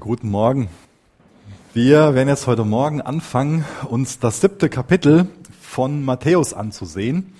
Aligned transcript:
Guten 0.00 0.30
Morgen. 0.30 0.68
Wir 1.72 2.16
werden 2.16 2.28
jetzt 2.28 2.48
heute 2.48 2.64
Morgen 2.64 3.00
anfangen, 3.00 3.64
uns 3.88 4.18
das 4.18 4.40
siebte 4.40 4.68
Kapitel 4.68 5.28
von 5.60 6.04
Matthäus 6.04 6.54
anzusehen. 6.54 7.32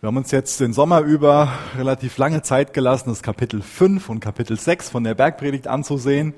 Wir 0.00 0.06
haben 0.06 0.16
uns 0.16 0.30
jetzt 0.30 0.60
den 0.60 0.72
Sommer 0.72 1.00
über 1.00 1.52
relativ 1.76 2.16
lange 2.16 2.42
Zeit 2.42 2.74
gelassen, 2.74 3.08
das 3.08 3.24
Kapitel 3.24 3.60
5 3.60 4.08
und 4.08 4.20
Kapitel 4.20 4.56
6 4.56 4.88
von 4.88 5.02
der 5.02 5.16
Bergpredigt 5.16 5.66
anzusehen 5.66 6.34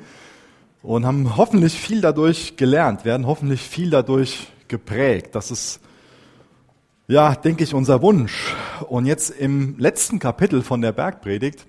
und 0.82 1.04
haben 1.04 1.36
hoffentlich 1.36 1.74
viel 1.78 2.00
dadurch 2.00 2.56
gelernt, 2.56 3.04
werden 3.04 3.26
hoffentlich 3.26 3.60
viel 3.60 3.90
dadurch 3.90 4.50
geprägt. 4.68 5.34
Das 5.34 5.50
ist, 5.50 5.80
ja, 7.08 7.34
denke 7.34 7.62
ich, 7.62 7.74
unser 7.74 8.00
Wunsch. 8.00 8.54
Und 8.88 9.04
jetzt 9.04 9.28
im 9.28 9.78
letzten 9.78 10.18
Kapitel 10.18 10.62
von 10.62 10.80
der 10.80 10.92
Bergpredigt 10.92 11.66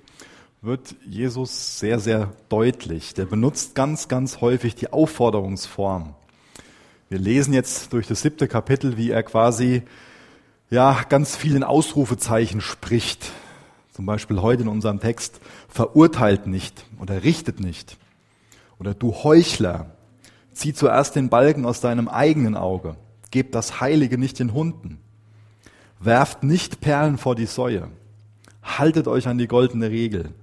wird 0.61 0.95
Jesus 1.05 1.79
sehr, 1.79 1.99
sehr 1.99 2.33
deutlich. 2.49 3.13
Der 3.13 3.25
benutzt 3.25 3.75
ganz, 3.75 4.07
ganz 4.07 4.41
häufig 4.41 4.75
die 4.75 4.91
Aufforderungsform. 4.91 6.15
Wir 7.09 7.19
lesen 7.19 7.53
jetzt 7.53 7.93
durch 7.93 8.07
das 8.07 8.21
siebte 8.21 8.47
Kapitel, 8.47 8.97
wie 8.97 9.11
er 9.11 9.23
quasi 9.23 9.83
ja, 10.69 11.03
ganz 11.07 11.35
vielen 11.35 11.63
Ausrufezeichen 11.63 12.59
spricht. 12.59 13.31
Zum 13.93 14.05
Beispiel 14.05 14.41
heute 14.41 14.63
in 14.63 14.67
unserem 14.67 14.99
Text, 14.99 15.39
verurteilt 15.69 16.47
nicht 16.47 16.85
oder 16.99 17.23
richtet 17.23 17.59
nicht. 17.59 17.97
Oder 18.79 18.93
du 18.93 19.13
Heuchler, 19.13 19.91
zieh 20.53 20.73
zuerst 20.73 21.15
den 21.15 21.29
Balken 21.29 21.65
aus 21.65 21.81
deinem 21.81 22.07
eigenen 22.07 22.57
Auge. 22.57 22.95
Gebt 23.31 23.55
das 23.55 23.79
Heilige 23.79 24.17
nicht 24.17 24.39
den 24.39 24.53
Hunden. 24.53 24.99
Werft 25.99 26.43
nicht 26.43 26.81
Perlen 26.81 27.17
vor 27.17 27.35
die 27.35 27.45
Säue. 27.45 27.87
Haltet 28.61 29.07
euch 29.07 29.27
an 29.27 29.37
die 29.37 29.47
goldene 29.47 29.89
Regel 29.89 30.33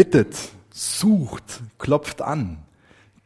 bittet, 0.00 0.34
sucht, 0.70 1.60
klopft 1.76 2.22
an, 2.22 2.62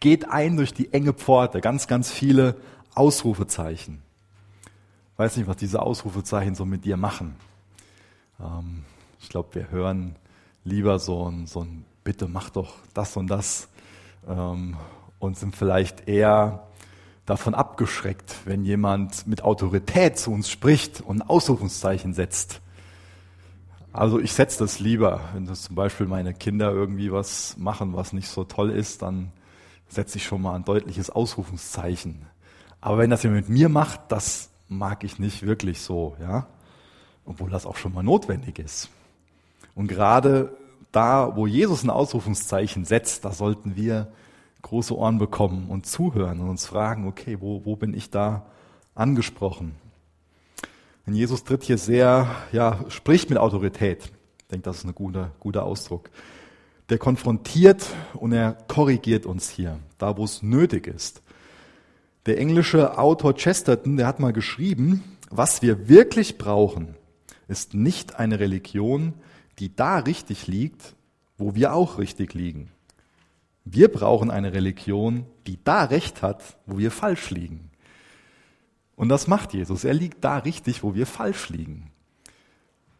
geht 0.00 0.28
ein 0.28 0.56
durch 0.56 0.74
die 0.74 0.92
enge 0.92 1.12
Pforte, 1.12 1.60
ganz, 1.60 1.86
ganz 1.86 2.10
viele 2.10 2.56
Ausrufezeichen. 2.96 4.02
Ich 5.12 5.18
weiß 5.20 5.36
nicht, 5.36 5.46
was 5.46 5.56
diese 5.56 5.80
Ausrufezeichen 5.80 6.56
so 6.56 6.64
mit 6.64 6.84
dir 6.84 6.96
machen. 6.96 7.36
Ähm, 8.40 8.82
ich 9.20 9.28
glaube, 9.28 9.54
wir 9.54 9.70
hören 9.70 10.16
lieber 10.64 10.98
so 10.98 11.30
ein, 11.30 11.46
so 11.46 11.60
ein 11.60 11.84
Bitte 12.02 12.26
mach 12.26 12.50
doch 12.50 12.74
das 12.92 13.16
und 13.16 13.28
das 13.28 13.68
ähm, 14.26 14.76
und 15.20 15.38
sind 15.38 15.54
vielleicht 15.54 16.08
eher 16.08 16.66
davon 17.24 17.54
abgeschreckt, 17.54 18.34
wenn 18.46 18.64
jemand 18.64 19.28
mit 19.28 19.42
Autorität 19.42 20.18
zu 20.18 20.32
uns 20.32 20.50
spricht 20.50 21.02
und 21.02 21.22
ein 21.22 21.28
Ausrufungszeichen 21.28 22.14
setzt. 22.14 22.60
Also 23.94 24.18
ich 24.18 24.32
setze 24.32 24.58
das 24.58 24.80
lieber. 24.80 25.20
Wenn 25.34 25.46
das 25.46 25.62
zum 25.62 25.76
Beispiel 25.76 26.06
meine 26.06 26.34
Kinder 26.34 26.72
irgendwie 26.72 27.12
was 27.12 27.56
machen, 27.56 27.94
was 27.94 28.12
nicht 28.12 28.28
so 28.28 28.42
toll 28.42 28.70
ist, 28.70 29.02
dann 29.02 29.30
setze 29.86 30.18
ich 30.18 30.24
schon 30.24 30.42
mal 30.42 30.56
ein 30.56 30.64
deutliches 30.64 31.10
Ausrufungszeichen. 31.10 32.26
Aber 32.80 32.98
wenn 32.98 33.10
das 33.10 33.22
jemand 33.22 33.48
mit 33.48 33.56
mir 33.56 33.68
macht, 33.68 34.00
das 34.08 34.50
mag 34.66 35.04
ich 35.04 35.20
nicht 35.20 35.46
wirklich 35.46 35.80
so, 35.80 36.16
ja. 36.20 36.48
Obwohl 37.24 37.50
das 37.50 37.66
auch 37.66 37.76
schon 37.76 37.94
mal 37.94 38.02
notwendig 38.02 38.58
ist. 38.58 38.90
Und 39.76 39.86
gerade 39.86 40.56
da, 40.90 41.36
wo 41.36 41.46
Jesus 41.46 41.84
ein 41.84 41.90
Ausrufungszeichen 41.90 42.84
setzt, 42.84 43.24
da 43.24 43.30
sollten 43.30 43.76
wir 43.76 44.12
große 44.62 44.96
Ohren 44.96 45.18
bekommen 45.18 45.68
und 45.68 45.86
zuhören 45.86 46.40
und 46.40 46.48
uns 46.48 46.66
fragen, 46.66 47.06
okay, 47.06 47.40
wo, 47.40 47.64
wo 47.64 47.76
bin 47.76 47.94
ich 47.94 48.10
da 48.10 48.44
angesprochen? 48.96 49.76
Denn 51.06 51.14
Jesus 51.14 51.44
tritt 51.44 51.64
hier 51.64 51.78
sehr, 51.78 52.34
ja, 52.52 52.84
spricht 52.88 53.28
mit 53.28 53.38
Autorität. 53.38 54.10
Ich 54.38 54.46
denke, 54.46 54.64
das 54.64 54.78
ist 54.78 54.84
ein 54.84 54.94
guter, 54.94 55.32
guter 55.40 55.64
Ausdruck. 55.64 56.10
Der 56.88 56.98
konfrontiert 56.98 57.86
und 58.14 58.32
er 58.32 58.52
korrigiert 58.68 59.26
uns 59.26 59.48
hier, 59.48 59.78
da 59.98 60.16
wo 60.16 60.24
es 60.24 60.42
nötig 60.42 60.86
ist. 60.86 61.22
Der 62.26 62.38
englische 62.38 62.98
Autor 62.98 63.34
Chesterton, 63.34 63.96
der 63.96 64.06
hat 64.06 64.20
mal 64.20 64.32
geschrieben, 64.32 65.04
was 65.30 65.62
wir 65.62 65.88
wirklich 65.88 66.38
brauchen, 66.38 66.94
ist 67.48 67.74
nicht 67.74 68.18
eine 68.18 68.40
Religion, 68.40 69.14
die 69.58 69.74
da 69.74 69.98
richtig 69.98 70.46
liegt, 70.46 70.94
wo 71.36 71.54
wir 71.54 71.74
auch 71.74 71.98
richtig 71.98 72.34
liegen. 72.34 72.70
Wir 73.64 73.88
brauchen 73.88 74.30
eine 74.30 74.52
Religion, 74.52 75.26
die 75.46 75.58
da 75.62 75.84
recht 75.84 76.22
hat, 76.22 76.58
wo 76.66 76.78
wir 76.78 76.90
falsch 76.90 77.30
liegen. 77.30 77.70
Und 78.96 79.08
das 79.08 79.26
macht 79.26 79.52
Jesus. 79.52 79.84
Er 79.84 79.94
liegt 79.94 80.24
da 80.24 80.38
richtig, 80.38 80.82
wo 80.82 80.94
wir 80.94 81.06
falsch 81.06 81.48
liegen. 81.48 81.90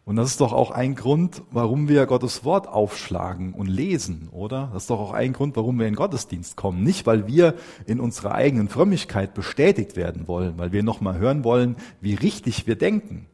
Und 0.04 0.16
das 0.16 0.28
ist 0.30 0.40
doch 0.42 0.52
auch 0.52 0.70
ein 0.70 0.94
Grund, 0.94 1.42
warum 1.50 1.88
wir 1.88 2.04
Gottes 2.04 2.44
Wort 2.44 2.68
aufschlagen 2.68 3.54
und 3.54 3.68
lesen, 3.68 4.28
oder? 4.32 4.68
Das 4.74 4.82
ist 4.82 4.90
doch 4.90 5.00
auch 5.00 5.12
ein 5.14 5.32
Grund, 5.32 5.56
warum 5.56 5.78
wir 5.78 5.86
in 5.86 5.94
Gottesdienst 5.94 6.56
kommen. 6.56 6.82
Nicht, 6.82 7.06
weil 7.06 7.26
wir 7.26 7.54
in 7.86 8.00
unserer 8.00 8.34
eigenen 8.34 8.68
Frömmigkeit 8.68 9.32
bestätigt 9.32 9.96
werden 9.96 10.28
wollen, 10.28 10.58
weil 10.58 10.72
wir 10.72 10.82
nochmal 10.82 11.16
hören 11.16 11.42
wollen, 11.42 11.76
wie 12.02 12.14
richtig 12.14 12.66
wir 12.66 12.76
denken. 12.76 13.26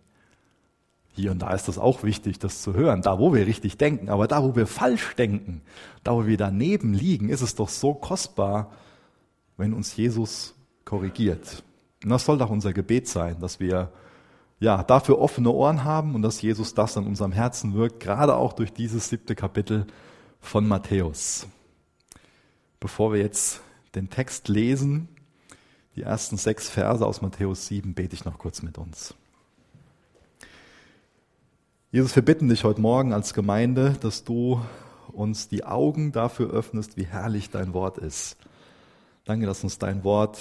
Hier 1.13 1.33
und 1.33 1.43
da 1.43 1.53
ist 1.55 1.67
das 1.67 1.77
auch 1.77 2.05
wichtig, 2.05 2.39
das 2.39 2.63
zu 2.63 2.73
hören, 2.75 3.03
da 3.03 3.19
wo 3.19 3.35
wir 3.35 3.49
richtig 3.49 3.77
denken. 3.77 4.09
Aber 4.09 4.29
da 4.29 4.45
wo 4.45 4.55
wir 4.55 4.69
falsch 4.69 5.17
denken, 5.17 5.63
da 6.05 6.15
wo 6.15 6.27
wir 6.27 6.37
daneben 6.37 6.95
liegen, 6.95 7.31
ist 7.31 7.43
es 7.43 7.57
doch 7.57 7.69
so 7.69 7.95
kostbar, 7.95 8.71
wenn 9.57 9.75
uns 9.75 9.97
Jesus 9.97 10.55
korrigiert. 10.85 11.65
Und 12.03 12.11
das 12.11 12.25
soll 12.25 12.39
doch 12.39 12.51
unser 12.51 12.73
Gebet 12.73 13.09
sein, 13.09 13.39
dass 13.41 13.61
wir 13.61 13.93
ja 14.59 14.83
dafür 14.83 15.19
offene 15.19 15.51
Ohren 15.51 15.85
haben 15.85 16.15
und 16.15 16.23
dass 16.23 16.43
Jesus 16.43 16.75
das 16.75 16.97
an 16.97 17.07
unserem 17.07 17.33
Herzen 17.33 17.75
wirkt, 17.75 18.01
gerade 18.01 18.37
auch 18.37 18.53
durch 18.53 18.73
dieses 18.73 19.09
siebte 19.09 19.35
Kapitel 19.35 19.87
von 20.41 20.67
Matthäus. 20.67 21.47
Bevor 22.79 23.13
wir 23.13 23.21
jetzt 23.21 23.61
den 23.95 24.09
Text 24.09 24.49
lesen, 24.49 25.09
die 25.97 26.03
ersten 26.03 26.37
sechs 26.37 26.71
Verse 26.71 27.05
aus 27.05 27.21
Matthäus 27.21 27.67
7, 27.67 27.95
bete 27.95 28.15
ich 28.15 28.25
noch 28.25 28.39
kurz 28.39 28.63
mit 28.63 28.79
uns. 28.79 29.15
Jesus, 31.91 32.15
wir 32.15 32.25
bitten 32.25 32.49
dich 32.49 32.63
heute 32.65 32.81
Morgen 32.81 33.13
als 33.13 33.35
Gemeinde, 33.35 33.97
dass 34.01 34.25
du 34.25 34.61
uns 35.13 35.49
die 35.49 35.65
Augen 35.65 36.13
dafür 36.13 36.51
öffnest, 36.51 36.97
wie 36.97 37.05
herrlich 37.05 37.51
dein 37.51 37.75
Wort 37.75 37.99
ist. 37.99 38.37
Danke, 39.25 39.47
dass 39.47 39.65
uns 39.65 39.79
dein 39.79 40.05
Wort 40.05 40.39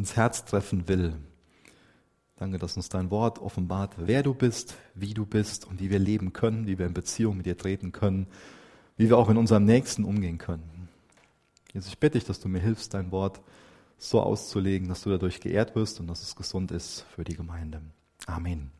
ins 0.00 0.16
Herz 0.16 0.44
treffen 0.46 0.88
will. 0.88 1.14
Danke, 2.36 2.58
dass 2.58 2.76
uns 2.76 2.88
dein 2.88 3.10
Wort 3.10 3.38
offenbart, 3.38 3.96
wer 3.98 4.22
du 4.22 4.32
bist, 4.32 4.74
wie 4.94 5.12
du 5.12 5.26
bist 5.26 5.66
und 5.66 5.78
wie 5.78 5.90
wir 5.90 5.98
leben 5.98 6.32
können, 6.32 6.66
wie 6.66 6.78
wir 6.78 6.86
in 6.86 6.94
Beziehung 6.94 7.36
mit 7.36 7.44
dir 7.44 7.58
treten 7.58 7.92
können, 7.92 8.26
wie 8.96 9.10
wir 9.10 9.18
auch 9.18 9.28
in 9.28 9.36
unserem 9.36 9.66
Nächsten 9.66 10.04
umgehen 10.04 10.38
können. 10.38 10.88
Jesus, 11.74 11.90
ich 11.90 11.98
bitte 11.98 12.18
dich, 12.18 12.26
dass 12.26 12.40
du 12.40 12.48
mir 12.48 12.60
hilfst, 12.60 12.94
dein 12.94 13.12
Wort 13.12 13.42
so 13.98 14.22
auszulegen, 14.22 14.88
dass 14.88 15.02
du 15.02 15.10
dadurch 15.10 15.38
geehrt 15.38 15.76
wirst 15.76 16.00
und 16.00 16.06
dass 16.06 16.22
es 16.22 16.34
gesund 16.34 16.70
ist 16.72 17.04
für 17.14 17.22
die 17.22 17.36
Gemeinde. 17.36 17.82
Amen. 18.26 18.70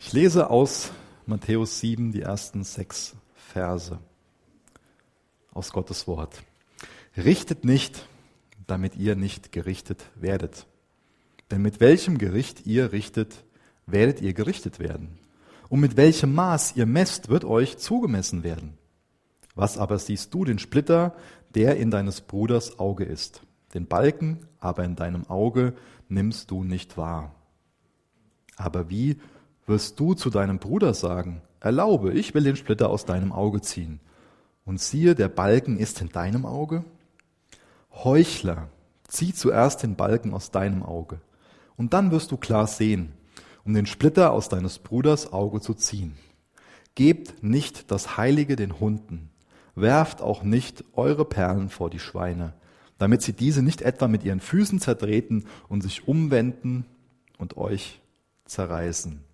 Ich 0.00 0.12
lese 0.12 0.50
aus 0.50 0.90
Matthäus 1.26 1.78
7 1.78 2.10
die 2.10 2.22
ersten 2.22 2.64
sechs 2.64 3.14
Verse 3.36 4.00
aus 5.52 5.72
Gottes 5.72 6.08
Wort. 6.08 6.42
Richtet 7.16 7.64
nicht, 7.64 8.08
damit 8.66 8.96
ihr 8.96 9.16
nicht 9.16 9.52
gerichtet 9.52 10.04
werdet. 10.14 10.66
Denn 11.50 11.62
mit 11.62 11.80
welchem 11.80 12.18
Gericht 12.18 12.66
ihr 12.66 12.92
richtet, 12.92 13.44
werdet 13.86 14.20
ihr 14.20 14.32
gerichtet 14.32 14.78
werden. 14.78 15.18
Und 15.68 15.80
mit 15.80 15.96
welchem 15.96 16.34
Maß 16.34 16.76
ihr 16.76 16.86
messt, 16.86 17.28
wird 17.28 17.44
euch 17.44 17.78
zugemessen 17.78 18.44
werden. 18.44 18.78
Was 19.54 19.78
aber 19.78 19.98
siehst 19.98 20.32
du 20.34 20.44
den 20.44 20.58
Splitter, 20.58 21.14
der 21.54 21.76
in 21.76 21.90
deines 21.90 22.20
Bruders 22.20 22.78
Auge 22.78 23.04
ist? 23.04 23.42
Den 23.74 23.86
Balken 23.86 24.46
aber 24.60 24.84
in 24.84 24.96
deinem 24.96 25.28
Auge 25.28 25.74
nimmst 26.08 26.50
du 26.50 26.64
nicht 26.64 26.96
wahr. 26.96 27.34
Aber 28.56 28.88
wie 28.90 29.18
wirst 29.66 29.98
du 29.98 30.14
zu 30.14 30.30
deinem 30.30 30.58
Bruder 30.58 30.94
sagen, 30.94 31.42
erlaube, 31.60 32.12
ich 32.12 32.34
will 32.34 32.44
den 32.44 32.56
Splitter 32.56 32.90
aus 32.90 33.04
deinem 33.04 33.32
Auge 33.32 33.60
ziehen. 33.60 34.00
Und 34.64 34.80
siehe, 34.80 35.14
der 35.14 35.28
Balken 35.28 35.78
ist 35.78 36.00
in 36.00 36.08
deinem 36.10 36.46
Auge? 36.46 36.84
Heuchler, 38.02 38.68
zieh 39.06 39.32
zuerst 39.32 39.82
den 39.82 39.94
Balken 39.94 40.34
aus 40.34 40.50
deinem 40.50 40.82
Auge, 40.82 41.20
und 41.76 41.94
dann 41.94 42.10
wirst 42.10 42.32
du 42.32 42.36
klar 42.36 42.66
sehen, 42.66 43.12
um 43.64 43.74
den 43.74 43.86
Splitter 43.86 44.32
aus 44.32 44.48
deines 44.48 44.78
Bruders 44.78 45.32
Auge 45.32 45.60
zu 45.60 45.74
ziehen. 45.74 46.14
Gebt 46.94 47.42
nicht 47.42 47.90
das 47.90 48.16
Heilige 48.16 48.56
den 48.56 48.78
Hunden, 48.80 49.30
werft 49.74 50.20
auch 50.20 50.42
nicht 50.42 50.84
eure 50.92 51.24
Perlen 51.24 51.68
vor 51.70 51.90
die 51.90 51.98
Schweine, 51.98 52.52
damit 52.98 53.22
sie 53.22 53.32
diese 53.32 53.62
nicht 53.62 53.82
etwa 53.82 54.08
mit 54.08 54.24
ihren 54.24 54.40
Füßen 54.40 54.80
zertreten 54.80 55.46
und 55.68 55.82
sich 55.82 56.06
umwenden 56.06 56.86
und 57.38 57.56
euch 57.56 58.00
zerreißen. 58.44 59.24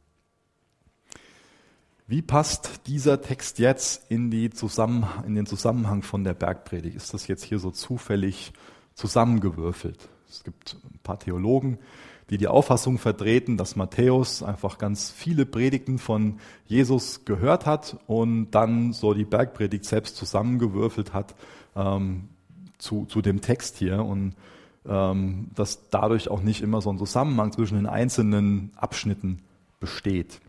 Wie 2.10 2.22
passt 2.22 2.88
dieser 2.88 3.22
Text 3.22 3.60
jetzt 3.60 4.10
in, 4.10 4.32
die 4.32 4.50
Zusammenhang, 4.50 5.26
in 5.26 5.36
den 5.36 5.46
Zusammenhang 5.46 6.02
von 6.02 6.24
der 6.24 6.34
Bergpredigt? 6.34 6.96
Ist 6.96 7.14
das 7.14 7.28
jetzt 7.28 7.44
hier 7.44 7.60
so 7.60 7.70
zufällig 7.70 8.52
zusammengewürfelt? 8.96 10.08
Es 10.28 10.42
gibt 10.42 10.76
ein 10.92 10.98
paar 11.04 11.20
Theologen, 11.20 11.78
die 12.28 12.36
die 12.36 12.48
Auffassung 12.48 12.98
vertreten, 12.98 13.56
dass 13.56 13.76
Matthäus 13.76 14.42
einfach 14.42 14.78
ganz 14.78 15.12
viele 15.12 15.46
Predigten 15.46 16.00
von 16.00 16.40
Jesus 16.66 17.24
gehört 17.26 17.64
hat 17.64 17.96
und 18.08 18.50
dann 18.50 18.92
so 18.92 19.14
die 19.14 19.24
Bergpredigt 19.24 19.84
selbst 19.84 20.16
zusammengewürfelt 20.16 21.14
hat 21.14 21.36
ähm, 21.76 22.28
zu, 22.78 23.04
zu 23.04 23.22
dem 23.22 23.40
Text 23.40 23.76
hier 23.76 24.04
und 24.04 24.34
ähm, 24.84 25.52
dass 25.54 25.88
dadurch 25.90 26.28
auch 26.28 26.42
nicht 26.42 26.60
immer 26.60 26.80
so 26.80 26.90
ein 26.90 26.98
Zusammenhang 26.98 27.52
zwischen 27.52 27.76
den 27.76 27.86
einzelnen 27.86 28.72
Abschnitten 28.74 29.42
besteht. 29.78 30.40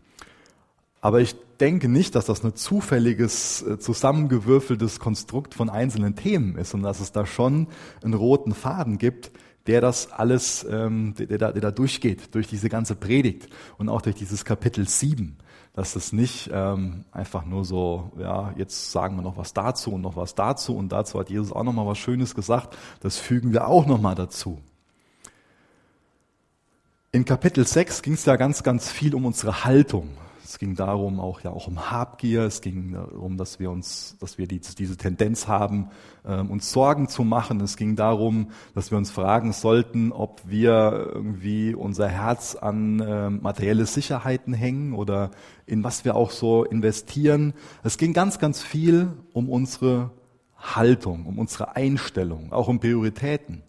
Aber 1.00 1.20
ich 1.20 1.36
denke 1.62 1.88
nicht, 1.88 2.16
dass 2.16 2.26
das 2.26 2.44
ein 2.44 2.56
zufälliges, 2.56 3.62
äh, 3.62 3.78
zusammengewürfeltes 3.78 4.98
Konstrukt 4.98 5.54
von 5.54 5.70
einzelnen 5.70 6.16
Themen 6.16 6.56
ist, 6.56 6.70
sondern 6.70 6.90
dass 6.90 7.00
es 7.00 7.12
da 7.12 7.24
schon 7.24 7.68
einen 8.02 8.14
roten 8.14 8.52
Faden 8.52 8.98
gibt, 8.98 9.30
der 9.68 9.80
das 9.80 10.10
alles, 10.10 10.66
ähm, 10.68 11.14
der, 11.16 11.26
der, 11.26 11.38
da, 11.38 11.52
der 11.52 11.62
da 11.62 11.70
durchgeht, 11.70 12.34
durch 12.34 12.48
diese 12.48 12.68
ganze 12.68 12.96
Predigt 12.96 13.48
und 13.78 13.88
auch 13.88 14.02
durch 14.02 14.16
dieses 14.16 14.44
Kapitel 14.44 14.88
7. 14.88 15.36
Dass 15.72 15.94
es 15.94 16.12
nicht 16.12 16.50
ähm, 16.52 17.04
einfach 17.12 17.46
nur 17.46 17.64
so, 17.64 18.10
ja, 18.18 18.52
jetzt 18.56 18.90
sagen 18.90 19.14
wir 19.14 19.22
noch 19.22 19.36
was 19.36 19.54
dazu 19.54 19.92
und 19.92 20.00
noch 20.00 20.16
was 20.16 20.34
dazu 20.34 20.76
und 20.76 20.90
dazu 20.90 21.18
hat 21.20 21.30
Jesus 21.30 21.52
auch 21.52 21.62
noch 21.62 21.72
mal 21.72 21.86
was 21.86 21.96
Schönes 21.96 22.34
gesagt, 22.34 22.76
das 23.00 23.18
fügen 23.18 23.52
wir 23.52 23.68
auch 23.68 23.86
noch 23.86 24.00
mal 24.00 24.16
dazu. 24.16 24.58
In 27.12 27.24
Kapitel 27.24 27.64
6 27.64 28.02
ging 28.02 28.14
es 28.14 28.24
ja 28.24 28.34
ganz, 28.34 28.64
ganz 28.64 28.90
viel 28.90 29.14
um 29.14 29.26
unsere 29.26 29.64
Haltung. 29.64 30.08
Es 30.52 30.58
ging 30.58 30.74
darum 30.74 31.18
auch 31.18 31.40
ja 31.40 31.50
auch 31.50 31.66
um 31.66 31.90
Habgier. 31.90 32.42
Es 32.42 32.60
ging 32.60 32.92
darum, 32.92 33.38
dass 33.38 33.58
wir 33.58 33.70
uns, 33.70 34.18
dass 34.20 34.36
wir 34.36 34.46
die, 34.46 34.60
diese 34.60 34.98
Tendenz 34.98 35.48
haben, 35.48 35.88
ähm, 36.26 36.50
uns 36.50 36.70
Sorgen 36.70 37.08
zu 37.08 37.24
machen. 37.24 37.58
Es 37.62 37.78
ging 37.78 37.96
darum, 37.96 38.50
dass 38.74 38.90
wir 38.90 38.98
uns 38.98 39.10
fragen 39.10 39.54
sollten, 39.54 40.12
ob 40.12 40.42
wir 40.44 41.10
irgendwie 41.14 41.74
unser 41.74 42.06
Herz 42.06 42.54
an 42.54 43.00
äh, 43.00 43.30
materielle 43.30 43.86
Sicherheiten 43.86 44.52
hängen 44.52 44.92
oder 44.92 45.30
in 45.64 45.84
was 45.84 46.04
wir 46.04 46.16
auch 46.16 46.30
so 46.30 46.64
investieren. 46.64 47.54
Es 47.82 47.96
ging 47.96 48.12
ganz, 48.12 48.38
ganz 48.38 48.62
viel 48.62 49.14
um 49.32 49.48
unsere 49.48 50.10
Haltung, 50.58 51.24
um 51.24 51.38
unsere 51.38 51.76
Einstellung, 51.76 52.52
auch 52.52 52.68
um 52.68 52.78
Prioritäten. 52.78 53.62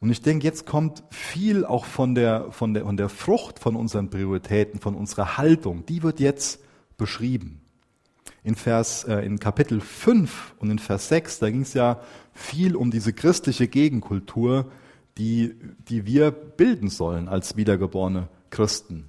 Und 0.00 0.10
ich 0.10 0.20
denke, 0.20 0.44
jetzt 0.44 0.66
kommt 0.66 1.02
viel 1.10 1.64
auch 1.64 1.84
von 1.84 2.14
der, 2.14 2.52
von 2.52 2.74
der, 2.74 2.84
von 2.84 2.96
der 2.96 3.08
Frucht 3.08 3.58
von 3.58 3.76
unseren 3.76 4.10
Prioritäten, 4.10 4.78
von 4.78 4.94
unserer 4.94 5.38
Haltung, 5.38 5.86
die 5.86 6.02
wird 6.02 6.20
jetzt 6.20 6.60
beschrieben. 6.98 7.60
In 8.42 8.54
Vers, 8.54 9.04
äh, 9.04 9.20
in 9.20 9.38
Kapitel 9.40 9.80
5 9.80 10.54
und 10.58 10.70
in 10.70 10.78
Vers 10.78 11.08
6, 11.08 11.38
da 11.40 11.50
ging 11.50 11.62
es 11.62 11.74
ja 11.74 12.00
viel 12.32 12.76
um 12.76 12.90
diese 12.90 13.12
christliche 13.12 13.68
Gegenkultur, 13.68 14.70
die, 15.18 15.54
die 15.88 16.04
wir 16.04 16.30
bilden 16.30 16.90
sollen 16.90 17.28
als 17.28 17.56
wiedergeborene 17.56 18.28
Christen. 18.50 19.08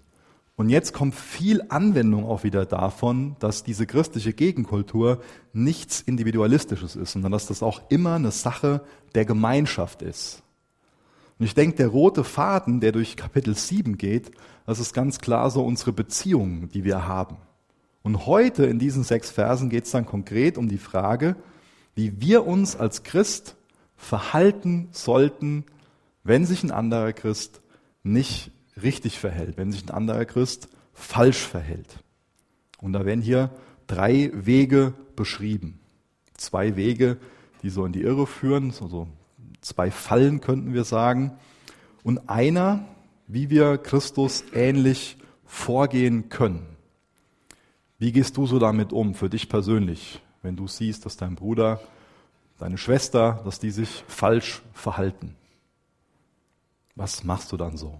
Und 0.56 0.70
jetzt 0.70 0.92
kommt 0.92 1.14
viel 1.14 1.62
Anwendung 1.70 2.26
auch 2.26 2.44
wieder 2.44 2.66
davon, 2.66 3.36
dass 3.38 3.64
diese 3.64 3.86
christliche 3.86 4.34
Gegenkultur 4.34 5.22
nichts 5.54 6.02
Individualistisches 6.02 6.96
ist, 6.96 7.12
sondern 7.12 7.32
dass 7.32 7.46
das 7.46 7.62
auch 7.62 7.82
immer 7.90 8.16
eine 8.16 8.32
Sache 8.32 8.82
der 9.14 9.26
Gemeinschaft 9.26 10.02
ist. 10.02 10.42
Und 11.40 11.46
ich 11.46 11.54
denke, 11.54 11.78
der 11.78 11.88
rote 11.88 12.24
Faden, 12.24 12.80
der 12.80 12.92
durch 12.92 13.16
Kapitel 13.16 13.56
7 13.56 13.98
geht, 13.98 14.32
das 14.66 14.80
ist 14.80 14.94
ganz 14.94 15.20
klar 15.20 15.52
so 15.52 15.64
unsere 15.64 15.94
Beziehungen, 15.94 16.70
die 16.70 16.84
wir 16.84 17.08
haben. 17.08 17.38
Und 18.02 18.26
heute 18.26 18.66
in 18.66 18.80
diesen 18.80 19.04
sechs 19.04 19.30
Versen 19.30 19.70
geht 19.70 19.86
es 19.86 19.92
dann 19.92 20.06
konkret 20.06 20.58
um 20.58 20.68
die 20.68 20.78
Frage, 20.78 21.36
wie 21.96 22.22
wir 22.22 22.48
uns 22.48 22.76
als 22.76 23.04
Christ 23.04 23.56
verhalten 23.96 24.90
sollten, 24.92 25.66
wenn 26.24 26.46
sich 26.46 26.64
ein 26.64 26.72
anderer 26.72 27.14
Christ 27.14 27.62
nicht 28.04 28.52
richtig 28.82 29.20
verhält, 29.20 29.58
wenn 29.58 29.72
sich 29.72 29.84
ein 29.84 29.92
anderer 29.92 30.26
Christ 30.26 30.70
falsch 30.94 31.46
verhält. 31.46 32.04
Und 32.80 32.94
da 32.94 33.06
werden 33.06 33.22
hier 33.22 33.52
drei 33.88 34.32
Wege 34.34 34.94
beschrieben. 35.16 35.80
Zwei 36.36 36.76
Wege, 36.76 37.18
die 37.64 37.70
so 37.70 37.86
in 37.86 37.94
die 37.94 38.02
Irre 38.02 38.28
führen, 38.28 38.72
so 38.72 39.08
zwei 39.68 39.92
Fallen 39.92 40.42
könnten 40.42 40.74
wir 40.74 40.84
sagen, 40.84 41.38
und 42.04 42.30
einer, 42.30 42.86
wie 43.28 43.50
wir 43.50 43.78
Christus 43.78 44.44
ähnlich 44.54 45.18
vorgehen 45.46 46.30
können. 46.30 46.66
Wie 48.00 48.12
gehst 48.12 48.38
du 48.38 48.46
so 48.46 48.60
damit 48.60 48.94
um, 48.94 49.14
für 49.14 49.30
dich 49.30 49.50
persönlich, 49.50 50.22
wenn 50.42 50.56
du 50.56 50.68
siehst, 50.68 51.06
dass 51.06 51.18
dein 51.18 51.36
Bruder, 51.36 51.82
deine 52.60 52.78
Schwester, 52.78 53.42
dass 53.44 53.60
die 53.60 53.72
sich 53.72 54.04
falsch 54.08 54.62
verhalten? 54.74 55.36
Was 56.96 57.24
machst 57.24 57.52
du 57.52 57.58
dann 57.58 57.78
so? 57.78 58.00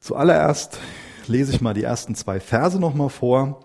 Zuallererst 0.00 0.78
lese 1.26 1.52
ich 1.52 1.60
mal 1.60 1.74
die 1.74 1.84
ersten 1.84 2.14
zwei 2.14 2.38
Verse 2.40 2.78
nochmal 2.78 3.08
vor 3.08 3.64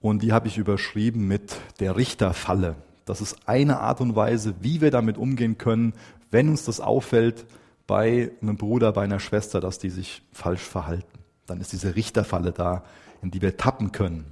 und 0.00 0.22
die 0.22 0.32
habe 0.32 0.48
ich 0.48 0.58
überschrieben 0.58 1.28
mit 1.28 1.56
der 1.80 1.96
Richterfalle. 1.96 2.76
Das 3.08 3.22
ist 3.22 3.48
eine 3.48 3.80
Art 3.80 4.02
und 4.02 4.16
Weise, 4.16 4.54
wie 4.60 4.82
wir 4.82 4.90
damit 4.90 5.16
umgehen 5.16 5.56
können, 5.56 5.94
wenn 6.30 6.50
uns 6.50 6.66
das 6.66 6.78
auffällt 6.78 7.46
bei 7.86 8.32
einem 8.42 8.58
Bruder, 8.58 8.92
bei 8.92 9.02
einer 9.02 9.18
Schwester, 9.18 9.60
dass 9.60 9.78
die 9.78 9.88
sich 9.88 10.22
falsch 10.30 10.60
verhalten. 10.60 11.18
Dann 11.46 11.58
ist 11.58 11.72
diese 11.72 11.96
Richterfalle 11.96 12.52
da, 12.52 12.84
in 13.22 13.30
die 13.30 13.40
wir 13.40 13.56
tappen 13.56 13.92
können. 13.92 14.26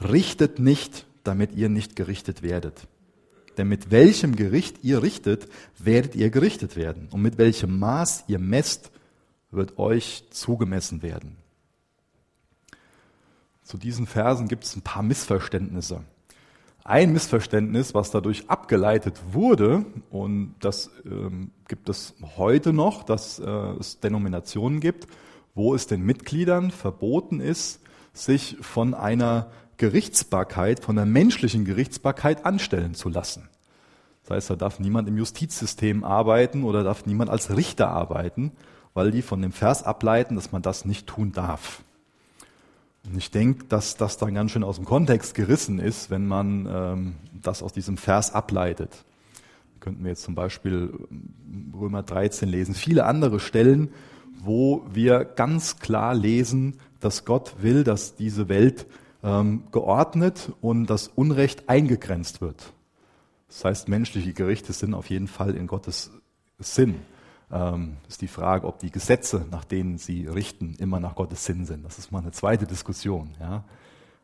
Richtet 0.00 0.58
nicht, 0.58 1.04
damit 1.24 1.52
ihr 1.54 1.68
nicht 1.68 1.94
gerichtet 1.94 2.42
werdet. 2.42 2.88
Denn 3.58 3.68
mit 3.68 3.90
welchem 3.90 4.34
Gericht 4.34 4.82
ihr 4.82 5.02
richtet, 5.02 5.46
werdet 5.78 6.14
ihr 6.14 6.30
gerichtet 6.30 6.74
werden. 6.74 7.08
Und 7.10 7.20
mit 7.20 7.36
welchem 7.36 7.78
Maß 7.78 8.24
ihr 8.28 8.38
messt, 8.38 8.92
wird 9.50 9.78
euch 9.78 10.24
zugemessen 10.30 11.02
werden. 11.02 11.36
Zu 13.62 13.76
diesen 13.76 14.06
Versen 14.06 14.48
gibt 14.48 14.64
es 14.64 14.74
ein 14.74 14.80
paar 14.80 15.02
Missverständnisse. 15.02 16.02
Ein 16.84 17.12
Missverständnis, 17.12 17.94
was 17.94 18.10
dadurch 18.10 18.50
abgeleitet 18.50 19.20
wurde, 19.30 19.84
und 20.10 20.54
das 20.58 20.90
ähm, 21.04 21.52
gibt 21.68 21.88
es 21.88 22.14
heute 22.36 22.72
noch, 22.72 23.04
dass 23.04 23.38
äh, 23.38 23.48
es 23.78 24.00
Denominationen 24.00 24.80
gibt, 24.80 25.06
wo 25.54 25.74
es 25.74 25.86
den 25.86 26.02
Mitgliedern 26.02 26.72
verboten 26.72 27.40
ist, 27.40 27.80
sich 28.12 28.56
von 28.60 28.94
einer 28.94 29.50
Gerichtsbarkeit, 29.76 30.80
von 30.80 30.96
der 30.96 31.06
menschlichen 31.06 31.64
Gerichtsbarkeit 31.64 32.44
anstellen 32.44 32.94
zu 32.94 33.08
lassen. 33.08 33.48
Das 34.22 34.36
heißt, 34.36 34.50
da 34.50 34.56
darf 34.56 34.80
niemand 34.80 35.08
im 35.08 35.16
Justizsystem 35.16 36.02
arbeiten 36.02 36.64
oder 36.64 36.82
darf 36.82 37.06
niemand 37.06 37.30
als 37.30 37.56
Richter 37.56 37.90
arbeiten, 37.90 38.52
weil 38.94 39.12
die 39.12 39.22
von 39.22 39.40
dem 39.40 39.52
Vers 39.52 39.84
ableiten, 39.84 40.34
dass 40.34 40.52
man 40.52 40.62
das 40.62 40.84
nicht 40.84 41.06
tun 41.06 41.32
darf. 41.32 41.82
Ich 43.16 43.30
denke, 43.30 43.64
dass 43.64 43.96
das 43.96 44.16
dann 44.16 44.34
ganz 44.34 44.52
schön 44.52 44.62
aus 44.62 44.76
dem 44.76 44.84
Kontext 44.84 45.34
gerissen 45.34 45.78
ist, 45.78 46.10
wenn 46.10 46.26
man 46.26 46.68
ähm, 46.70 47.14
das 47.32 47.62
aus 47.62 47.72
diesem 47.72 47.96
Vers 47.96 48.32
ableitet. 48.32 49.04
Könnten 49.80 50.04
wir 50.04 50.10
jetzt 50.10 50.22
zum 50.22 50.36
Beispiel 50.36 50.92
ähm, 51.10 51.74
Römer 51.78 52.02
13 52.02 52.48
lesen, 52.48 52.74
viele 52.74 53.04
andere 53.04 53.40
Stellen, 53.40 53.90
wo 54.38 54.84
wir 54.92 55.24
ganz 55.24 55.78
klar 55.78 56.14
lesen, 56.14 56.78
dass 57.00 57.24
Gott 57.24 57.56
will, 57.60 57.82
dass 57.82 58.14
diese 58.14 58.48
Welt 58.48 58.86
ähm, 59.24 59.64
geordnet 59.72 60.52
und 60.60 60.86
das 60.86 61.08
Unrecht 61.08 61.68
eingegrenzt 61.68 62.40
wird. 62.40 62.72
Das 63.48 63.64
heißt, 63.64 63.88
menschliche 63.88 64.32
Gerichte 64.32 64.72
sind 64.72 64.94
auf 64.94 65.10
jeden 65.10 65.28
Fall 65.28 65.56
in 65.56 65.66
Gottes 65.66 66.12
Sinn 66.58 66.94
ähm, 67.52 67.96
ist 68.08 68.22
die 68.22 68.28
Frage, 68.28 68.66
ob 68.66 68.78
die 68.78 68.90
Gesetze, 68.90 69.44
nach 69.50 69.64
denen 69.64 69.98
sie 69.98 70.26
richten, 70.26 70.74
immer 70.78 71.00
nach 71.00 71.14
Gottes 71.14 71.44
Sinn 71.44 71.66
sind. 71.66 71.84
Das 71.84 71.98
ist 71.98 72.10
mal 72.10 72.20
eine 72.20 72.32
zweite 72.32 72.66
Diskussion. 72.66 73.34
Ja. 73.38 73.64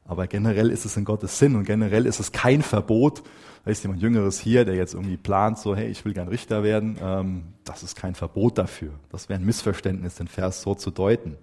Aber 0.07 0.27
generell 0.27 0.71
ist 0.71 0.87
es 0.87 0.97
in 0.97 1.05
Gottes 1.05 1.39
Sinn 1.39 1.55
und 1.55 1.65
generell 1.65 2.07
ist 2.07 2.19
es 2.19 2.33
kein 2.33 2.63
Verbot. 2.63 3.23
Da 3.65 3.71
ist 3.71 3.83
jemand 3.83 4.01
Jüngeres 4.01 4.41
hier, 4.41 4.65
der 4.65 4.75
jetzt 4.75 4.95
irgendwie 4.95 5.19
plant, 5.19 5.59
so, 5.59 5.77
hey, 5.77 5.89
ich 5.89 6.03
will 6.07 6.15
gern 6.15 6.29
Richter 6.29 6.63
werden. 6.63 6.97
Ähm, 7.03 7.43
das 7.65 7.83
ist 7.83 7.95
kein 7.95 8.15
Verbot 8.15 8.57
dafür. 8.57 8.93
Das 9.13 9.29
wäre 9.29 9.39
ein 9.39 9.45
Missverständnis, 9.45 10.15
den 10.15 10.29
Vers 10.29 10.63
so 10.63 10.75
zu 10.75 10.91
deuten. 10.91 11.37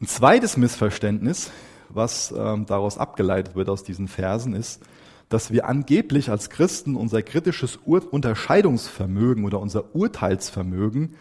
Ein 0.00 0.06
zweites 0.06 0.56
Missverständnis, 0.56 1.50
was 1.88 2.32
ähm, 2.36 2.66
daraus 2.66 2.98
abgeleitet 2.98 3.56
wird 3.56 3.68
aus 3.68 3.82
diesen 3.82 4.06
Versen, 4.06 4.54
ist, 4.54 4.80
dass 5.28 5.50
wir 5.50 5.66
angeblich 5.66 6.30
als 6.30 6.50
Christen 6.50 6.96
unser 6.96 7.22
kritisches 7.22 7.78
Ur 7.84 8.12
Unterscheidungsvermögen 8.12 9.44
oder 9.44 9.60
unser 9.60 9.94
Urteilsvermögen 9.94 11.14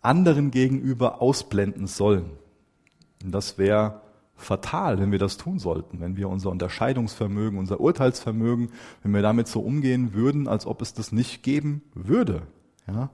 anderen 0.00 0.50
gegenüber 0.50 1.20
ausblenden 1.22 1.86
sollen. 1.86 2.30
Und 3.24 3.32
das 3.32 3.58
wäre 3.58 4.02
fatal, 4.36 5.00
wenn 5.00 5.10
wir 5.10 5.18
das 5.18 5.36
tun 5.36 5.58
sollten, 5.58 6.00
wenn 6.00 6.16
wir 6.16 6.28
unser 6.28 6.50
Unterscheidungsvermögen, 6.50 7.58
unser 7.58 7.80
Urteilsvermögen, 7.80 8.70
wenn 9.02 9.12
wir 9.12 9.22
damit 9.22 9.48
so 9.48 9.60
umgehen 9.60 10.14
würden, 10.14 10.46
als 10.46 10.64
ob 10.64 10.80
es 10.80 10.94
das 10.94 11.10
nicht 11.10 11.42
geben 11.42 11.82
würde. 11.94 12.42
Ja? 12.86 13.10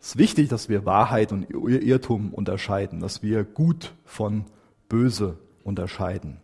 Es 0.00 0.08
ist 0.08 0.18
wichtig, 0.18 0.48
dass 0.48 0.68
wir 0.68 0.84
Wahrheit 0.84 1.30
und 1.30 1.48
Irrtum 1.48 2.34
unterscheiden, 2.34 2.98
dass 2.98 3.22
wir 3.22 3.44
gut 3.44 3.94
von 4.04 4.46
böse 4.88 5.38
unterscheiden. 5.62 6.41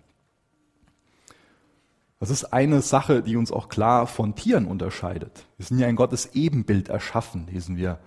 Das 2.21 2.31
ist 2.31 2.53
eine 2.53 2.83
Sache, 2.83 3.23
die 3.23 3.37
uns 3.37 3.53
auch 3.53 3.69
klar 3.69 4.07
von 4.07 4.35
Tieren 4.35 4.67
unterscheidet. 4.67 5.47
Wir 5.57 5.67
sind 5.67 5.79
ja 5.79 5.87
in 5.87 5.97
Gottes 5.97 6.31
Ebenbild 6.35 6.89
erschaffen, 6.89 7.47
lesen 7.47 7.77
wir 7.77 7.99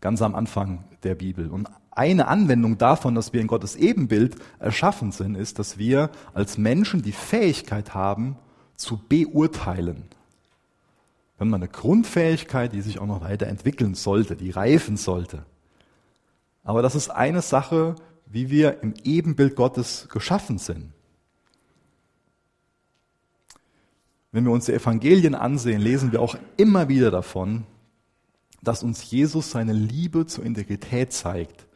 ganz 0.00 0.22
am 0.22 0.36
Anfang 0.36 0.84
der 1.02 1.16
Bibel. 1.16 1.48
Und 1.48 1.68
eine 1.90 2.28
Anwendung 2.28 2.78
davon, 2.78 3.16
dass 3.16 3.32
wir 3.32 3.40
in 3.40 3.48
Gottes 3.48 3.74
Ebenbild 3.74 4.36
erschaffen 4.60 5.10
sind, 5.10 5.34
ist, 5.34 5.58
dass 5.58 5.76
wir 5.76 6.10
als 6.34 6.56
Menschen 6.56 7.02
die 7.02 7.12
Fähigkeit 7.12 7.94
haben, 7.94 8.36
zu 8.76 8.96
beurteilen. 9.08 10.04
Wir 11.36 11.44
haben 11.44 11.54
eine 11.54 11.66
Grundfähigkeit, 11.66 12.72
die 12.72 12.80
sich 12.80 13.00
auch 13.00 13.06
noch 13.06 13.22
weiterentwickeln 13.22 13.94
sollte, 13.94 14.36
die 14.36 14.50
reifen 14.50 14.96
sollte. 14.96 15.44
Aber 16.62 16.82
das 16.82 16.94
ist 16.94 17.10
eine 17.10 17.42
Sache, 17.42 17.96
wie 18.26 18.50
wir 18.50 18.82
im 18.82 18.94
Ebenbild 19.02 19.56
Gottes 19.56 20.08
geschaffen 20.12 20.58
sind. 20.58 20.92
Wenn 24.30 24.44
wir 24.44 24.52
uns 24.52 24.66
die 24.66 24.74
Evangelien 24.74 25.34
ansehen, 25.34 25.80
lesen 25.80 26.12
wir 26.12 26.20
auch 26.20 26.36
immer 26.56 26.88
wieder 26.88 27.10
davon, 27.10 27.64
dass 28.62 28.82
uns 28.82 29.10
Jesus 29.10 29.50
seine 29.50 29.72
Liebe 29.72 30.26
zur 30.26 30.44
Integrität 30.44 31.12
zeigt 31.12 31.66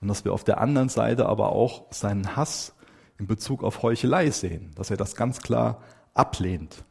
und 0.00 0.08
dass 0.08 0.24
wir 0.24 0.32
auf 0.32 0.44
der 0.44 0.60
anderen 0.60 0.88
Seite 0.88 1.26
aber 1.26 1.52
auch 1.52 1.84
seinen 1.90 2.36
Hass 2.36 2.74
in 3.18 3.26
Bezug 3.26 3.62
auf 3.62 3.82
Heuchelei 3.82 4.30
sehen, 4.30 4.70
dass 4.74 4.90
er 4.90 4.96
das 4.96 5.14
ganz 5.16 5.40
klar 5.40 5.82
ablehnt. 6.14 6.84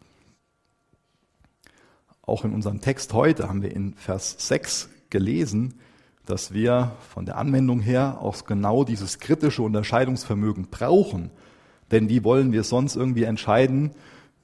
Auch 2.21 2.45
in 2.45 2.53
unserem 2.53 2.81
Text 2.81 3.13
heute 3.13 3.49
haben 3.49 3.63
wir 3.63 3.75
in 3.75 3.95
Vers 3.95 4.35
6 4.47 4.89
gelesen, 5.09 5.79
dass 6.25 6.53
wir 6.53 6.95
von 7.09 7.25
der 7.25 7.37
Anwendung 7.37 7.79
her 7.79 8.19
auch 8.21 8.45
genau 8.45 8.83
dieses 8.83 9.19
kritische 9.19 9.63
Unterscheidungsvermögen 9.63 10.67
brauchen. 10.69 11.31
Denn 11.89 12.07
wie 12.07 12.23
wollen 12.23 12.51
wir 12.53 12.63
sonst 12.63 12.95
irgendwie 12.95 13.23
entscheiden, 13.23 13.91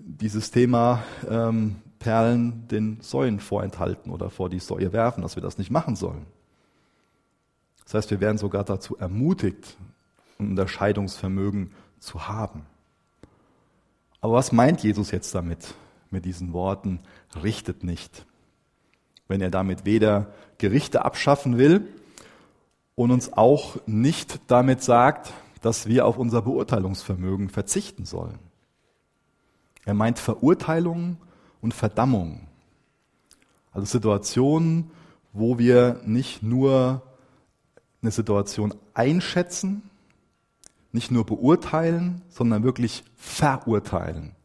dieses 0.08 0.52
Thema 0.52 1.04
ähm, 1.30 1.76
Perlen 2.00 2.68
den 2.70 3.00
Säuen 3.02 3.40
vorenthalten 3.40 4.12
oder 4.12 4.30
vor 4.30 4.50
die 4.50 4.60
Säue 4.60 4.94
werfen, 4.94 5.22
dass 5.22 5.36
wir 5.36 5.44
das 5.44 5.58
nicht 5.58 5.72
machen 5.72 5.96
sollen. 5.96 6.26
Das 7.84 7.94
heißt, 7.94 8.12
wir 8.12 8.22
werden 8.22 8.38
sogar 8.38 8.64
dazu 8.64 8.98
ermutigt, 8.98 9.78
ein 10.40 10.50
Unterscheidungsvermögen 10.52 11.72
zu 12.00 12.28
haben. 12.28 12.66
Aber 14.22 14.34
was 14.34 14.52
meint 14.52 14.84
Jesus 14.84 15.12
jetzt 15.12 15.34
damit, 15.36 15.74
mit 16.10 16.26
diesen 16.26 16.54
Worten, 16.54 17.00
richtet 17.42 17.84
nicht? 17.84 18.26
Wenn 19.28 19.42
er 19.42 19.52
damit 19.52 19.86
weder 19.86 20.34
Gerichte 20.58 21.04
abschaffen 21.04 21.58
will 21.58 21.88
und 22.96 23.12
uns 23.12 23.34
auch 23.34 23.78
nicht 23.86 24.40
damit 24.48 24.84
sagt, 24.84 25.34
dass 25.62 25.88
wir 25.88 26.06
auf 26.06 26.18
unser 26.18 26.42
Beurteilungsvermögen 26.44 27.50
verzichten 27.50 28.06
sollen. 28.06 28.47
Er 29.88 29.94
meint 29.94 30.20
Verurteilung 30.20 31.16
und 31.62 31.74
Verdammung. 31.74 32.42
Also 33.72 33.86
Situationen, 33.86 34.92
wo 35.32 35.60
wir 35.60 36.02
nicht 36.04 36.44
nur 36.44 37.04
eine 38.02 38.12
Situation 38.12 38.74
einschätzen, 38.94 39.90
nicht 40.92 41.10
nur 41.10 41.26
beurteilen, 41.26 42.22
sondern 42.28 42.64
wirklich 42.64 43.06
verurteilen. 43.16 44.36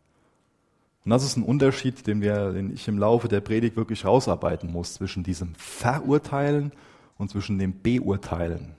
Und 1.05 1.11
das 1.11 1.25
ist 1.25 1.37
ein 1.37 1.43
Unterschied, 1.43 2.07
den, 2.07 2.21
wir, 2.21 2.53
den 2.53 2.73
ich 2.73 2.87
im 2.87 2.99
Laufe 2.99 3.27
der 3.27 3.41
Predigt 3.41 3.75
wirklich 3.75 4.05
rausarbeiten 4.05 4.71
muss, 4.71 4.95
zwischen 4.95 5.25
diesem 5.25 5.57
Verurteilen 5.57 6.71
und 7.19 7.31
zwischen 7.31 7.59
dem 7.59 7.83
Beurteilen. 7.83 8.77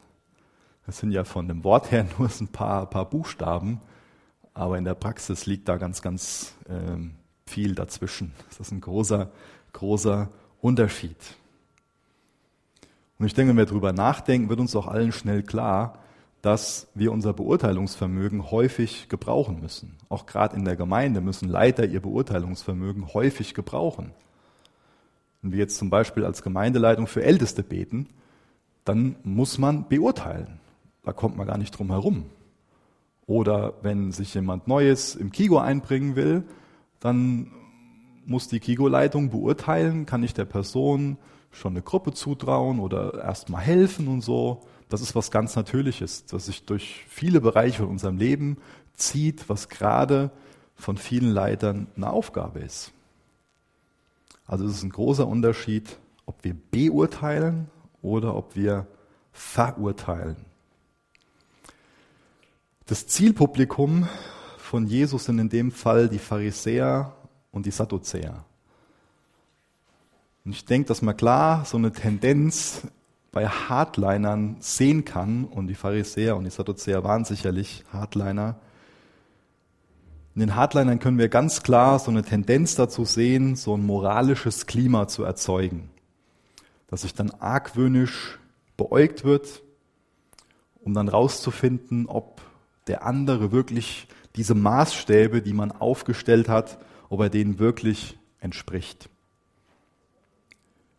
Das 0.85 0.99
sind 0.99 1.11
ja 1.11 1.25
von 1.25 1.49
dem 1.49 1.65
Wort 1.65 1.91
her 1.91 2.05
nur 2.17 2.29
ein 2.29 2.47
paar, 2.47 2.89
paar 2.89 3.09
Buchstaben, 3.09 3.81
aber 4.53 4.77
in 4.77 4.85
der 4.85 4.93
Praxis 4.93 5.45
liegt 5.45 5.67
da 5.67 5.77
ganz, 5.77 6.01
ganz 6.01 6.55
ähm, 6.69 7.15
viel 7.45 7.75
dazwischen. 7.75 8.33
Das 8.49 8.59
ist 8.59 8.71
ein 8.71 8.81
großer, 8.81 9.31
großer 9.73 10.29
Unterschied. 10.61 11.17
Und 13.19 13.25
ich 13.25 13.33
denke, 13.33 13.49
wenn 13.49 13.57
wir 13.57 13.65
darüber 13.65 13.93
nachdenken, 13.93 14.49
wird 14.49 14.59
uns 14.59 14.75
auch 14.75 14.87
allen 14.87 15.11
schnell 15.11 15.43
klar, 15.43 15.99
dass 16.41 16.87
wir 16.93 17.11
unser 17.11 17.31
Beurteilungsvermögen 17.31 18.51
häufig 18.51 19.07
gebrauchen 19.07 19.61
müssen. 19.61 19.95
Auch 20.09 20.25
gerade 20.25 20.57
in 20.57 20.65
der 20.65 20.75
Gemeinde 20.75 21.21
müssen 21.21 21.47
Leiter 21.47 21.85
ihr 21.85 22.01
Beurteilungsvermögen 22.01 23.13
häufig 23.13 23.53
gebrauchen. 23.53 24.11
Wenn 25.41 25.53
wir 25.53 25.59
jetzt 25.59 25.77
zum 25.77 25.89
Beispiel 25.89 26.25
als 26.25 26.41
Gemeindeleitung 26.43 27.07
für 27.07 27.23
Älteste 27.23 27.63
beten, 27.63 28.09
dann 28.83 29.15
muss 29.23 29.57
man 29.57 29.87
beurteilen. 29.87 30.59
Da 31.03 31.13
kommt 31.13 31.37
man 31.37 31.47
gar 31.47 31.57
nicht 31.57 31.71
drum 31.71 31.91
herum. 31.91 32.25
Oder 33.25 33.75
wenn 33.81 34.11
sich 34.11 34.33
jemand 34.33 34.67
Neues 34.67 35.15
im 35.15 35.31
Kigo 35.31 35.57
einbringen 35.57 36.15
will, 36.15 36.43
dann 36.99 37.51
muss 38.25 38.47
die 38.47 38.59
Kigo-Leitung 38.59 39.29
beurteilen, 39.29 40.05
kann 40.05 40.23
ich 40.23 40.33
der 40.33 40.45
Person 40.45 41.17
schon 41.51 41.73
eine 41.73 41.81
Gruppe 41.81 42.13
zutrauen 42.13 42.79
oder 42.79 43.21
erstmal 43.23 43.61
helfen 43.61 44.07
und 44.07 44.21
so. 44.21 44.61
Das 44.89 45.01
ist 45.01 45.15
was 45.15 45.31
ganz 45.31 45.55
Natürliches, 45.55 46.25
das 46.25 46.47
sich 46.47 46.65
durch 46.65 47.05
viele 47.07 47.41
Bereiche 47.41 47.79
von 47.79 47.89
unserem 47.89 48.17
Leben 48.17 48.57
zieht, 48.95 49.49
was 49.49 49.69
gerade 49.69 50.31
von 50.75 50.97
vielen 50.97 51.31
Leitern 51.31 51.87
eine 51.95 52.09
Aufgabe 52.09 52.59
ist. 52.59 52.91
Also 54.45 54.65
es 54.65 54.75
ist 54.75 54.83
ein 54.83 54.89
großer 54.89 55.27
Unterschied, 55.27 55.97
ob 56.25 56.43
wir 56.43 56.55
beurteilen 56.71 57.69
oder 58.01 58.35
ob 58.35 58.55
wir 58.55 58.87
verurteilen. 59.31 60.37
Das 62.85 63.07
Zielpublikum 63.07 64.09
von 64.57 64.87
Jesus 64.87 65.25
sind 65.25 65.39
in 65.39 65.47
dem 65.47 65.71
Fall 65.71 66.09
die 66.09 66.19
Pharisäer 66.19 67.13
und 67.51 67.65
die 67.65 67.71
Sadduzäer. 67.71 68.43
Und 70.43 70.51
ich 70.51 70.65
denke, 70.65 70.89
dass 70.89 71.01
man 71.01 71.15
klar 71.15 71.63
so 71.63 71.77
eine 71.77 71.93
Tendenz 71.93 72.81
bei 73.31 73.47
Hardlinern 73.47 74.57
sehen 74.59 75.05
kann, 75.05 75.45
und 75.45 75.67
die 75.67 75.75
Pharisäer 75.75 76.35
und 76.35 76.43
die 76.43 76.49
Sadduzäer 76.49 77.05
waren 77.05 77.23
sicherlich 77.23 77.85
Hardliner. 77.93 78.57
In 80.35 80.41
den 80.41 80.55
Hardlinern 80.57 80.99
können 80.99 81.17
wir 81.17 81.29
ganz 81.29 81.63
klar 81.63 81.99
so 81.99 82.11
eine 82.11 82.23
Tendenz 82.23 82.75
dazu 82.75 83.05
sehen, 83.05 83.55
so 83.55 83.77
ein 83.77 83.85
moralisches 83.85 84.65
Klima 84.65 85.07
zu 85.07 85.23
erzeugen, 85.23 85.89
dass 86.87 87.03
sich 87.03 87.13
dann 87.13 87.31
argwöhnisch 87.31 88.39
beäugt 88.75 89.23
wird, 89.23 89.63
um 90.81 90.93
dann 90.93 91.07
rauszufinden, 91.07 92.07
ob 92.07 92.41
der 92.87 93.05
andere 93.05 93.51
wirklich 93.51 94.07
diese 94.35 94.55
Maßstäbe, 94.55 95.41
die 95.41 95.53
man 95.53 95.71
aufgestellt 95.71 96.49
hat, 96.49 96.79
ob 97.09 97.21
er 97.21 97.29
denen 97.29 97.59
wirklich 97.59 98.17
entspricht. 98.39 99.09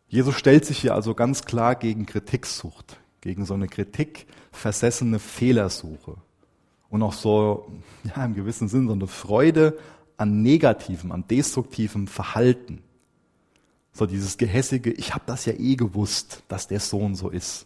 Jesus 0.07 0.35
stellt 0.35 0.65
sich 0.65 0.77
hier 0.79 0.93
also 0.93 1.13
ganz 1.13 1.43
klar 1.43 1.75
gegen 1.75 2.05
Kritiksucht, 2.05 2.97
gegen 3.21 3.45
so 3.45 3.53
eine 3.53 3.67
kritikversessene 3.67 5.19
Fehlersuche 5.19 6.15
und 6.89 7.03
auch 7.03 7.13
so, 7.13 7.71
ja, 8.15 8.23
im 8.23 8.35
gewissen 8.35 8.67
Sinn 8.67 8.87
so 8.87 8.93
eine 8.93 9.07
Freude 9.07 9.77
an 10.17 10.41
negativem, 10.41 11.11
an 11.11 11.27
destruktivem 11.27 12.07
Verhalten. 12.07 12.81
So 13.91 14.05
dieses 14.05 14.37
gehässige, 14.37 14.91
ich 14.91 15.13
habe 15.13 15.23
das 15.25 15.45
ja 15.45 15.53
eh 15.53 15.75
gewusst, 15.75 16.43
dass 16.47 16.67
der 16.67 16.79
Sohn 16.79 17.15
so 17.15 17.29
ist. 17.29 17.65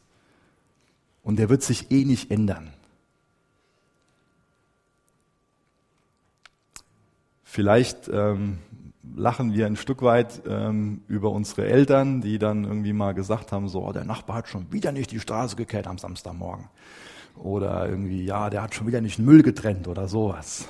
Und 1.21 1.37
der 1.37 1.49
wird 1.49 1.63
sich 1.63 1.91
eh 1.91 2.05
nicht 2.05 2.31
ändern. 2.31 2.73
Vielleicht 7.51 8.07
ähm, 8.13 8.59
lachen 9.15 9.53
wir 9.55 9.65
ein 9.65 9.75
Stück 9.75 10.03
weit 10.03 10.43
ähm, 10.47 11.01
über 11.07 11.31
unsere 11.31 11.65
Eltern, 11.65 12.21
die 12.21 12.37
dann 12.37 12.63
irgendwie 12.63 12.93
mal 12.93 13.15
gesagt 13.15 13.51
haben, 13.51 13.67
so, 13.67 13.91
der 13.91 14.05
Nachbar 14.05 14.35
hat 14.35 14.47
schon 14.47 14.71
wieder 14.71 14.91
nicht 14.91 15.09
die 15.11 15.19
Straße 15.19 15.55
gekehrt 15.55 15.87
am 15.87 15.97
Samstagmorgen. 15.97 16.67
Oder 17.35 17.89
irgendwie, 17.89 18.23
ja, 18.23 18.51
der 18.51 18.61
hat 18.61 18.75
schon 18.75 18.85
wieder 18.85 19.01
nicht 19.01 19.17
Müll 19.17 19.41
getrennt 19.41 19.87
oder 19.87 20.07
sowas. 20.07 20.67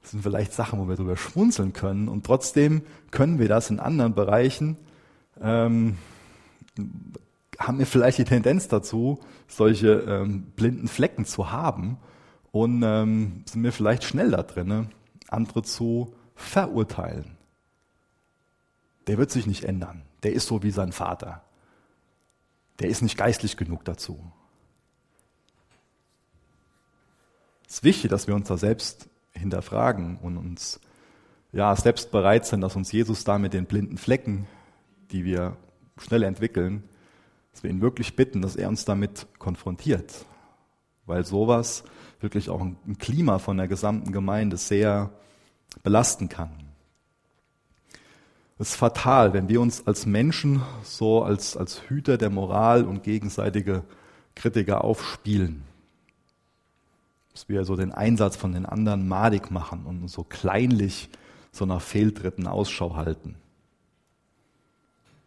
Das 0.00 0.12
sind 0.12 0.22
vielleicht 0.22 0.54
Sachen, 0.54 0.80
wo 0.80 0.88
wir 0.88 0.96
drüber 0.96 1.18
schmunzeln 1.18 1.74
können. 1.74 2.08
Und 2.08 2.24
trotzdem 2.24 2.80
können 3.10 3.38
wir 3.38 3.48
das 3.48 3.68
in 3.68 3.78
anderen 3.78 4.14
Bereichen, 4.14 4.78
ähm, 5.42 5.98
haben 7.58 7.78
wir 7.78 7.84
vielleicht 7.84 8.16
die 8.16 8.24
Tendenz 8.24 8.68
dazu, 8.68 9.20
solche 9.48 10.02
ähm, 10.08 10.44
blinden 10.56 10.88
Flecken 10.88 11.26
zu 11.26 11.52
haben 11.52 11.98
und 12.52 12.82
ähm, 12.86 13.44
sind 13.44 13.62
wir 13.62 13.72
vielleicht 13.72 14.04
schnell 14.04 14.30
da 14.30 14.42
drin, 14.42 14.88
andere 15.32 15.62
zu 15.62 16.14
verurteilen. 16.34 17.36
Der 19.06 19.18
wird 19.18 19.30
sich 19.30 19.46
nicht 19.46 19.64
ändern. 19.64 20.02
Der 20.22 20.32
ist 20.32 20.46
so 20.46 20.62
wie 20.62 20.70
sein 20.70 20.92
Vater. 20.92 21.42
Der 22.78 22.88
ist 22.88 23.02
nicht 23.02 23.16
geistlich 23.16 23.56
genug 23.56 23.84
dazu. 23.84 24.32
Es 27.66 27.74
ist 27.76 27.84
wichtig, 27.84 28.10
dass 28.10 28.26
wir 28.26 28.34
uns 28.34 28.48
da 28.48 28.56
selbst 28.56 29.08
hinterfragen 29.32 30.18
und 30.18 30.36
uns 30.36 30.80
ja 31.52 31.74
selbst 31.76 32.10
bereit 32.10 32.46
sind, 32.46 32.60
dass 32.60 32.76
uns 32.76 32.92
Jesus 32.92 33.24
da 33.24 33.38
mit 33.38 33.52
den 33.52 33.66
blinden 33.66 33.98
Flecken, 33.98 34.46
die 35.10 35.24
wir 35.24 35.56
schnell 35.98 36.22
entwickeln, 36.22 36.82
dass 37.52 37.62
wir 37.62 37.70
ihn 37.70 37.80
wirklich 37.80 38.16
bitten, 38.16 38.42
dass 38.42 38.56
er 38.56 38.68
uns 38.68 38.84
damit 38.84 39.26
konfrontiert. 39.38 40.24
Weil 41.06 41.24
sowas 41.24 41.84
wirklich 42.20 42.50
auch 42.50 42.60
ein 42.60 42.76
Klima 42.98 43.38
von 43.38 43.56
der 43.56 43.68
gesamten 43.68 44.12
Gemeinde 44.12 44.56
sehr 44.56 45.10
belasten 45.82 46.28
kann. 46.28 46.50
Es 48.58 48.70
ist 48.70 48.76
fatal, 48.76 49.32
wenn 49.32 49.48
wir 49.48 49.60
uns 49.60 49.86
als 49.86 50.04
Menschen 50.04 50.60
so 50.82 51.22
als, 51.22 51.56
als 51.56 51.88
Hüter 51.88 52.18
der 52.18 52.28
Moral 52.28 52.84
und 52.84 53.02
gegenseitige 53.02 53.84
Kritiker 54.34 54.84
aufspielen. 54.84 55.62
Dass 57.32 57.48
wir 57.48 57.64
so 57.64 57.74
den 57.74 57.92
Einsatz 57.92 58.36
von 58.36 58.52
den 58.52 58.66
anderen 58.66 59.08
madig 59.08 59.50
machen 59.50 59.86
und 59.86 60.08
so 60.08 60.24
kleinlich 60.24 61.08
so 61.52 61.64
nach 61.64 61.80
Fehltritten 61.80 62.46
Ausschau 62.46 62.96
halten. 62.96 63.36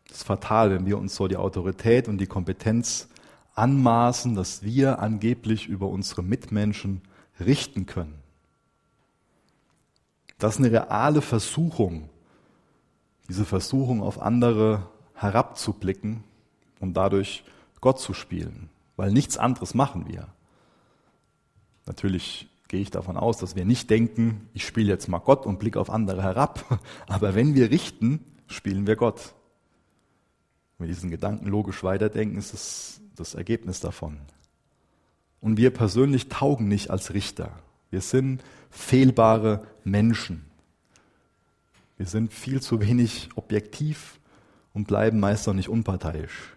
Es 0.10 0.18
ist 0.18 0.24
fatal, 0.28 0.70
wenn 0.70 0.86
wir 0.86 1.00
uns 1.00 1.16
so 1.16 1.28
die 1.28 1.38
Autorität 1.38 2.08
und 2.08 2.20
die 2.20 2.28
Kompetenz 2.28 3.10
anmaßen, 3.56 4.36
dass 4.36 4.64
wir 4.64 5.00
angeblich 5.00 5.68
über 5.68 5.88
unsere 5.88 6.24
Mitmenschen 6.24 7.02
richten 7.40 7.86
können. 7.86 8.16
Das 10.40 10.56
ist 10.56 10.60
eine 10.60 10.72
reale 10.72 11.22
Versuchung, 11.22 12.10
diese 13.30 13.46
Versuchung 13.46 14.02
auf 14.02 14.22
andere 14.22 14.90
herabzublicken 15.14 16.24
und 16.80 16.96
dadurch 16.96 17.44
Gott 17.80 18.00
zu 18.00 18.14
spielen, 18.14 18.70
weil 18.96 19.12
nichts 19.12 19.38
anderes 19.38 19.74
machen 19.74 20.08
wir. 20.08 20.28
Natürlich 21.86 22.50
gehe 22.68 22.82
ich 22.82 22.92
davon 22.92 23.18
aus, 23.18 23.38
dass 23.38 23.56
wir 23.56 23.66
nicht 23.66 23.90
denken, 23.90 24.50
ich 24.54 24.66
spiele 24.66 24.92
jetzt 24.92 25.08
mal 25.08 25.20
Gott 25.20 25.46
und 25.46 25.60
blicke 25.60 25.80
auf 25.80 25.90
andere 25.90 26.24
herab, 26.24 26.80
aber 27.08 27.36
wenn 27.36 27.56
wir 27.56 27.70
richten, 27.70 28.26
spielen 28.48 28.88
wir 28.88 28.96
Gott. 28.96 29.36
Wenn 30.78 30.88
wir 30.88 30.94
diesen 30.94 31.12
Gedanken 31.12 31.48
logisch 31.48 31.84
weiterdenken, 31.84 32.38
ist 32.38 32.54
es 32.54 33.02
das 33.16 33.36
Ergebnis 33.36 33.80
davon. 33.80 34.18
Und 35.40 35.58
wir 35.58 35.72
persönlich 35.72 36.30
taugen 36.30 36.68
nicht 36.68 36.90
als 36.90 37.14
Richter. 37.14 37.52
Wir 37.92 38.02
sind 38.02 38.44
fehlbare 38.70 39.68
Menschen. 39.84 40.46
Wir 41.98 42.08
sind 42.08 42.34
viel 42.34 42.62
zu 42.62 42.82
wenig 42.82 43.30
objektiv 43.36 44.20
und 44.74 44.88
bleiben 44.88 45.20
meist 45.20 45.48
auch 45.48 45.54
nicht 45.54 45.70
unparteiisch. 45.70 46.56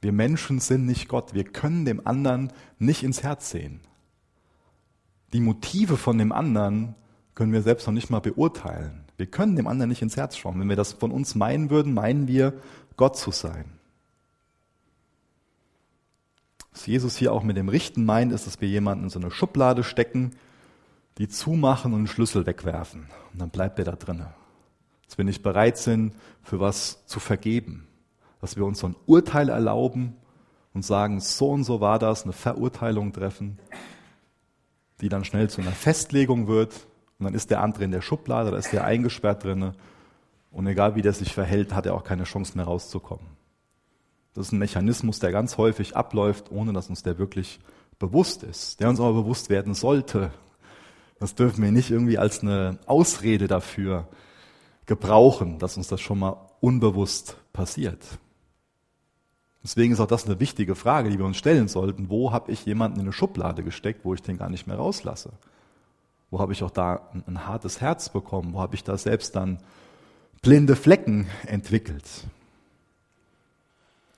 Wir 0.00 0.12
Menschen 0.12 0.60
sind 0.60 0.84
nicht 0.86 1.08
Gott. 1.08 1.34
Wir 1.34 1.44
können 1.44 1.84
dem 1.84 2.06
anderen 2.06 2.52
nicht 2.78 3.02
ins 3.02 3.22
Herz 3.22 3.50
sehen. 3.50 3.80
Die 5.32 5.40
Motive 5.40 5.96
von 5.96 6.18
dem 6.18 6.32
anderen 6.32 6.94
können 7.34 7.52
wir 7.52 7.62
selbst 7.62 7.86
noch 7.86 7.94
nicht 7.94 8.10
mal 8.10 8.20
beurteilen. 8.20 9.03
Wir 9.16 9.26
können 9.26 9.56
dem 9.56 9.66
anderen 9.66 9.88
nicht 9.88 10.02
ins 10.02 10.16
Herz 10.16 10.36
schauen. 10.36 10.58
Wenn 10.58 10.68
wir 10.68 10.76
das 10.76 10.92
von 10.92 11.10
uns 11.10 11.34
meinen 11.34 11.70
würden, 11.70 11.94
meinen 11.94 12.26
wir, 12.28 12.54
Gott 12.96 13.16
zu 13.16 13.30
sein. 13.30 13.64
Was 16.72 16.86
Jesus 16.86 17.16
hier 17.16 17.32
auch 17.32 17.42
mit 17.42 17.56
dem 17.56 17.68
Richten 17.68 18.04
meint, 18.04 18.32
ist, 18.32 18.46
dass 18.46 18.60
wir 18.60 18.68
jemanden 18.68 19.04
in 19.04 19.10
so 19.10 19.20
eine 19.20 19.30
Schublade 19.30 19.84
stecken 19.84 20.32
die 21.18 21.28
zumachen 21.28 21.92
und 21.92 22.00
einen 22.00 22.06
Schlüssel 22.08 22.46
wegwerfen. 22.46 23.08
Und 23.32 23.40
dann 23.40 23.50
bleibt 23.50 23.78
er 23.78 23.84
da 23.84 23.92
drinnen. 23.92 24.26
Dass 25.06 25.18
wir 25.18 25.24
nicht 25.24 25.42
bereit 25.42 25.78
sind, 25.78 26.14
für 26.42 26.60
was 26.60 27.06
zu 27.06 27.20
vergeben. 27.20 27.86
Dass 28.40 28.56
wir 28.56 28.64
uns 28.64 28.80
so 28.80 28.88
ein 28.88 28.96
Urteil 29.06 29.48
erlauben 29.48 30.16
und 30.72 30.84
sagen, 30.84 31.20
so 31.20 31.50
und 31.50 31.64
so 31.64 31.80
war 31.80 31.98
das, 31.98 32.24
eine 32.24 32.32
Verurteilung 32.32 33.12
treffen, 33.12 33.58
die 35.00 35.08
dann 35.08 35.24
schnell 35.24 35.48
zu 35.48 35.60
einer 35.60 35.72
Festlegung 35.72 36.48
wird. 36.48 36.86
Und 37.18 37.24
dann 37.24 37.34
ist 37.34 37.50
der 37.50 37.62
andere 37.62 37.84
in 37.84 37.90
der 37.90 38.02
Schublade, 38.02 38.50
da 38.50 38.56
ist 38.56 38.72
der 38.72 38.84
eingesperrt 38.84 39.44
drinnen. 39.44 39.74
Und 40.50 40.66
egal 40.66 40.94
wie 40.94 41.02
der 41.02 41.12
sich 41.12 41.32
verhält, 41.32 41.74
hat 41.74 41.86
er 41.86 41.94
auch 41.94 42.04
keine 42.04 42.24
Chance 42.24 42.56
mehr 42.56 42.66
rauszukommen. 42.66 43.26
Das 44.34 44.46
ist 44.46 44.52
ein 44.52 44.58
Mechanismus, 44.58 45.20
der 45.20 45.32
ganz 45.32 45.58
häufig 45.58 45.96
abläuft, 45.96 46.50
ohne 46.50 46.72
dass 46.72 46.88
uns 46.88 47.02
der 47.02 47.18
wirklich 47.18 47.60
bewusst 47.98 48.42
ist, 48.42 48.80
der 48.80 48.88
uns 48.88 49.00
aber 49.00 49.12
bewusst 49.12 49.48
werden 49.48 49.74
sollte, 49.74 50.32
das 51.18 51.34
dürfen 51.34 51.62
wir 51.62 51.72
nicht 51.72 51.90
irgendwie 51.90 52.18
als 52.18 52.40
eine 52.42 52.78
Ausrede 52.86 53.46
dafür 53.46 54.08
gebrauchen, 54.86 55.58
dass 55.58 55.76
uns 55.76 55.88
das 55.88 56.00
schon 56.00 56.18
mal 56.18 56.36
unbewusst 56.60 57.36
passiert. 57.52 58.04
Deswegen 59.62 59.94
ist 59.94 60.00
auch 60.00 60.06
das 60.06 60.26
eine 60.26 60.40
wichtige 60.40 60.74
Frage, 60.74 61.08
die 61.08 61.18
wir 61.18 61.24
uns 61.24 61.38
stellen 61.38 61.68
sollten. 61.68 62.10
Wo 62.10 62.32
habe 62.32 62.52
ich 62.52 62.66
jemanden 62.66 62.98
in 62.98 63.06
eine 63.06 63.12
Schublade 63.12 63.62
gesteckt, 63.62 64.04
wo 64.04 64.12
ich 64.12 64.20
den 64.20 64.36
gar 64.36 64.50
nicht 64.50 64.66
mehr 64.66 64.76
rauslasse? 64.76 65.30
Wo 66.34 66.40
habe 66.40 66.52
ich 66.52 66.64
auch 66.64 66.72
da 66.72 67.08
ein, 67.12 67.22
ein 67.28 67.46
hartes 67.46 67.80
Herz 67.80 68.08
bekommen? 68.08 68.54
Wo 68.54 68.60
habe 68.60 68.74
ich 68.74 68.82
da 68.82 68.98
selbst 68.98 69.36
dann 69.36 69.60
blinde 70.42 70.74
Flecken 70.74 71.28
entwickelt? 71.46 72.26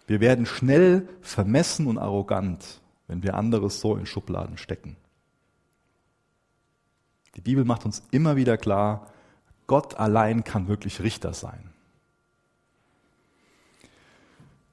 Wir 0.06 0.20
werden 0.20 0.46
schnell 0.46 1.10
vermessen 1.20 1.86
und 1.86 1.98
arrogant, 1.98 2.80
wenn 3.06 3.22
wir 3.22 3.34
anderes 3.34 3.80
so 3.80 3.96
in 3.96 4.06
Schubladen 4.06 4.56
stecken. 4.56 4.96
Die 7.34 7.42
Bibel 7.42 7.66
macht 7.66 7.84
uns 7.84 8.02
immer 8.12 8.36
wieder 8.36 8.56
klar, 8.56 9.08
Gott 9.66 9.96
allein 9.96 10.42
kann 10.42 10.68
wirklich 10.68 11.02
Richter 11.02 11.34
sein. 11.34 11.68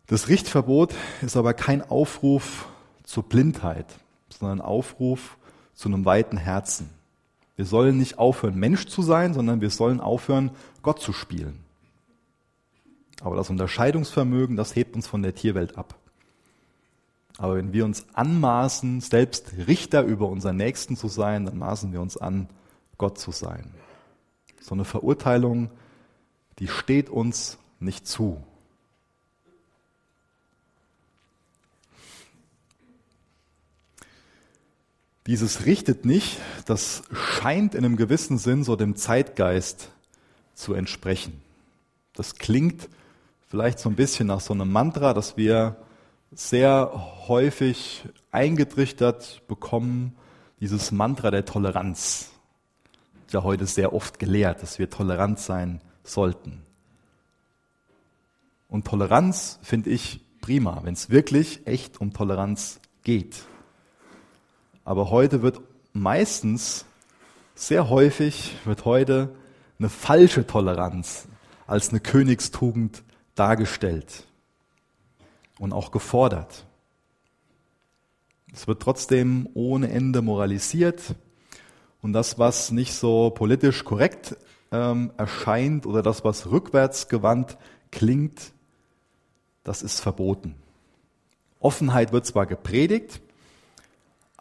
Das 0.08 0.29
Richtverbot 0.29 0.95
ist 1.21 1.36
aber 1.36 1.53
kein 1.53 1.82
Aufruf 1.82 2.69
zur 3.03 3.23
Blindheit, 3.23 3.88
sondern 4.29 4.60
ein 4.60 4.65
Aufruf 4.65 5.38
zu 5.73 5.89
einem 5.89 6.06
weiten 6.06 6.38
Herzen. 6.38 7.02
Wir 7.55 7.65
sollen 7.65 7.97
nicht 7.97 8.17
aufhören, 8.17 8.55
Mensch 8.55 8.87
zu 8.87 9.01
sein, 9.01 9.33
sondern 9.33 9.61
wir 9.61 9.69
sollen 9.69 9.99
aufhören, 9.99 10.51
Gott 10.81 10.99
zu 10.99 11.13
spielen. 11.13 11.59
Aber 13.21 13.35
das 13.35 13.49
Unterscheidungsvermögen, 13.49 14.55
das 14.55 14.75
hebt 14.75 14.95
uns 14.95 15.07
von 15.07 15.21
der 15.21 15.35
Tierwelt 15.35 15.77
ab. 15.77 15.95
Aber 17.37 17.55
wenn 17.55 17.73
wir 17.73 17.85
uns 17.85 18.05
anmaßen, 18.13 19.01
selbst 19.01 19.53
Richter 19.67 20.03
über 20.03 20.29
unseren 20.29 20.57
Nächsten 20.57 20.95
zu 20.95 21.07
sein, 21.07 21.45
dann 21.45 21.57
maßen 21.57 21.91
wir 21.91 22.01
uns 22.01 22.17
an, 22.17 22.47
Gott 22.97 23.17
zu 23.17 23.31
sein. 23.31 23.71
So 24.59 24.75
eine 24.75 24.85
Verurteilung, 24.85 25.69
die 26.59 26.67
steht 26.67 27.09
uns 27.09 27.57
nicht 27.79 28.07
zu. 28.07 28.43
Dieses 35.25 35.65
richtet 35.65 36.05
nicht, 36.05 36.39
das 36.65 37.03
scheint 37.13 37.75
in 37.75 37.86
einem 37.86 37.95
gewissen 37.95 38.38
Sinn 38.38 38.63
so 38.65 38.75
dem 38.75 38.97
Zeitgeist 38.97 39.89
zu 40.53 40.73
entsprechen. 40.73 41.41
Das 42.13 42.36
klingt 42.36 42.89
vielleicht 43.47 43.79
so 43.79 43.88
ein 43.89 43.95
bisschen 43.95 44.27
nach 44.27 44.41
so 44.41 44.53
einem 44.53 44.71
Mantra, 44.71 45.13
das 45.13 45.38
wir 45.38 45.77
sehr 46.33 46.91
häufig 47.27 48.03
eingetrichtert 48.31 49.47
bekommen, 49.47 50.15
dieses 50.59 50.91
Mantra 50.91 51.31
der 51.31 51.45
Toleranz. 51.45 52.31
Ja, 53.31 53.43
heute 53.43 53.65
sehr 53.65 53.93
oft 53.93 54.19
gelehrt, 54.19 54.62
dass 54.62 54.77
wir 54.77 54.89
tolerant 54.89 55.39
sein 55.39 55.79
sollten. 56.03 56.63
Und 58.67 58.86
Toleranz 58.86 59.59
finde 59.62 59.89
ich 59.89 60.19
prima, 60.41 60.81
wenn 60.83 60.93
es 60.93 61.09
wirklich 61.09 61.65
echt 61.65 62.01
um 62.01 62.12
Toleranz 62.12 62.79
geht. 63.03 63.43
Aber 64.84 65.10
heute 65.10 65.41
wird 65.41 65.62
meistens, 65.93 66.86
sehr 67.56 67.89
häufig 67.89 68.56
wird 68.65 68.86
heute 68.86 69.36
eine 69.80 69.89
falsche 69.89 70.46
Toleranz 70.46 71.28
als 71.67 71.89
eine 71.89 72.00
Königstugend 72.00 73.04
dargestellt 73.36 74.26
und 75.60 75.74
auch 75.74 75.91
gefordert. 75.91 76.65
Es 78.54 78.67
wird 78.67 78.82
trotzdem 78.82 79.50
ohne 79.54 79.89
Ende 79.89 80.22
moralisiert 80.22 81.15
und 82.02 82.13
das, 82.13 82.38
was 82.38 82.72
nicht 82.72 82.93
so 82.93 83.32
politisch 83.32 83.84
korrekt 83.84 84.38
ähm, 84.72 85.12
erscheint 85.17 85.86
oder 85.86 86.04
das, 86.04 86.24
was 86.24 86.52
rückwärtsgewandt 86.52 87.58
klingt, 87.91 88.54
das 89.63 89.82
ist 89.82 90.02
verboten. 90.02 90.56
Offenheit 91.60 92.12
wird 92.12 92.26
zwar 92.26 92.46
gepredigt, 92.46 93.22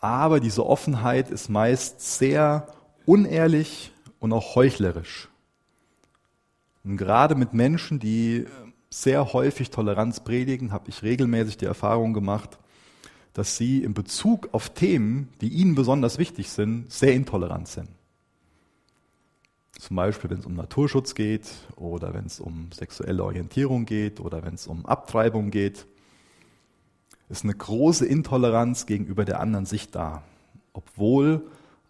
aber 0.02 0.40
diese 0.40 0.66
Offenheit 0.66 1.30
ist 1.30 1.48
meist 1.48 2.18
sehr 2.18 2.66
unehrlich 3.06 3.92
und 4.18 4.32
auch 4.32 4.56
heuchlerisch. 4.56 5.28
Und 6.84 6.96
gerade 6.96 7.36
mit 7.36 7.54
Menschen, 7.54 8.00
die 8.00 8.46
sehr 8.90 9.32
häufig 9.32 9.70
Toleranz 9.70 10.20
predigen, 10.20 10.72
habe 10.72 10.90
ich 10.90 11.04
regelmäßig 11.04 11.56
die 11.56 11.66
Erfahrung 11.66 12.12
gemacht, 12.14 12.58
dass 13.32 13.56
sie 13.56 13.84
in 13.84 13.94
Bezug 13.94 14.48
auf 14.52 14.70
Themen, 14.70 15.28
die 15.40 15.48
ihnen 15.48 15.76
besonders 15.76 16.18
wichtig 16.18 16.50
sind, 16.50 16.92
sehr 16.92 17.14
intolerant 17.14 17.68
sind. 17.68 17.88
Zum 19.78 19.96
Beispiel, 19.96 20.30
wenn 20.30 20.40
es 20.40 20.46
um 20.46 20.54
Naturschutz 20.54 21.14
geht 21.14 21.46
oder 21.76 22.12
wenn 22.12 22.26
es 22.26 22.40
um 22.40 22.70
sexuelle 22.72 23.22
Orientierung 23.22 23.84
geht 23.84 24.18
oder 24.18 24.42
wenn 24.42 24.54
es 24.54 24.66
um 24.66 24.84
Abtreibung 24.84 25.52
geht, 25.52 25.86
ist 27.32 27.44
eine 27.44 27.54
große 27.54 28.06
Intoleranz 28.06 28.86
gegenüber 28.86 29.24
der 29.24 29.40
anderen 29.40 29.66
Sicht 29.66 29.94
da, 29.94 30.22
obwohl 30.72 31.42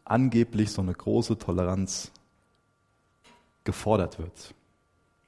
angeblich 0.04 0.72
so 0.72 0.80
eine 0.80 0.94
große 0.94 1.38
Toleranz 1.38 2.10
gefordert 3.64 4.18
wird 4.18 4.54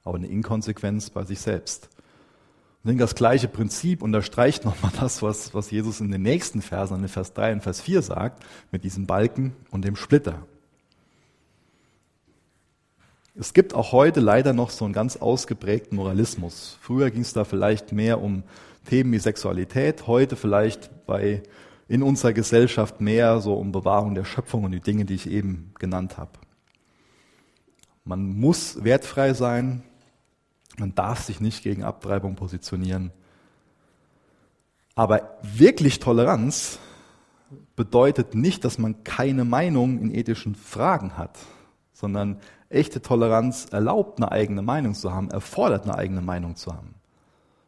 aber 0.05 0.17
eine 0.17 0.27
Inkonsequenz 0.27 1.09
bei 1.09 1.25
sich 1.25 1.39
selbst. 1.39 1.89
Ich 2.83 2.87
denke, 2.87 3.03
das 3.03 3.15
gleiche 3.15 3.47
Prinzip 3.47 4.01
unterstreicht 4.01 4.63
nochmal 4.63 4.91
das, 4.99 5.21
was, 5.21 5.53
was 5.53 5.71
Jesus 5.71 5.99
in 5.99 6.11
den 6.11 6.21
nächsten 6.21 6.61
Versen, 6.61 7.01
in 7.01 7.09
Vers 7.09 7.33
3 7.33 7.53
und 7.53 7.61
Vers 7.61 7.81
4 7.81 8.01
sagt, 8.03 8.45
mit 8.71 8.83
diesem 8.85 9.07
Balken 9.07 9.53
und 9.71 9.83
dem 9.83 9.97
Splitter. 9.97 10.45
Es 13.37 13.53
gibt 13.53 13.73
auch 13.73 13.91
heute 13.91 14.21
leider 14.21 14.53
noch 14.53 14.69
so 14.69 14.85
einen 14.85 14.93
ganz 14.93 15.17
ausgeprägten 15.17 15.97
Moralismus. 15.97 16.77
Früher 16.79 17.11
ging 17.11 17.23
es 17.23 17.33
da 17.33 17.43
vielleicht 17.43 17.91
mehr 17.91 18.21
um 18.21 18.43
Themen 18.85 19.11
wie 19.11 19.19
Sexualität, 19.19 20.07
heute 20.07 20.35
vielleicht 20.35 21.05
bei 21.05 21.43
in 21.87 22.01
unserer 22.01 22.33
Gesellschaft 22.33 23.01
mehr 23.01 23.39
so 23.41 23.53
um 23.53 23.71
Bewahrung 23.71 24.15
der 24.15 24.25
Schöpfung 24.25 24.63
und 24.63 24.71
die 24.71 24.79
Dinge, 24.79 25.05
die 25.05 25.15
ich 25.15 25.29
eben 25.29 25.71
genannt 25.77 26.17
habe. 26.17 26.31
Man 28.03 28.39
muss 28.39 28.83
wertfrei 28.83 29.33
sein, 29.33 29.83
man 30.77 30.95
darf 30.95 31.23
sich 31.23 31.39
nicht 31.39 31.63
gegen 31.63 31.83
Abtreibung 31.83 32.35
positionieren. 32.35 33.11
Aber 34.95 35.37
wirklich 35.41 35.99
Toleranz 35.99 36.79
bedeutet 37.75 38.33
nicht, 38.35 38.65
dass 38.65 38.77
man 38.77 39.03
keine 39.03 39.43
Meinung 39.43 39.99
in 39.99 40.13
ethischen 40.13 40.55
Fragen 40.55 41.17
hat, 41.17 41.37
sondern 41.93 42.39
echte 42.69 43.01
Toleranz 43.01 43.67
erlaubt, 43.71 44.19
eine 44.19 44.31
eigene 44.31 44.61
Meinung 44.61 44.93
zu 44.93 45.13
haben, 45.13 45.29
erfordert 45.29 45.83
eine 45.83 45.95
eigene 45.95 46.21
Meinung 46.21 46.55
zu 46.55 46.73
haben. 46.73 46.94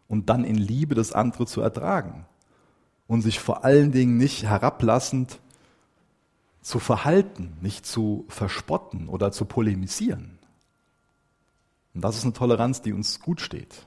Und 0.07 0.29
dann 0.29 0.43
in 0.43 0.55
Liebe 0.55 0.95
das 0.95 1.11
andere 1.13 1.45
zu 1.45 1.61
ertragen. 1.61 2.25
Und 3.07 3.21
sich 3.21 3.39
vor 3.39 3.63
allen 3.63 3.91
Dingen 3.91 4.17
nicht 4.17 4.43
herablassend 4.43 5.39
zu 6.61 6.79
verhalten, 6.79 7.55
nicht 7.61 7.85
zu 7.85 8.25
verspotten 8.27 9.07
oder 9.07 9.31
zu 9.31 9.45
polemisieren. 9.45 10.37
Und 11.93 12.01
das 12.01 12.17
ist 12.17 12.23
eine 12.25 12.33
Toleranz, 12.33 12.81
die 12.81 12.93
uns 12.93 13.21
gut 13.21 13.41
steht. 13.41 13.85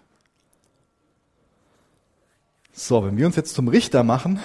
So, 2.73 3.05
wenn 3.05 3.17
wir 3.17 3.27
uns 3.27 3.37
jetzt 3.37 3.55
zum 3.55 3.69
Richter 3.69 4.03
machen, 4.03 4.41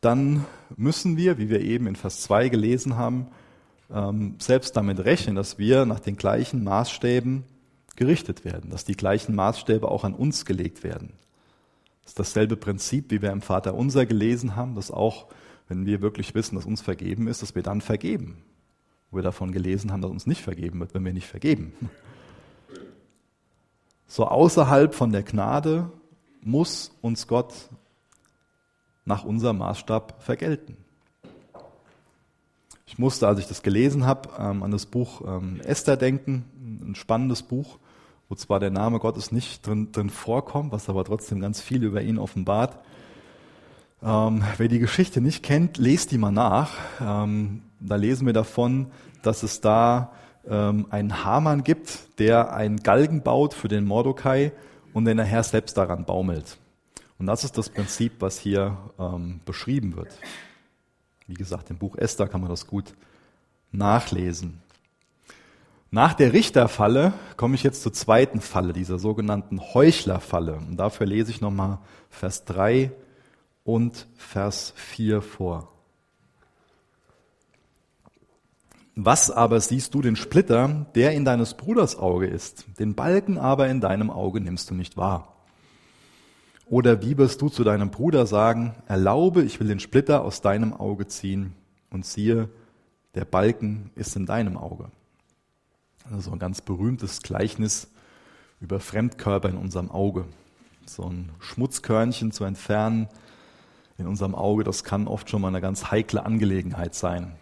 dann 0.00 0.44
müssen 0.76 1.16
wir, 1.16 1.38
wie 1.38 1.48
wir 1.48 1.60
eben 1.60 1.86
in 1.86 1.96
Vers 1.96 2.20
2 2.22 2.48
gelesen 2.48 2.96
haben, 2.96 3.28
ähm, 3.90 4.36
selbst 4.38 4.76
damit 4.76 5.00
rechnen, 5.00 5.36
dass 5.36 5.58
wir 5.58 5.86
nach 5.86 6.00
den 6.00 6.16
gleichen 6.16 6.64
Maßstäben 6.64 7.44
gerichtet 7.98 8.44
werden, 8.44 8.70
dass 8.70 8.84
die 8.84 8.96
gleichen 8.96 9.34
Maßstäbe 9.34 9.88
auch 9.88 10.04
an 10.04 10.14
uns 10.14 10.46
gelegt 10.46 10.84
werden. 10.84 11.12
Das 12.02 12.12
ist 12.12 12.18
dasselbe 12.18 12.56
Prinzip, 12.56 13.10
wie 13.10 13.20
wir 13.20 13.32
im 13.32 13.42
Vater 13.42 13.74
unser 13.74 14.06
gelesen 14.06 14.56
haben, 14.56 14.74
dass 14.74 14.90
auch, 14.90 15.26
wenn 15.68 15.84
wir 15.84 16.00
wirklich 16.00 16.34
wissen, 16.34 16.54
dass 16.54 16.64
uns 16.64 16.80
vergeben 16.80 17.26
ist, 17.26 17.42
dass 17.42 17.54
wir 17.54 17.62
dann 17.62 17.80
vergeben. 17.80 18.38
Wo 19.10 19.18
wir 19.18 19.22
davon 19.22 19.52
gelesen 19.52 19.92
haben, 19.92 20.00
dass 20.00 20.10
uns 20.10 20.26
nicht 20.26 20.42
vergeben 20.42 20.80
wird, 20.80 20.94
wenn 20.94 21.04
wir 21.04 21.12
nicht 21.12 21.28
vergeben. 21.28 21.72
So 24.10 24.26
außerhalb 24.26 24.94
von 24.94 25.12
der 25.12 25.22
Gnade 25.22 25.92
muss 26.40 26.96
uns 27.02 27.26
Gott 27.26 27.52
nach 29.04 29.22
unserem 29.22 29.58
Maßstab 29.58 30.22
vergelten. 30.22 30.78
Ich 32.86 32.96
musste, 32.96 33.28
als 33.28 33.38
ich 33.38 33.46
das 33.46 33.60
gelesen 33.60 34.06
habe, 34.06 34.30
ähm, 34.38 34.62
an 34.62 34.70
das 34.70 34.86
Buch 34.86 35.20
ähm, 35.26 35.60
Esther 35.60 35.98
denken, 35.98 36.46
ein 36.80 36.94
spannendes 36.94 37.42
Buch, 37.42 37.78
wo 38.28 38.34
zwar 38.34 38.60
der 38.60 38.70
Name 38.70 38.98
Gottes 38.98 39.32
nicht 39.32 39.66
drin, 39.66 39.92
drin 39.92 40.10
vorkommt, 40.10 40.72
was 40.72 40.88
aber 40.88 41.04
trotzdem 41.04 41.40
ganz 41.40 41.60
viel 41.60 41.84
über 41.84 42.02
ihn 42.02 42.18
offenbart. 42.18 42.78
Ähm, 44.02 44.44
wer 44.56 44.68
die 44.68 44.78
Geschichte 44.78 45.20
nicht 45.20 45.42
kennt, 45.42 45.78
lest 45.78 46.12
die 46.12 46.18
mal 46.18 46.30
nach. 46.30 46.72
Ähm, 47.00 47.62
da 47.80 47.96
lesen 47.96 48.26
wir 48.26 48.32
davon, 48.32 48.88
dass 49.22 49.42
es 49.42 49.60
da 49.60 50.12
ähm, 50.48 50.86
einen 50.90 51.24
Hamann 51.24 51.64
gibt, 51.64 52.18
der 52.18 52.52
einen 52.52 52.82
Galgen 52.82 53.22
baut 53.22 53.54
für 53.54 53.68
den 53.68 53.84
Mordokai 53.84 54.52
und 54.92 55.04
den 55.04 55.16
nachher 55.16 55.42
selbst 55.42 55.76
daran 55.76 56.04
baumelt. 56.04 56.58
Und 57.18 57.26
das 57.26 57.44
ist 57.44 57.58
das 57.58 57.68
Prinzip, 57.68 58.12
was 58.20 58.38
hier 58.38 58.76
ähm, 58.98 59.40
beschrieben 59.44 59.96
wird. 59.96 60.16
Wie 61.26 61.34
gesagt, 61.34 61.70
im 61.70 61.78
Buch 61.78 61.96
Esther 61.96 62.28
kann 62.28 62.40
man 62.40 62.50
das 62.50 62.66
gut 62.66 62.94
nachlesen. 63.72 64.62
Nach 65.90 66.12
der 66.12 66.34
Richterfalle 66.34 67.14
komme 67.36 67.54
ich 67.54 67.62
jetzt 67.62 67.82
zur 67.82 67.94
zweiten 67.94 68.40
Falle, 68.40 68.74
dieser 68.74 68.98
sogenannten 68.98 69.60
Heuchlerfalle. 69.60 70.56
Und 70.56 70.76
dafür 70.76 71.06
lese 71.06 71.30
ich 71.30 71.40
nochmal 71.40 71.78
Vers 72.10 72.44
3 72.44 72.92
und 73.64 74.06
Vers 74.16 74.74
4 74.76 75.22
vor. 75.22 75.72
Was 79.00 79.30
aber 79.30 79.60
siehst 79.60 79.94
du 79.94 80.02
den 80.02 80.16
Splitter, 80.16 80.86
der 80.94 81.12
in 81.12 81.24
deines 81.24 81.54
Bruders 81.54 81.96
Auge 81.96 82.26
ist, 82.26 82.66
den 82.78 82.94
Balken 82.94 83.38
aber 83.38 83.68
in 83.68 83.80
deinem 83.80 84.10
Auge 84.10 84.40
nimmst 84.40 84.70
du 84.70 84.74
nicht 84.74 84.96
wahr? 84.96 85.36
Oder 86.66 87.00
wie 87.00 87.16
wirst 87.16 87.40
du 87.40 87.48
zu 87.48 87.64
deinem 87.64 87.90
Bruder 87.90 88.26
sagen, 88.26 88.74
erlaube, 88.86 89.42
ich 89.42 89.58
will 89.58 89.68
den 89.68 89.80
Splitter 89.80 90.22
aus 90.22 90.42
deinem 90.42 90.74
Auge 90.74 91.06
ziehen 91.06 91.54
und 91.90 92.04
siehe, 92.04 92.50
der 93.14 93.24
Balken 93.24 93.90
ist 93.94 94.16
in 94.16 94.26
deinem 94.26 94.58
Auge. 94.58 94.90
Also 96.12 96.32
ein 96.32 96.38
ganz 96.38 96.60
berühmtes 96.62 97.22
Gleichnis 97.22 97.88
über 98.60 98.80
Fremdkörper 98.80 99.48
in 99.48 99.56
unserem 99.56 99.90
Auge. 99.90 100.24
So 100.86 101.04
ein 101.04 101.30
Schmutzkörnchen 101.38 102.32
zu 102.32 102.44
entfernen 102.44 103.08
in 103.98 104.06
unserem 104.06 104.34
Auge, 104.34 104.64
das 104.64 104.84
kann 104.84 105.06
oft 105.06 105.28
schon 105.28 105.42
mal 105.42 105.48
eine 105.48 105.60
ganz 105.60 105.90
heikle 105.90 106.24
Angelegenheit 106.24 106.94
sein. 106.94 107.32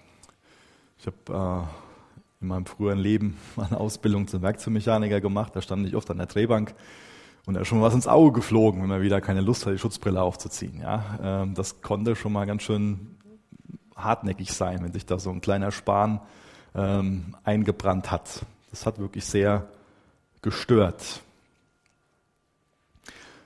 Ich 0.98 1.06
habe 1.06 1.68
äh, 1.68 2.42
in 2.42 2.48
meinem 2.48 2.66
früheren 2.66 2.98
Leben 2.98 3.36
eine 3.56 3.78
Ausbildung 3.78 4.26
zum 4.26 4.42
Werkzeugmechaniker 4.42 5.20
gemacht, 5.20 5.54
da 5.54 5.62
stand 5.62 5.86
ich 5.86 5.94
oft 5.94 6.10
an 6.10 6.18
der 6.18 6.26
Drehbank 6.26 6.74
und 7.44 7.54
da 7.54 7.60
ist 7.60 7.68
schon 7.68 7.82
was 7.82 7.94
ins 7.94 8.08
Auge 8.08 8.32
geflogen, 8.32 8.82
wenn 8.82 8.88
man 8.88 9.02
wieder 9.02 9.20
keine 9.20 9.42
Lust 9.42 9.66
hat, 9.66 9.74
die 9.74 9.78
Schutzbrille 9.78 10.20
aufzuziehen. 10.20 10.80
Ja, 10.80 11.18
ähm, 11.22 11.54
das 11.54 11.82
konnte 11.82 12.16
schon 12.16 12.32
mal 12.32 12.46
ganz 12.46 12.62
schön 12.62 13.16
hartnäckig 13.94 14.52
sein, 14.52 14.82
wenn 14.82 14.92
sich 14.92 15.06
da 15.06 15.18
so 15.18 15.30
ein 15.30 15.40
kleiner 15.40 15.70
Span 15.70 16.20
ähm, 16.74 17.36
eingebrannt 17.44 18.10
hat. 18.10 18.44
Das 18.76 18.84
hat 18.84 18.98
wirklich 18.98 19.24
sehr 19.24 19.66
gestört. 20.42 21.22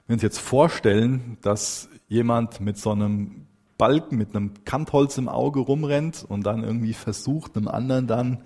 Wenn 0.08 0.18
Sie 0.18 0.26
jetzt 0.26 0.40
vorstellen, 0.40 1.38
dass 1.40 1.88
jemand 2.08 2.60
mit 2.60 2.78
so 2.78 2.90
einem 2.90 3.46
Balken, 3.78 4.18
mit 4.18 4.34
einem 4.34 4.64
Kantholz 4.64 5.18
im 5.18 5.28
Auge 5.28 5.60
rumrennt 5.60 6.26
und 6.28 6.42
dann 6.42 6.64
irgendwie 6.64 6.94
versucht, 6.94 7.56
einem 7.56 7.68
anderen 7.68 8.08
dann 8.08 8.42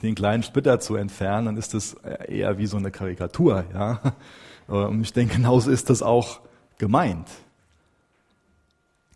den 0.00 0.14
kleinen 0.14 0.44
Splitter 0.44 0.78
zu 0.78 0.94
entfernen, 0.94 1.46
dann 1.46 1.56
ist 1.56 1.74
das 1.74 1.94
eher 1.94 2.56
wie 2.56 2.66
so 2.66 2.76
eine 2.76 2.92
Karikatur, 2.92 3.64
ja. 3.74 4.00
Und 4.68 5.00
ich 5.00 5.12
denke, 5.12 5.38
genauso 5.38 5.72
ist 5.72 5.90
das 5.90 6.02
auch 6.02 6.38
gemeint. 6.78 7.26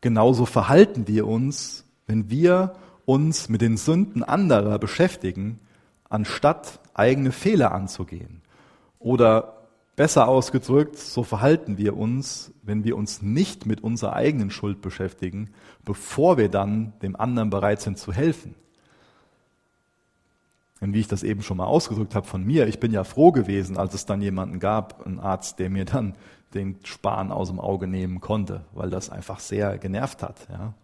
Genauso 0.00 0.44
verhalten 0.44 1.06
wir 1.06 1.28
uns, 1.28 1.84
wenn 2.08 2.30
wir 2.30 2.74
uns 3.04 3.48
mit 3.48 3.60
den 3.60 3.76
Sünden 3.76 4.24
anderer 4.24 4.80
beschäftigen, 4.80 5.60
anstatt 6.08 6.80
eigene 6.94 7.32
Fehler 7.32 7.72
anzugehen. 7.72 8.42
Oder 8.98 9.62
besser 9.96 10.28
ausgedrückt, 10.28 10.96
so 10.98 11.22
verhalten 11.22 11.78
wir 11.78 11.96
uns, 11.96 12.52
wenn 12.62 12.84
wir 12.84 12.96
uns 12.96 13.22
nicht 13.22 13.66
mit 13.66 13.82
unserer 13.82 14.14
eigenen 14.14 14.50
Schuld 14.50 14.80
beschäftigen, 14.80 15.50
bevor 15.84 16.38
wir 16.38 16.48
dann 16.48 16.92
dem 17.02 17.16
anderen 17.16 17.50
bereit 17.50 17.80
sind 17.80 17.98
zu 17.98 18.12
helfen. 18.12 18.54
Und 20.80 20.94
wie 20.94 21.00
ich 21.00 21.08
das 21.08 21.22
eben 21.22 21.42
schon 21.42 21.58
mal 21.58 21.66
ausgedrückt 21.66 22.16
habe 22.16 22.26
von 22.26 22.44
mir, 22.44 22.66
ich 22.66 22.80
bin 22.80 22.90
ja 22.90 23.04
froh 23.04 23.30
gewesen, 23.30 23.76
als 23.76 23.94
es 23.94 24.04
dann 24.04 24.20
jemanden 24.20 24.58
gab, 24.58 25.06
einen 25.06 25.20
Arzt, 25.20 25.60
der 25.60 25.70
mir 25.70 25.84
dann 25.84 26.16
den 26.54 26.76
Span 26.84 27.30
aus 27.30 27.48
dem 27.48 27.60
Auge 27.60 27.86
nehmen 27.86 28.20
konnte, 28.20 28.64
weil 28.72 28.90
das 28.90 29.08
einfach 29.08 29.38
sehr 29.38 29.78
genervt 29.78 30.22
hat. 30.22 30.48
Ja. 30.50 30.74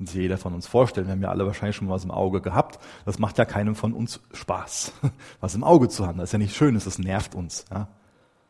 Sich 0.00 0.14
jeder 0.14 0.38
von 0.38 0.54
uns 0.54 0.66
vorstellen, 0.66 1.06
wir 1.06 1.12
haben 1.12 1.22
ja 1.22 1.30
alle 1.30 1.46
wahrscheinlich 1.46 1.76
schon 1.76 1.88
was 1.88 2.04
im 2.04 2.10
Auge 2.10 2.40
gehabt. 2.40 2.78
Das 3.04 3.18
macht 3.18 3.38
ja 3.38 3.44
keinem 3.44 3.74
von 3.74 3.92
uns 3.92 4.20
Spaß, 4.32 4.92
was 5.40 5.54
im 5.54 5.64
Auge 5.64 5.88
zu 5.88 6.06
haben. 6.06 6.18
Das 6.18 6.30
ist 6.30 6.32
ja 6.32 6.38
nicht 6.38 6.56
schön, 6.56 6.74
das 6.74 6.98
nervt 6.98 7.34
uns. 7.34 7.64
Ja. 7.70 7.88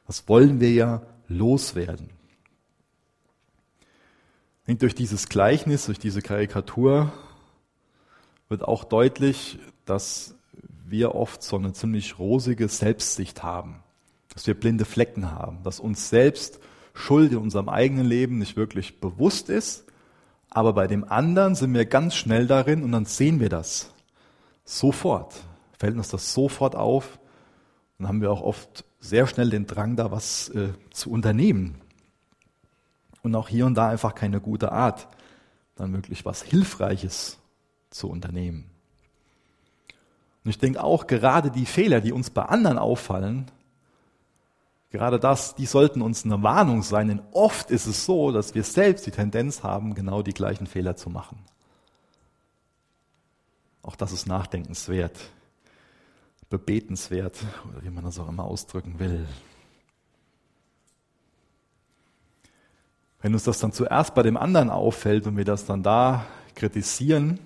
Das 0.06 0.28
wollen 0.28 0.60
wir 0.60 0.72
ja 0.72 1.02
loswerden. 1.28 2.10
Und 4.66 4.80
durch 4.80 4.94
dieses 4.94 5.28
Gleichnis, 5.28 5.86
durch 5.86 5.98
diese 5.98 6.22
Karikatur 6.22 7.12
wird 8.48 8.62
auch 8.62 8.84
deutlich, 8.84 9.58
dass 9.84 10.34
wir 10.86 11.14
oft 11.14 11.42
so 11.42 11.56
eine 11.56 11.72
ziemlich 11.72 12.18
rosige 12.18 12.68
Selbstsicht 12.68 13.42
haben, 13.42 13.82
dass 14.32 14.46
wir 14.46 14.58
blinde 14.58 14.84
Flecken 14.84 15.30
haben, 15.30 15.62
dass 15.62 15.80
uns 15.80 16.08
selbst 16.08 16.60
Schuld 16.94 17.32
in 17.32 17.38
unserem 17.38 17.68
eigenen 17.68 18.06
Leben 18.06 18.38
nicht 18.38 18.56
wirklich 18.56 19.00
bewusst 19.00 19.50
ist, 19.50 19.83
aber 20.54 20.72
bei 20.72 20.86
dem 20.86 21.04
anderen 21.04 21.56
sind 21.56 21.74
wir 21.74 21.84
ganz 21.84 22.14
schnell 22.14 22.46
darin 22.46 22.84
und 22.84 22.92
dann 22.92 23.04
sehen 23.06 23.40
wir 23.40 23.48
das 23.48 23.92
sofort, 24.64 25.34
fällt 25.76 25.96
uns 25.96 26.08
das 26.08 26.32
sofort 26.32 26.76
auf 26.76 27.18
und 27.98 28.06
haben 28.06 28.22
wir 28.22 28.30
auch 28.30 28.40
oft 28.40 28.84
sehr 29.00 29.26
schnell 29.26 29.50
den 29.50 29.66
Drang, 29.66 29.96
da 29.96 30.12
was 30.12 30.48
äh, 30.50 30.68
zu 30.92 31.10
unternehmen. 31.10 31.80
Und 33.22 33.34
auch 33.34 33.48
hier 33.48 33.66
und 33.66 33.74
da 33.74 33.88
einfach 33.88 34.14
keine 34.14 34.40
gute 34.40 34.70
Art, 34.70 35.08
dann 35.74 35.92
wirklich 35.92 36.24
was 36.24 36.42
Hilfreiches 36.42 37.38
zu 37.90 38.08
unternehmen. 38.08 38.70
Und 40.44 40.50
ich 40.50 40.58
denke 40.58 40.84
auch 40.84 41.08
gerade 41.08 41.50
die 41.50 41.66
Fehler, 41.66 42.00
die 42.00 42.12
uns 42.12 42.30
bei 42.30 42.44
anderen 42.44 42.78
auffallen, 42.78 43.50
gerade 44.94 45.18
das, 45.18 45.56
die 45.56 45.66
sollten 45.66 46.02
uns 46.02 46.24
eine 46.24 46.44
Warnung 46.44 46.84
sein, 46.84 47.08
denn 47.08 47.20
oft 47.32 47.72
ist 47.72 47.86
es 47.86 48.06
so, 48.06 48.30
dass 48.30 48.54
wir 48.54 48.62
selbst 48.62 49.04
die 49.04 49.10
Tendenz 49.10 49.64
haben, 49.64 49.96
genau 49.96 50.22
die 50.22 50.32
gleichen 50.32 50.68
Fehler 50.68 50.94
zu 50.94 51.10
machen. 51.10 51.44
Auch 53.82 53.96
das 53.96 54.12
ist 54.12 54.26
nachdenkenswert. 54.28 55.18
bebetenswert 56.48 57.38
oder 57.68 57.82
wie 57.82 57.90
man 57.90 58.04
das 58.04 58.20
auch 58.20 58.28
immer 58.28 58.44
ausdrücken 58.44 59.00
will. 59.00 59.26
Wenn 63.20 63.34
uns 63.34 63.42
das 63.42 63.58
dann 63.58 63.72
zuerst 63.72 64.14
bei 64.14 64.22
dem 64.22 64.36
anderen 64.36 64.70
auffällt 64.70 65.26
und 65.26 65.36
wir 65.36 65.44
das 65.44 65.66
dann 65.66 65.82
da 65.82 66.24
kritisieren, 66.54 67.40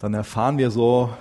dann 0.00 0.14
erfahren 0.14 0.58
wir 0.58 0.72
so 0.72 1.14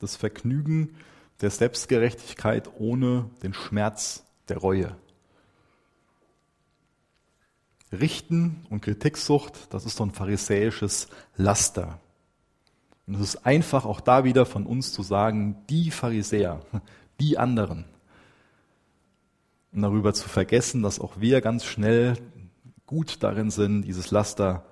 das 0.00 0.16
Vergnügen 0.16 0.96
der 1.40 1.50
Selbstgerechtigkeit 1.50 2.70
ohne 2.78 3.30
den 3.42 3.54
Schmerz 3.54 4.24
der 4.48 4.58
Reue. 4.58 4.96
Richten 7.92 8.66
und 8.70 8.82
Kritiksucht, 8.82 9.72
das 9.72 9.86
ist 9.86 9.96
so 9.96 10.04
ein 10.04 10.10
pharisäisches 10.10 11.08
Laster. 11.36 12.00
Und 13.06 13.14
es 13.14 13.20
ist 13.20 13.46
einfach 13.46 13.86
auch 13.86 14.00
da 14.00 14.24
wieder 14.24 14.44
von 14.44 14.66
uns 14.66 14.92
zu 14.92 15.02
sagen, 15.02 15.56
die 15.70 15.90
Pharisäer, 15.90 16.60
die 17.20 17.38
anderen, 17.38 17.86
und 19.72 19.82
darüber 19.82 20.14
zu 20.14 20.28
vergessen, 20.28 20.82
dass 20.82 21.00
auch 21.00 21.20
wir 21.20 21.40
ganz 21.40 21.64
schnell 21.64 22.16
gut 22.86 23.22
darin 23.22 23.50
sind, 23.50 23.82
dieses 23.82 24.10
Laster 24.10 24.64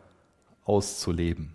auszuleben. 0.64 1.54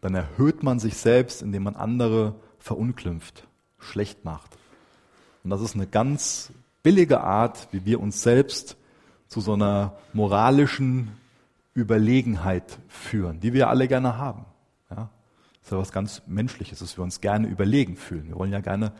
Dann 0.00 0.14
erhöht 0.14 0.62
man 0.62 0.78
sich 0.78 0.96
selbst, 0.96 1.42
indem 1.42 1.64
man 1.64 1.76
andere 1.76 2.34
verunglimpft, 2.58 3.46
schlecht 3.78 4.24
macht. 4.24 4.56
Und 5.44 5.50
das 5.50 5.60
ist 5.60 5.74
eine 5.74 5.86
ganz 5.86 6.52
billige 6.82 7.20
Art, 7.20 7.68
wie 7.72 7.84
wir 7.84 8.00
uns 8.00 8.22
selbst 8.22 8.76
zu 9.28 9.40
so 9.40 9.54
einer 9.54 9.96
moralischen 10.12 11.12
Überlegenheit 11.74 12.78
führen, 12.88 13.40
die 13.40 13.52
wir 13.52 13.68
alle 13.68 13.88
gerne 13.88 14.16
haben. 14.16 14.46
Ja? 14.90 15.10
Das 15.60 15.66
ist 15.66 15.72
ja 15.72 15.78
was 15.78 15.92
ganz 15.92 16.22
Menschliches, 16.26 16.80
dass 16.80 16.96
wir 16.96 17.04
uns 17.04 17.20
gerne 17.20 17.46
überlegen 17.46 17.96
fühlen. 17.96 18.28
Wir 18.28 18.36
wollen 18.36 18.52
ja 18.52 18.60
gerne 18.60 18.92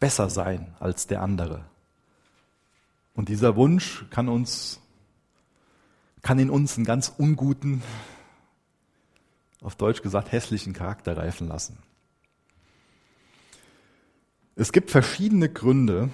besser 0.00 0.30
sein 0.30 0.74
als 0.80 1.06
der 1.06 1.22
andere. 1.22 1.64
Und 3.14 3.28
dieser 3.28 3.56
Wunsch 3.56 4.04
kann 4.10 4.28
uns, 4.28 4.80
kann 6.22 6.38
in 6.38 6.50
uns 6.50 6.76
einen 6.76 6.84
ganz 6.84 7.12
unguten, 7.16 7.82
auf 9.60 9.76
Deutsch 9.76 10.02
gesagt 10.02 10.30
hässlichen 10.32 10.72
Charakter 10.72 11.16
reifen 11.16 11.48
lassen. 11.48 11.78
Es 14.56 14.70
gibt 14.70 14.92
verschiedene 14.92 15.48
Gründe, 15.48 16.10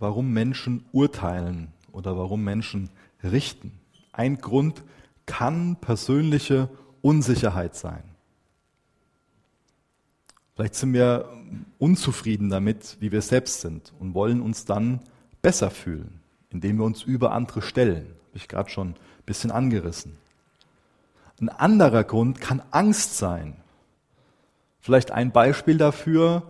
warum 0.00 0.32
Menschen 0.32 0.84
urteilen 0.90 1.72
oder 1.92 2.16
warum 2.18 2.42
Menschen 2.42 2.90
richten. 3.22 3.78
Ein 4.12 4.38
Grund 4.38 4.82
kann 5.24 5.76
persönliche 5.76 6.68
Unsicherheit 7.00 7.76
sein. 7.76 8.02
Vielleicht 10.54 10.74
sind 10.74 10.92
wir 10.92 11.28
unzufrieden 11.78 12.50
damit, 12.50 12.96
wie 12.98 13.12
wir 13.12 13.22
selbst 13.22 13.60
sind 13.60 13.92
und 14.00 14.14
wollen 14.14 14.40
uns 14.40 14.64
dann 14.64 15.00
besser 15.42 15.70
fühlen, 15.70 16.20
indem 16.50 16.78
wir 16.78 16.84
uns 16.84 17.04
über 17.04 17.30
andere 17.32 17.62
stellen. 17.62 18.06
Habe 18.28 18.36
ich 18.36 18.48
gerade 18.48 18.68
schon 18.68 18.88
ein 18.88 18.96
bisschen 19.26 19.52
angerissen. 19.52 20.18
Ein 21.40 21.50
anderer 21.50 22.02
Grund 22.02 22.40
kann 22.40 22.62
Angst 22.72 23.16
sein. 23.16 23.56
Vielleicht 24.80 25.12
ein 25.12 25.30
Beispiel 25.30 25.78
dafür, 25.78 26.42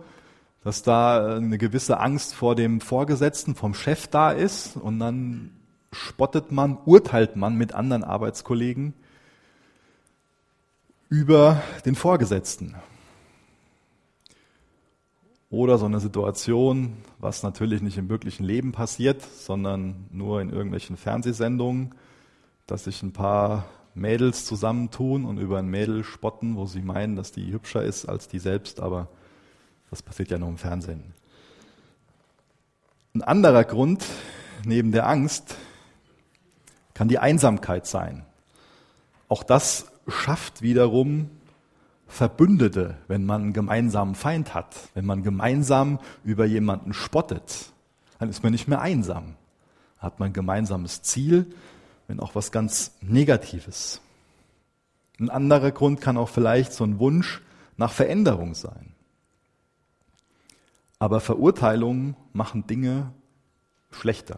dass 0.63 0.83
da 0.83 1.37
eine 1.37 1.57
gewisse 1.57 1.99
Angst 1.99 2.33
vor 2.35 2.55
dem 2.55 2.81
Vorgesetzten, 2.81 3.55
vom 3.55 3.73
Chef 3.73 4.07
da 4.07 4.31
ist 4.31 4.77
und 4.77 4.99
dann 4.99 5.51
spottet 5.91 6.51
man, 6.51 6.77
urteilt 6.85 7.35
man 7.35 7.55
mit 7.55 7.73
anderen 7.73 8.03
Arbeitskollegen 8.03 8.93
über 11.09 11.61
den 11.85 11.95
Vorgesetzten. 11.95 12.75
Oder 15.49 15.77
so 15.77 15.85
eine 15.85 15.99
Situation, 15.99 16.95
was 17.19 17.43
natürlich 17.43 17.81
nicht 17.81 17.97
im 17.97 18.07
wirklichen 18.07 18.45
Leben 18.45 18.71
passiert, 18.71 19.21
sondern 19.21 20.05
nur 20.11 20.41
in 20.41 20.49
irgendwelchen 20.49 20.95
Fernsehsendungen, 20.95 21.93
dass 22.67 22.85
sich 22.85 23.03
ein 23.03 23.11
paar 23.11 23.65
Mädels 23.93 24.45
zusammentun 24.45 25.25
und 25.25 25.37
über 25.37 25.59
ein 25.59 25.67
Mädel 25.67 26.05
spotten, 26.05 26.55
wo 26.55 26.65
sie 26.67 26.81
meinen, 26.81 27.17
dass 27.17 27.33
die 27.33 27.51
hübscher 27.51 27.83
ist 27.83 28.05
als 28.05 28.29
die 28.29 28.39
selbst, 28.39 28.79
aber 28.79 29.09
das 29.91 30.01
passiert 30.01 30.31
ja 30.31 30.39
nur 30.39 30.49
im 30.49 30.57
Fernsehen. 30.57 31.13
Ein 33.13 33.21
anderer 33.21 33.65
Grund 33.65 34.05
neben 34.65 34.91
der 34.91 35.07
Angst 35.07 35.55
kann 36.93 37.09
die 37.09 37.19
Einsamkeit 37.19 37.85
sein. 37.85 38.25
Auch 39.27 39.43
das 39.43 39.91
schafft 40.07 40.61
wiederum 40.61 41.29
Verbündete, 42.07 42.97
wenn 43.07 43.25
man 43.25 43.41
einen 43.41 43.53
gemeinsamen 43.53 44.15
Feind 44.15 44.53
hat, 44.53 44.75
wenn 44.93 45.05
man 45.05 45.23
gemeinsam 45.23 45.99
über 46.23 46.45
jemanden 46.45 46.93
spottet, 46.93 47.71
dann 48.19 48.29
ist 48.29 48.43
man 48.43 48.51
nicht 48.51 48.67
mehr 48.67 48.81
einsam. 48.81 49.35
Hat 49.97 50.19
man 50.19 50.29
ein 50.29 50.33
gemeinsames 50.33 51.01
Ziel, 51.01 51.53
wenn 52.07 52.19
auch 52.19 52.35
was 52.35 52.51
ganz 52.51 52.97
Negatives. 53.01 54.01
Ein 55.19 55.29
anderer 55.29 55.71
Grund 55.71 56.01
kann 56.01 56.17
auch 56.17 56.29
vielleicht 56.29 56.73
so 56.73 56.83
ein 56.83 56.99
Wunsch 56.99 57.41
nach 57.77 57.93
Veränderung 57.93 58.55
sein. 58.55 58.90
Aber 61.01 61.19
Verurteilungen 61.19 62.15
machen 62.31 62.67
Dinge 62.67 63.11
schlechter. 63.89 64.37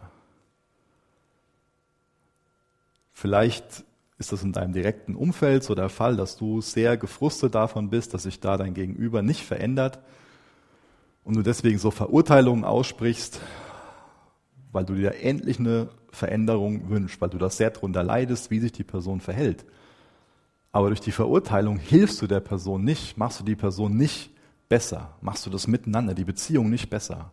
Vielleicht 3.12 3.84
ist 4.16 4.32
das 4.32 4.42
in 4.42 4.54
deinem 4.54 4.72
direkten 4.72 5.14
Umfeld 5.14 5.62
so 5.62 5.74
der 5.74 5.90
Fall, 5.90 6.16
dass 6.16 6.38
du 6.38 6.62
sehr 6.62 6.96
gefrustet 6.96 7.54
davon 7.54 7.90
bist, 7.90 8.14
dass 8.14 8.22
sich 8.22 8.40
da 8.40 8.56
dein 8.56 8.72
Gegenüber 8.72 9.20
nicht 9.20 9.44
verändert 9.44 9.98
und 11.22 11.36
du 11.36 11.42
deswegen 11.42 11.78
so 11.78 11.90
Verurteilungen 11.90 12.64
aussprichst, 12.64 13.42
weil 14.72 14.86
du 14.86 14.94
dir 14.94 15.22
endlich 15.22 15.58
eine 15.58 15.90
Veränderung 16.12 16.88
wünschst, 16.88 17.20
weil 17.20 17.28
du 17.28 17.36
das 17.36 17.58
sehr 17.58 17.72
darunter 17.72 18.02
leidest, 18.02 18.50
wie 18.50 18.60
sich 18.60 18.72
die 18.72 18.84
Person 18.84 19.20
verhält. 19.20 19.66
Aber 20.72 20.88
durch 20.88 21.02
die 21.02 21.12
Verurteilung 21.12 21.76
hilfst 21.76 22.22
du 22.22 22.26
der 22.26 22.40
Person 22.40 22.84
nicht, 22.84 23.18
machst 23.18 23.38
du 23.38 23.44
die 23.44 23.54
Person 23.54 23.98
nicht 23.98 24.33
besser, 24.68 25.16
machst 25.20 25.46
du 25.46 25.50
das 25.50 25.66
miteinander, 25.66 26.14
die 26.14 26.24
Beziehung 26.24 26.70
nicht 26.70 26.90
besser. 26.90 27.32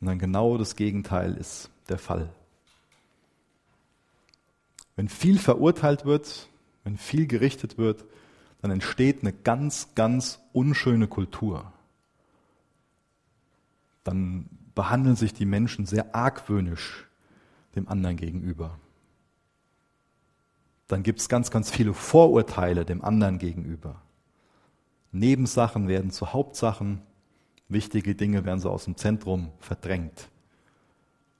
Und 0.00 0.06
dann 0.06 0.18
genau 0.18 0.58
das 0.58 0.76
Gegenteil 0.76 1.34
ist 1.36 1.70
der 1.88 1.98
Fall. 1.98 2.30
Wenn 4.96 5.08
viel 5.08 5.38
verurteilt 5.38 6.04
wird, 6.04 6.48
wenn 6.84 6.96
viel 6.96 7.26
gerichtet 7.26 7.78
wird, 7.78 8.04
dann 8.60 8.70
entsteht 8.70 9.22
eine 9.22 9.32
ganz, 9.32 9.94
ganz 9.94 10.40
unschöne 10.52 11.06
Kultur. 11.06 11.72
Dann 14.02 14.48
behandeln 14.74 15.16
sich 15.16 15.34
die 15.34 15.46
Menschen 15.46 15.86
sehr 15.86 16.14
argwöhnisch 16.14 17.06
dem 17.76 17.88
anderen 17.88 18.16
gegenüber. 18.16 18.78
Dann 20.88 21.02
gibt 21.02 21.20
es 21.20 21.28
ganz, 21.28 21.50
ganz 21.50 21.70
viele 21.70 21.94
Vorurteile 21.94 22.84
dem 22.84 23.04
anderen 23.04 23.38
gegenüber. 23.38 24.00
Nebensachen 25.12 25.88
werden 25.88 26.10
zu 26.10 26.32
Hauptsachen, 26.32 27.02
wichtige 27.68 28.14
Dinge 28.14 28.44
werden 28.44 28.60
so 28.60 28.70
aus 28.70 28.84
dem 28.84 28.96
Zentrum 28.96 29.50
verdrängt. 29.58 30.28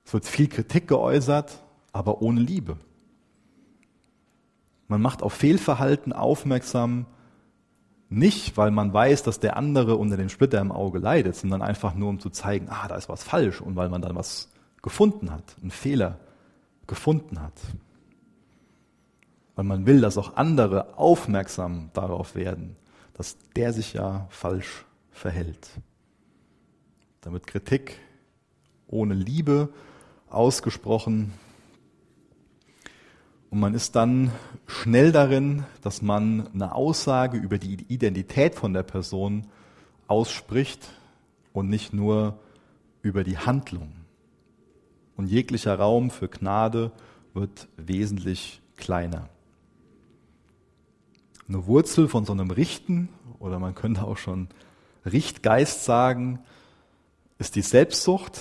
Es 0.04 0.12
wird 0.12 0.24
viel 0.24 0.48
Kritik 0.48 0.88
geäußert, 0.88 1.62
aber 1.92 2.22
ohne 2.22 2.40
Liebe. 2.40 2.78
Man 4.86 5.02
macht 5.02 5.22
auf 5.22 5.34
Fehlverhalten 5.34 6.14
aufmerksam, 6.14 7.06
nicht 8.08 8.56
weil 8.56 8.70
man 8.70 8.92
weiß, 8.92 9.22
dass 9.22 9.38
der 9.38 9.58
andere 9.58 9.96
unter 9.96 10.16
dem 10.16 10.30
Splitter 10.30 10.60
im 10.60 10.72
Auge 10.72 10.98
leidet, 10.98 11.36
sondern 11.36 11.60
einfach 11.60 11.94
nur 11.94 12.08
um 12.08 12.20
zu 12.20 12.30
zeigen, 12.30 12.68
ah, 12.70 12.88
da 12.88 12.96
ist 12.96 13.10
was 13.10 13.22
falsch 13.22 13.60
und 13.60 13.76
weil 13.76 13.90
man 13.90 14.00
dann 14.00 14.16
was 14.16 14.50
gefunden 14.80 15.30
hat, 15.30 15.56
einen 15.60 15.70
Fehler 15.70 16.18
gefunden 16.86 17.42
hat. 17.42 17.60
Weil 19.56 19.66
man 19.66 19.84
will, 19.84 20.00
dass 20.00 20.16
auch 20.16 20.36
andere 20.36 20.96
aufmerksam 20.96 21.90
darauf 21.92 22.34
werden, 22.34 22.76
dass 23.18 23.36
der 23.54 23.74
sich 23.74 23.92
ja 23.92 24.26
falsch 24.30 24.86
verhält. 25.10 25.68
Damit 27.20 27.46
Kritik 27.46 27.98
ohne 28.86 29.12
Liebe 29.12 29.68
ausgesprochen 30.30 31.32
und 33.50 33.60
man 33.60 33.74
ist 33.74 33.96
dann 33.96 34.30
schnell 34.66 35.10
darin, 35.10 35.64
dass 35.82 36.02
man 36.02 36.48
eine 36.52 36.74
Aussage 36.74 37.38
über 37.38 37.58
die 37.58 37.84
Identität 37.88 38.54
von 38.54 38.74
der 38.74 38.82
Person 38.82 39.46
ausspricht 40.06 40.90
und 41.52 41.68
nicht 41.68 41.94
nur 41.94 42.38
über 43.02 43.24
die 43.24 43.38
Handlung. 43.38 43.92
Und 45.16 45.28
jeglicher 45.28 45.74
Raum 45.76 46.10
für 46.10 46.28
Gnade 46.28 46.92
wird 47.32 47.68
wesentlich 47.76 48.60
kleiner. 48.76 49.28
Eine 51.48 51.66
Wurzel 51.66 52.08
von 52.08 52.26
so 52.26 52.32
einem 52.32 52.50
Richten, 52.50 53.08
oder 53.38 53.58
man 53.58 53.74
könnte 53.74 54.04
auch 54.04 54.18
schon 54.18 54.48
Richtgeist 55.06 55.84
sagen, 55.84 56.40
ist 57.38 57.54
die 57.54 57.62
Selbstsucht 57.62 58.40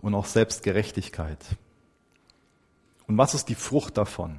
und 0.00 0.14
auch 0.14 0.26
Selbstgerechtigkeit. 0.26 1.38
Und 3.06 3.16
was 3.16 3.34
ist 3.34 3.48
die 3.48 3.54
Frucht 3.54 3.96
davon? 3.96 4.36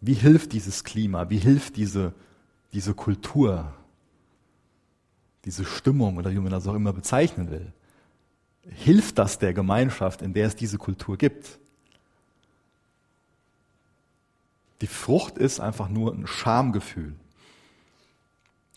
Wie 0.00 0.14
hilft 0.14 0.52
dieses 0.52 0.84
Klima? 0.84 1.28
Wie 1.28 1.38
hilft 1.38 1.76
diese, 1.76 2.14
diese 2.72 2.94
Kultur, 2.94 3.72
diese 5.44 5.64
Stimmung 5.64 6.16
oder 6.16 6.30
wie 6.30 6.38
man 6.38 6.52
das 6.52 6.66
auch 6.66 6.74
immer 6.74 6.92
bezeichnen 6.92 7.50
will, 7.50 7.72
hilft 8.62 9.18
das 9.18 9.38
der 9.38 9.52
Gemeinschaft, 9.52 10.22
in 10.22 10.32
der 10.32 10.46
es 10.46 10.56
diese 10.56 10.78
Kultur 10.78 11.16
gibt? 11.16 11.58
Die 14.80 14.86
Frucht 14.86 15.36
ist 15.36 15.60
einfach 15.60 15.88
nur 15.88 16.14
ein 16.14 16.26
Schamgefühl. 16.26 17.14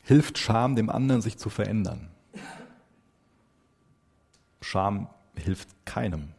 Hilft 0.03 0.37
Scham 0.37 0.75
dem 0.75 0.89
anderen, 0.89 1.21
sich 1.21 1.37
zu 1.37 1.49
verändern? 1.49 2.09
Scham 4.61 5.07
hilft 5.35 5.69
keinem. 5.85 6.29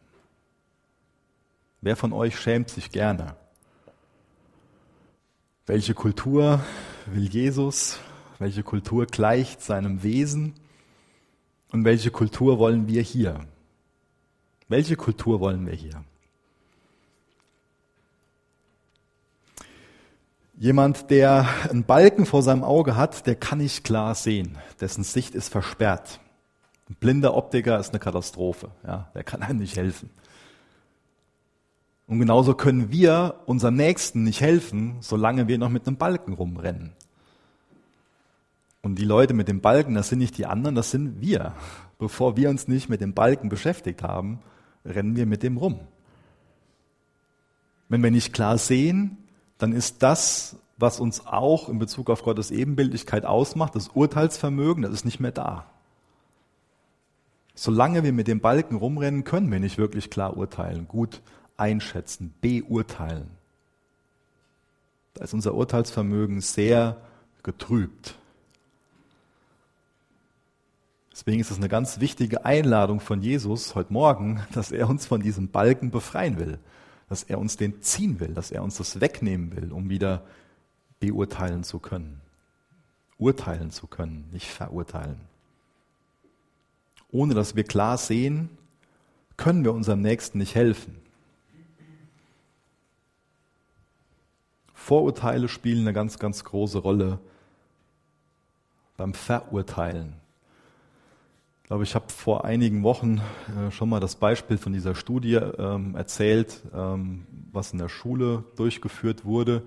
Wer 1.81 1.95
von 1.95 2.13
euch 2.13 2.39
schämt 2.39 2.69
sich 2.69 2.91
gerne? 2.91 3.35
Welche 5.65 5.95
Kultur 5.95 6.63
will 7.07 7.27
Jesus? 7.27 7.99
Welche 8.37 8.63
Kultur 8.63 9.07
gleicht 9.07 9.61
seinem 9.61 10.03
Wesen? 10.03 10.53
Und 11.71 11.85
welche 11.85 12.11
Kultur 12.11 12.59
wollen 12.59 12.87
wir 12.87 13.01
hier? 13.01 13.45
Welche 14.67 14.95
Kultur 14.95 15.39
wollen 15.39 15.65
wir 15.65 15.73
hier? 15.73 16.03
Jemand, 20.57 21.09
der 21.09 21.47
einen 21.69 21.83
Balken 21.83 22.25
vor 22.25 22.41
seinem 22.41 22.63
Auge 22.63 22.95
hat, 22.95 23.27
der 23.27 23.35
kann 23.35 23.57
nicht 23.57 23.83
klar 23.83 24.15
sehen. 24.15 24.57
Dessen 24.79 25.03
Sicht 25.03 25.35
ist 25.35 25.49
versperrt. 25.49 26.21
Ein 26.89 26.95
blinder 26.95 27.35
Optiker 27.35 27.77
ist 27.79 27.89
eine 27.89 27.99
Katastrophe. 27.99 28.69
Ja, 28.87 29.09
der 29.13 29.23
kann 29.23 29.41
einem 29.41 29.59
nicht 29.59 29.75
helfen. 29.75 30.09
Und 32.07 32.19
genauso 32.19 32.53
können 32.53 32.91
wir 32.91 33.41
unserem 33.47 33.75
Nächsten 33.75 34.23
nicht 34.23 34.39
helfen, 34.39 34.97
solange 35.01 35.47
wir 35.47 35.57
noch 35.57 35.69
mit 35.69 35.87
einem 35.87 35.97
Balken 35.97 36.33
rumrennen. 36.33 36.93
Und 38.81 38.99
die 38.99 39.05
Leute 39.05 39.33
mit 39.33 39.47
dem 39.47 39.61
Balken, 39.61 39.95
das 39.95 40.09
sind 40.09 40.19
nicht 40.19 40.37
die 40.37 40.45
anderen, 40.45 40.75
das 40.75 40.91
sind 40.91 41.19
wir. 41.19 41.53
Bevor 41.97 42.37
wir 42.37 42.49
uns 42.49 42.67
nicht 42.67 42.87
mit 42.87 43.01
dem 43.01 43.13
Balken 43.13 43.49
beschäftigt 43.49 44.03
haben, 44.03 44.39
rennen 44.85 45.15
wir 45.15 45.25
mit 45.25 45.41
dem 45.41 45.57
rum. 45.57 45.79
Wenn 47.89 48.03
wir 48.03 48.11
nicht 48.11 48.31
klar 48.31 48.57
sehen, 48.57 49.17
dann 49.57 49.71
ist 49.71 50.03
das, 50.03 50.57
was 50.77 50.99
uns 50.99 51.25
auch 51.25 51.69
in 51.69 51.79
Bezug 51.79 52.09
auf 52.09 52.23
Gottes 52.23 52.51
Ebenbildlichkeit 52.51 53.25
ausmacht, 53.25 53.75
das 53.75 53.89
Urteilsvermögen, 53.89 54.83
das 54.83 54.91
ist 54.91 55.05
nicht 55.05 55.19
mehr 55.19 55.31
da. 55.31 55.65
Solange 57.53 58.03
wir 58.03 58.11
mit 58.11 58.27
dem 58.27 58.41
Balken 58.41 58.75
rumrennen, 58.75 59.23
können 59.23 59.49
wir 59.49 59.59
nicht 59.59 59.77
wirklich 59.77 60.09
klar 60.09 60.35
urteilen, 60.35 60.87
gut 60.89 61.21
einschätzen, 61.55 62.33
beurteilen. 62.41 63.29
Da 65.13 65.23
ist 65.23 65.33
unser 65.33 65.53
Urteilsvermögen 65.53 66.41
sehr 66.41 66.97
getrübt. 67.43 68.15
Deswegen 71.13 71.39
ist 71.39 71.49
es 71.49 71.57
eine 71.57 71.69
ganz 71.69 72.01
wichtige 72.01 72.43
Einladung 72.43 72.99
von 72.99 73.21
Jesus 73.21 73.73
heute 73.73 73.93
Morgen, 73.93 74.45
dass 74.51 74.73
er 74.73 74.89
uns 74.89 75.05
von 75.05 75.21
diesem 75.21 75.47
Balken 75.47 75.89
befreien 75.89 76.37
will, 76.37 76.59
dass 77.09 77.23
er 77.23 77.39
uns 77.39 77.57
den 77.57 77.81
ziehen 77.81 78.19
will, 78.19 78.33
dass 78.33 78.51
er 78.51 78.63
uns 78.63 78.77
das 78.77 78.99
wegnehmen 79.01 79.55
will, 79.55 79.71
um 79.71 79.89
wieder 79.89 80.23
beurteilen 80.99 81.63
zu 81.63 81.79
können, 81.79 82.21
urteilen 83.17 83.71
zu 83.71 83.87
können, 83.87 84.29
nicht 84.31 84.47
verurteilen. 84.47 85.19
Ohne 87.11 87.33
dass 87.33 87.55
wir 87.55 87.63
klar 87.63 87.97
sehen, 87.97 88.49
können 89.37 89.63
wir 89.63 89.73
unserem 89.73 90.01
Nächsten 90.01 90.37
nicht 90.37 90.55
helfen. 90.55 90.97
Vorurteile 94.73 95.47
spielen 95.47 95.81
eine 95.81 95.93
ganz, 95.93 96.19
ganz 96.19 96.43
große 96.43 96.77
Rolle 96.77 97.19
beim 98.97 99.13
Verurteilen. 99.13 100.13
Ich 101.65 101.67
glaube, 101.67 101.83
ich 101.83 101.95
habe 101.95 102.05
vor 102.09 102.45
einigen 102.45 102.83
Wochen 102.83 103.21
äh, 103.57 103.71
schon 103.71 103.89
mal 103.89 103.99
das 103.99 104.17
Beispiel 104.17 104.59
von 104.59 104.71
dieser 104.71 104.93
Studie 104.93 105.33
ähm, 105.33 105.95
erzählt, 105.95 106.61
ähm, 106.75 107.25
was 107.51 107.73
in 107.73 107.79
der 107.79 107.89
Schule 107.89 108.43
durchgeführt 108.55 109.25
wurde. 109.25 109.63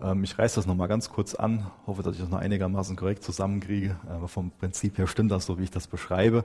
Ähm, 0.00 0.24
ich 0.24 0.36
reiße 0.36 0.56
das 0.56 0.66
nochmal 0.66 0.88
ganz 0.88 1.10
kurz 1.10 1.36
an, 1.36 1.70
hoffe, 1.86 2.02
dass 2.02 2.16
ich 2.16 2.20
das 2.20 2.28
noch 2.28 2.40
einigermaßen 2.40 2.96
korrekt 2.96 3.22
zusammenkriege, 3.22 4.00
aber 4.08 4.26
vom 4.26 4.50
Prinzip 4.50 4.98
her 4.98 5.06
stimmt 5.06 5.30
das 5.30 5.46
so, 5.46 5.60
wie 5.60 5.62
ich 5.62 5.70
das 5.70 5.86
beschreibe. 5.86 6.44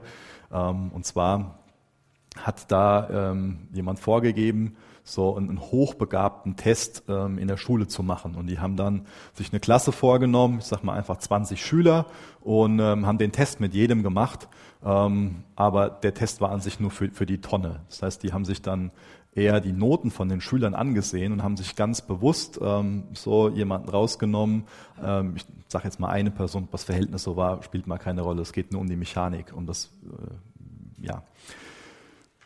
Und 0.50 1.04
zwar 1.04 1.58
hat 2.36 2.70
da 2.70 3.34
jemand 3.72 3.98
vorgegeben, 3.98 4.76
so 5.04 5.36
einen 5.36 5.60
hochbegabten 5.60 6.56
Test 6.56 7.04
ähm, 7.08 7.38
in 7.38 7.46
der 7.46 7.58
Schule 7.58 7.86
zu 7.86 8.02
machen. 8.02 8.34
Und 8.34 8.46
die 8.46 8.58
haben 8.58 8.76
dann 8.76 9.06
sich 9.34 9.52
eine 9.52 9.60
Klasse 9.60 9.92
vorgenommen, 9.92 10.58
ich 10.60 10.64
sag 10.64 10.82
mal 10.82 10.94
einfach 10.94 11.18
20 11.18 11.64
Schüler 11.64 12.06
und 12.40 12.80
ähm, 12.80 13.06
haben 13.06 13.18
den 13.18 13.30
Test 13.30 13.60
mit 13.60 13.74
jedem 13.74 14.02
gemacht. 14.02 14.48
Ähm, 14.82 15.44
aber 15.56 15.90
der 15.90 16.14
Test 16.14 16.40
war 16.40 16.50
an 16.50 16.60
sich 16.60 16.80
nur 16.80 16.90
für, 16.90 17.10
für 17.10 17.26
die 17.26 17.42
Tonne. 17.42 17.80
Das 17.90 18.02
heißt, 18.02 18.22
die 18.22 18.32
haben 18.32 18.46
sich 18.46 18.62
dann 18.62 18.92
eher 19.34 19.60
die 19.60 19.72
Noten 19.72 20.10
von 20.10 20.30
den 20.30 20.40
Schülern 20.40 20.74
angesehen 20.74 21.32
und 21.32 21.42
haben 21.42 21.58
sich 21.58 21.76
ganz 21.76 22.00
bewusst 22.00 22.58
ähm, 22.62 23.04
so 23.12 23.50
jemanden 23.50 23.90
rausgenommen. 23.90 24.64
Ähm, 25.02 25.34
ich 25.36 25.44
sage 25.68 25.84
jetzt 25.84 26.00
mal 26.00 26.08
eine 26.08 26.30
Person, 26.30 26.66
was 26.70 26.84
Verhältnis 26.84 27.24
so 27.24 27.36
war, 27.36 27.62
spielt 27.62 27.86
mal 27.86 27.98
keine 27.98 28.22
Rolle. 28.22 28.40
Es 28.40 28.54
geht 28.54 28.72
nur 28.72 28.80
um 28.80 28.88
die 28.88 28.96
Mechanik, 28.96 29.52
um 29.54 29.66
das, 29.66 29.90
äh, 30.06 31.04
ja 31.04 31.22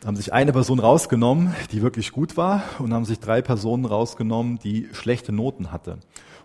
haben 0.05 0.17
sich 0.17 0.33
eine 0.33 0.53
Person 0.53 0.79
rausgenommen, 0.79 1.55
die 1.73 1.83
wirklich 1.83 2.13
gut 2.13 2.37
war, 2.37 2.63
und 2.79 2.95
haben 2.95 3.05
sich 3.05 3.21
drei 3.21 3.43
Personen 3.43 3.85
rausgenommen, 3.85 4.59
die 4.59 4.89
schlechte 4.93 5.33
Noten 5.33 5.73
hatte. 5.73 5.99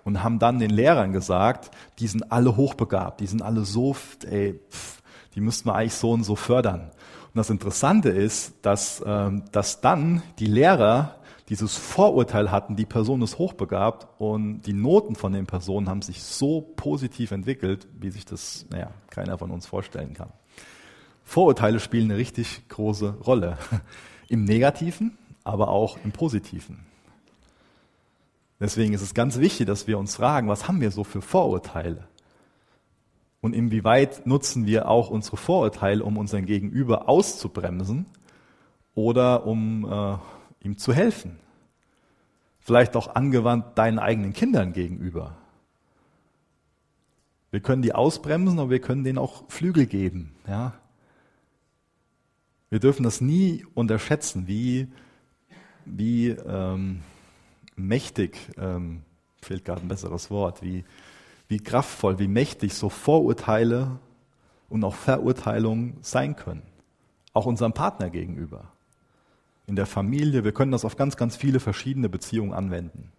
Und 0.03 0.23
haben 0.23 0.39
dann 0.39 0.59
den 0.59 0.71
Lehrern 0.71 1.13
gesagt, 1.13 1.71
die 1.99 2.07
sind 2.07 2.31
alle 2.31 2.57
hochbegabt, 2.57 3.21
die 3.21 3.27
sind 3.27 3.41
alle 3.41 3.63
so, 3.63 3.95
ey, 4.29 4.59
pff, 4.69 5.01
die 5.35 5.41
müssten 5.41 5.69
wir 5.69 5.75
eigentlich 5.75 5.93
so 5.93 6.11
und 6.11 6.23
so 6.23 6.35
fördern. 6.35 6.91
Und 7.33 7.37
das 7.37 7.49
Interessante 7.49 8.09
ist, 8.09 8.53
dass, 8.63 9.03
ähm, 9.05 9.43
dass 9.51 9.81
dann 9.81 10.21
die 10.39 10.45
Lehrer 10.45 11.15
dieses 11.49 11.75
Vorurteil 11.75 12.51
hatten, 12.51 12.75
die 12.75 12.85
Person 12.85 13.21
ist 13.21 13.37
hochbegabt 13.37 14.07
und 14.19 14.61
die 14.61 14.73
Noten 14.73 15.15
von 15.15 15.33
den 15.33 15.45
Personen 15.45 15.89
haben 15.89 16.01
sich 16.01 16.23
so 16.23 16.61
positiv 16.61 17.31
entwickelt, 17.31 17.87
wie 17.99 18.09
sich 18.09 18.25
das, 18.25 18.65
naja, 18.69 18.91
keiner 19.09 19.37
von 19.37 19.51
uns 19.51 19.65
vorstellen 19.65 20.13
kann. 20.13 20.29
Vorurteile 21.23 21.79
spielen 21.79 22.11
eine 22.11 22.17
richtig 22.17 22.67
große 22.69 23.17
Rolle. 23.25 23.57
Im 24.29 24.45
Negativen, 24.45 25.17
aber 25.43 25.69
auch 25.69 25.97
im 26.03 26.11
Positiven. 26.11 26.79
Deswegen 28.59 28.93
ist 28.93 29.01
es 29.01 29.13
ganz 29.13 29.39
wichtig, 29.39 29.67
dass 29.67 29.87
wir 29.87 29.97
uns 29.97 30.15
fragen, 30.15 30.47
was 30.47 30.67
haben 30.67 30.79
wir 30.79 30.91
so 30.91 31.03
für 31.03 31.21
Vorurteile? 31.21 32.07
Und 33.41 33.53
inwieweit 33.53 34.25
nutzen 34.25 34.65
wir 34.65 34.87
auch 34.87 35.09
unsere 35.09 35.35
Vorurteile, 35.35 36.03
um 36.03 36.17
unseren 36.17 36.45
Gegenüber 36.45 37.09
auszubremsen 37.09 38.05
oder 38.95 39.45
um 39.45 39.83
äh, 39.83 40.17
ihm 40.65 40.77
zu 40.77 40.93
helfen? 40.93 41.39
Vielleicht 42.61 42.95
auch 42.95 43.15
angewandt 43.15 43.77
deinen 43.77 43.99
eigenen 43.99 44.31
Kindern 44.31 44.71
gegenüber. 44.71 45.35
Wir 47.51 47.59
können 47.59 47.81
die 47.81 47.93
ausbremsen, 47.93 48.59
aber 48.59 48.69
wir 48.69 48.79
können 48.79 49.03
denen 49.03 49.17
auch 49.17 49.43
Flügel 49.49 49.87
geben. 49.87 50.33
Ja? 50.47 50.73
Wir 52.73 52.79
dürfen 52.79 53.03
das 53.03 53.21
nie 53.21 53.67
unterschätzen, 53.75 54.47
wie, 54.47 54.87
wie 55.85 56.29
ähm, 56.29 57.01
mächtig, 57.75 58.35
ähm, 58.57 59.03
fehlt 59.43 59.63
gerade 59.63 59.81
ein 59.81 59.87
besseres 59.87 60.31
Wort, 60.31 60.63
wie, 60.63 60.83
wie 61.47 61.59
kraftvoll, 61.59 62.17
wie 62.17 62.27
mächtig 62.27 62.73
so 62.73 62.89
Vorurteile 62.89 63.99
und 64.69 64.83
auch 64.83 64.95
Verurteilungen 64.95 65.97
sein 66.01 66.35
können. 66.35 66.63
Auch 67.31 67.45
unserem 67.45 67.73
Partner 67.73 68.09
gegenüber. 68.09 68.71
In 69.67 69.75
der 69.75 69.85
Familie, 69.85 70.43
wir 70.43 70.51
können 70.51 70.71
das 70.71 70.83
auf 70.83 70.97
ganz, 70.97 71.15
ganz 71.15 71.35
viele 71.35 71.59
verschiedene 71.59 72.09
Beziehungen 72.09 72.53
anwenden. 72.53 73.11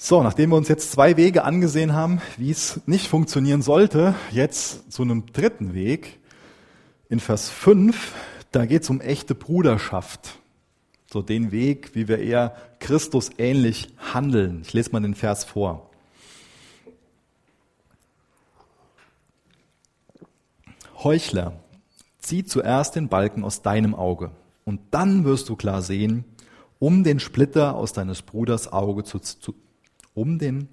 So, 0.00 0.22
nachdem 0.22 0.50
wir 0.50 0.56
uns 0.56 0.68
jetzt 0.68 0.92
zwei 0.92 1.16
Wege 1.16 1.42
angesehen 1.42 1.92
haben, 1.92 2.22
wie 2.36 2.52
es 2.52 2.80
nicht 2.86 3.08
funktionieren 3.08 3.62
sollte, 3.62 4.14
jetzt 4.30 4.92
zu 4.92 5.02
einem 5.02 5.26
dritten 5.26 5.74
Weg. 5.74 6.20
In 7.08 7.18
Vers 7.18 7.50
5, 7.50 8.14
da 8.52 8.64
geht 8.64 8.84
es 8.84 8.90
um 8.90 9.00
echte 9.00 9.34
Bruderschaft. 9.34 10.38
So 11.12 11.20
den 11.20 11.50
Weg, 11.50 11.96
wie 11.96 12.06
wir 12.06 12.20
eher 12.20 12.54
Christus 12.78 13.30
ähnlich 13.38 13.88
handeln. 14.14 14.62
Ich 14.62 14.72
lese 14.72 14.92
mal 14.92 15.00
den 15.00 15.16
Vers 15.16 15.42
vor. 15.42 15.90
Heuchler, 21.02 21.54
zieh 22.20 22.44
zuerst 22.44 22.94
den 22.94 23.08
Balken 23.08 23.42
aus 23.42 23.62
deinem 23.62 23.96
Auge 23.96 24.30
und 24.64 24.80
dann 24.92 25.24
wirst 25.24 25.48
du 25.48 25.56
klar 25.56 25.82
sehen, 25.82 26.24
um 26.78 27.02
den 27.02 27.18
Splitter 27.18 27.74
aus 27.74 27.92
deines 27.92 28.22
Bruders 28.22 28.72
Auge 28.72 29.02
zu, 29.02 29.18
zu, 29.18 29.54
um 30.18 30.38
den, 30.38 30.68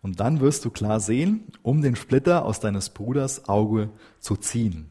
und 0.00 0.20
dann 0.20 0.40
wirst 0.40 0.64
du 0.64 0.70
klar 0.70 1.00
sehen, 1.00 1.44
um 1.62 1.82
den 1.82 1.96
Splitter 1.96 2.44
aus 2.44 2.60
deines 2.60 2.90
Bruders 2.90 3.48
Auge 3.48 3.90
zu 4.20 4.36
ziehen. 4.36 4.90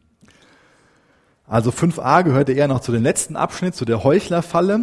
Also 1.46 1.70
5a 1.70 2.24
gehörte 2.24 2.52
eher 2.52 2.68
noch 2.68 2.80
zu 2.80 2.92
dem 2.92 3.02
letzten 3.02 3.34
Abschnitt, 3.34 3.74
zu 3.74 3.86
der 3.86 4.04
Heuchlerfalle. 4.04 4.80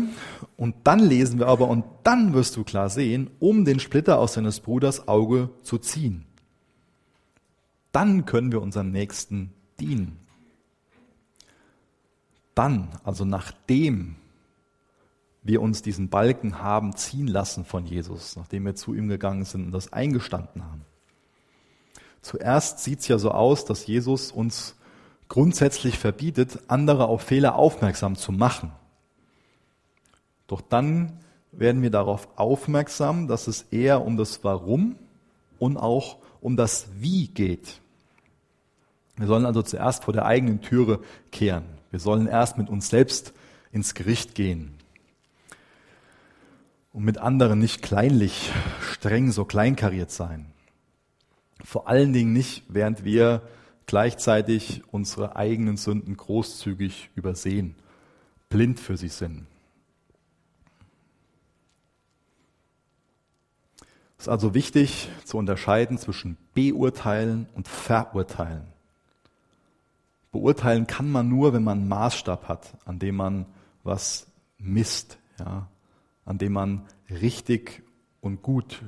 Und 0.57 0.75
dann 0.83 0.99
lesen 0.99 1.37
wir 1.37 1.47
aber, 1.47 1.67
und 1.67 1.85
dann 2.03 2.33
wirst 2.33 2.57
du 2.57 2.63
klar 2.63 2.89
sehen, 2.89 3.29
um 3.39 3.65
den 3.65 3.79
Splitter 3.79 4.17
aus 4.17 4.33
deines 4.33 4.61
Bruders 4.61 5.07
Auge 5.07 5.49
zu 5.61 5.77
ziehen. 5.77 6.25
dann 7.91 8.25
können 8.25 8.51
wir 8.51 8.61
unserem 8.61 8.91
Nächsten 8.91 9.53
dienen. 9.79 10.17
Dann, 12.53 12.89
also 13.05 13.23
nachdem 13.23 14.17
wir 15.45 15.61
uns 15.61 15.83
diesen 15.83 16.09
Balken 16.09 16.61
haben 16.61 16.95
ziehen 16.95 17.27
lassen 17.27 17.65
von 17.65 17.85
Jesus, 17.85 18.35
nachdem 18.35 18.65
wir 18.65 18.75
zu 18.75 18.95
ihm 18.95 19.07
gegangen 19.07 19.45
sind 19.45 19.67
und 19.67 19.71
das 19.71 19.93
eingestanden 19.93 20.65
haben. 20.65 20.81
Zuerst 22.21 22.79
sieht 22.79 23.01
es 23.01 23.07
ja 23.07 23.19
so 23.19 23.29
aus, 23.29 23.63
dass 23.63 23.85
Jesus 23.85 24.31
uns 24.31 24.75
grundsätzlich 25.29 25.99
verbietet, 25.99 26.59
andere 26.67 27.05
auf 27.05 27.21
Fehler 27.21 27.55
aufmerksam 27.55 28.15
zu 28.15 28.31
machen. 28.31 28.71
Doch 30.47 30.61
dann 30.61 31.19
werden 31.51 31.83
wir 31.83 31.91
darauf 31.91 32.27
aufmerksam, 32.37 33.27
dass 33.27 33.47
es 33.47 33.67
eher 33.69 34.03
um 34.03 34.17
das 34.17 34.43
Warum 34.43 34.95
und 35.59 35.77
auch 35.77 36.17
um 36.41 36.57
das 36.57 36.87
Wie 36.97 37.27
geht. 37.27 37.79
Wir 39.15 39.27
sollen 39.27 39.45
also 39.45 39.61
zuerst 39.61 40.03
vor 40.03 40.13
der 40.13 40.25
eigenen 40.25 40.61
Türe 40.61 41.01
kehren. 41.31 41.65
Wir 41.91 41.99
sollen 41.99 42.25
erst 42.25 42.57
mit 42.57 42.67
uns 42.67 42.89
selbst 42.89 43.33
ins 43.71 43.93
Gericht 43.93 44.33
gehen. 44.33 44.74
Und 46.95 47.03
mit 47.03 47.17
anderen 47.17 47.59
nicht 47.59 47.81
kleinlich, 47.81 48.53
streng, 48.79 49.33
so 49.33 49.43
kleinkariert 49.43 50.11
sein. 50.11 50.45
Vor 51.61 51.89
allen 51.89 52.13
Dingen 52.13 52.31
nicht, 52.31 52.63
während 52.69 53.03
wir 53.03 53.41
gleichzeitig 53.85 54.81
unsere 54.93 55.35
eigenen 55.35 55.75
Sünden 55.75 56.15
großzügig 56.15 57.09
übersehen, 57.13 57.75
blind 58.47 58.79
für 58.79 58.95
sie 58.95 59.09
sind. 59.09 59.45
Es 64.17 64.23
ist 64.23 64.29
also 64.29 64.53
wichtig 64.53 65.09
zu 65.25 65.37
unterscheiden 65.37 65.97
zwischen 65.97 66.37
beurteilen 66.53 67.49
und 67.55 67.67
verurteilen. 67.67 68.67
Beurteilen 70.31 70.87
kann 70.87 71.11
man 71.11 71.27
nur, 71.27 71.51
wenn 71.51 71.65
man 71.65 71.79
einen 71.79 71.89
Maßstab 71.89 72.47
hat, 72.47 72.77
an 72.85 72.99
dem 72.99 73.17
man 73.17 73.47
was 73.83 74.27
misst, 74.57 75.17
ja, 75.39 75.67
an 76.25 76.37
dem 76.37 76.53
man 76.53 76.85
richtig 77.09 77.83
und 78.19 78.41
gut, 78.41 78.81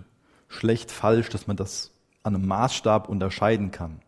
schlecht, 0.48 0.92
falsch, 0.92 1.30
dass 1.30 1.48
man 1.48 1.56
das 1.56 1.94
an 2.24 2.36
einem 2.36 2.48
Maßstab 2.48 3.08
unterscheiden 3.08 3.72
kann. 3.72 4.02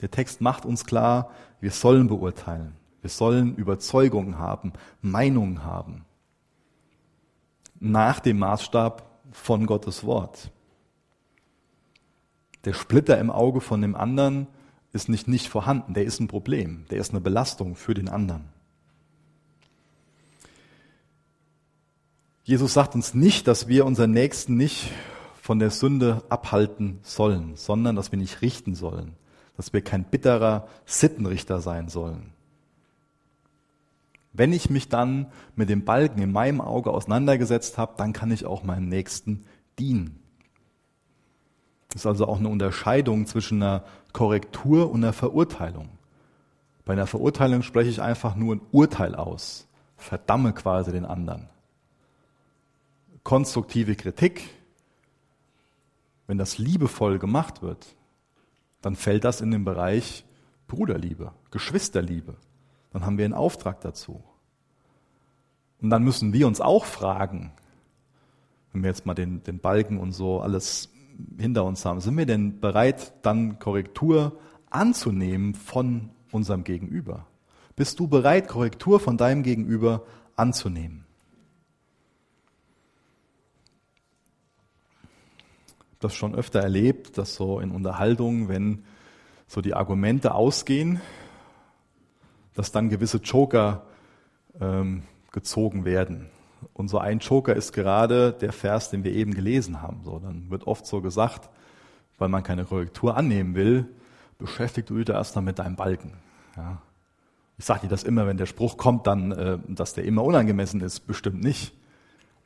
Der 0.00 0.10
Text 0.10 0.40
macht 0.40 0.64
uns 0.64 0.84
klar, 0.84 1.30
wir 1.60 1.70
sollen 1.70 2.08
beurteilen. 2.08 2.74
Wir 3.00 3.10
sollen 3.10 3.54
Überzeugungen 3.56 4.38
haben, 4.38 4.72
Meinungen 5.00 5.64
haben. 5.64 6.04
Nach 7.78 8.20
dem 8.20 8.38
Maßstab 8.38 9.08
von 9.32 9.66
Gottes 9.66 10.04
Wort. 10.04 10.50
Der 12.64 12.74
Splitter 12.74 13.18
im 13.18 13.30
Auge 13.30 13.62
von 13.62 13.80
dem 13.80 13.94
anderen 13.94 14.48
ist 14.92 15.08
nicht 15.08 15.28
nicht 15.28 15.48
vorhanden, 15.48 15.94
der 15.94 16.04
ist 16.04 16.20
ein 16.20 16.28
Problem, 16.28 16.84
der 16.90 16.98
ist 16.98 17.10
eine 17.10 17.20
Belastung 17.20 17.74
für 17.74 17.94
den 17.94 18.08
anderen. 18.08 18.59
Jesus 22.50 22.74
sagt 22.74 22.96
uns 22.96 23.14
nicht, 23.14 23.46
dass 23.46 23.68
wir 23.68 23.86
unseren 23.86 24.10
Nächsten 24.10 24.56
nicht 24.56 24.90
von 25.40 25.60
der 25.60 25.70
Sünde 25.70 26.24
abhalten 26.30 26.98
sollen, 27.04 27.52
sondern 27.54 27.94
dass 27.94 28.10
wir 28.10 28.18
nicht 28.18 28.42
richten 28.42 28.74
sollen, 28.74 29.12
dass 29.56 29.72
wir 29.72 29.82
kein 29.82 30.02
bitterer 30.02 30.66
Sittenrichter 30.84 31.60
sein 31.60 31.88
sollen. 31.88 32.32
Wenn 34.32 34.52
ich 34.52 34.68
mich 34.68 34.88
dann 34.88 35.28
mit 35.54 35.68
dem 35.68 35.84
Balken 35.84 36.20
in 36.22 36.32
meinem 36.32 36.60
Auge 36.60 36.90
auseinandergesetzt 36.90 37.78
habe, 37.78 37.92
dann 37.96 38.12
kann 38.12 38.32
ich 38.32 38.44
auch 38.44 38.64
meinem 38.64 38.88
Nächsten 38.88 39.44
dienen. 39.78 40.18
Das 41.90 42.02
ist 42.02 42.06
also 42.06 42.26
auch 42.26 42.40
eine 42.40 42.48
Unterscheidung 42.48 43.26
zwischen 43.26 43.62
einer 43.62 43.84
Korrektur 44.12 44.90
und 44.90 45.04
einer 45.04 45.12
Verurteilung. 45.12 45.88
Bei 46.84 46.94
einer 46.94 47.06
Verurteilung 47.06 47.62
spreche 47.62 47.90
ich 47.90 48.02
einfach 48.02 48.34
nur 48.34 48.56
ein 48.56 48.60
Urteil 48.72 49.14
aus, 49.14 49.68
verdamme 49.96 50.52
quasi 50.52 50.90
den 50.90 51.04
anderen. 51.04 51.48
Konstruktive 53.22 53.96
Kritik, 53.96 54.48
wenn 56.26 56.38
das 56.38 56.58
liebevoll 56.58 57.18
gemacht 57.18 57.62
wird, 57.62 57.94
dann 58.82 58.96
fällt 58.96 59.24
das 59.24 59.40
in 59.40 59.50
den 59.50 59.64
Bereich 59.64 60.24
Bruderliebe, 60.68 61.32
Geschwisterliebe. 61.50 62.36
Dann 62.92 63.04
haben 63.04 63.18
wir 63.18 63.24
einen 63.24 63.34
Auftrag 63.34 63.80
dazu. 63.80 64.22
Und 65.80 65.90
dann 65.90 66.02
müssen 66.02 66.32
wir 66.32 66.46
uns 66.46 66.60
auch 66.60 66.84
fragen, 66.84 67.52
wenn 68.72 68.82
wir 68.82 68.88
jetzt 68.88 69.06
mal 69.06 69.14
den, 69.14 69.42
den 69.42 69.58
Balken 69.58 69.98
und 69.98 70.12
so 70.12 70.40
alles 70.40 70.90
hinter 71.38 71.64
uns 71.64 71.84
haben, 71.84 72.00
sind 72.00 72.16
wir 72.16 72.26
denn 72.26 72.60
bereit, 72.60 73.12
dann 73.22 73.58
Korrektur 73.58 74.38
anzunehmen 74.70 75.54
von 75.54 76.10
unserem 76.30 76.64
Gegenüber? 76.64 77.26
Bist 77.76 77.98
du 77.98 78.06
bereit, 78.06 78.48
Korrektur 78.48 79.00
von 79.00 79.16
deinem 79.16 79.42
Gegenüber 79.42 80.04
anzunehmen? 80.36 81.04
Ich 85.58 85.74
habe 85.74 85.89
das 86.00 86.14
schon 86.14 86.34
öfter 86.34 86.60
erlebt, 86.60 87.18
dass 87.18 87.34
so 87.34 87.60
in 87.60 87.70
Unterhaltungen, 87.70 88.48
wenn 88.48 88.84
so 89.46 89.60
die 89.60 89.74
Argumente 89.74 90.34
ausgehen, 90.34 91.00
dass 92.54 92.72
dann 92.72 92.88
gewisse 92.88 93.18
Joker 93.18 93.86
ähm, 94.60 95.04
gezogen 95.32 95.84
werden. 95.84 96.30
Und 96.72 96.88
so 96.88 96.98
ein 96.98 97.20
Joker 97.20 97.54
ist 97.54 97.72
gerade 97.72 98.32
der 98.32 98.52
Vers, 98.52 98.90
den 98.90 99.04
wir 99.04 99.12
eben 99.12 99.34
gelesen 99.34 99.82
haben. 99.82 100.00
So, 100.04 100.18
dann 100.18 100.50
wird 100.50 100.66
oft 100.66 100.86
so 100.86 101.00
gesagt, 101.00 101.48
weil 102.18 102.28
man 102.28 102.42
keine 102.42 102.64
Korrektur 102.64 103.16
annehmen 103.16 103.54
will, 103.54 103.86
beschäftigt 104.38 104.90
du 104.90 104.98
dich 104.98 105.08
erstmal 105.08 105.44
mit 105.44 105.58
deinem 105.58 105.76
Balken. 105.76 106.14
Ja. 106.56 106.82
Ich 107.58 107.64
sage 107.64 107.82
dir 107.82 107.88
das 107.88 108.04
immer, 108.04 108.26
wenn 108.26 108.38
der 108.38 108.46
Spruch 108.46 108.76
kommt, 108.76 109.06
dann, 109.06 109.32
äh, 109.32 109.58
dass 109.68 109.94
der 109.94 110.04
immer 110.04 110.24
unangemessen 110.24 110.80
ist, 110.80 111.00
bestimmt 111.00 111.42
nicht. 111.42 111.74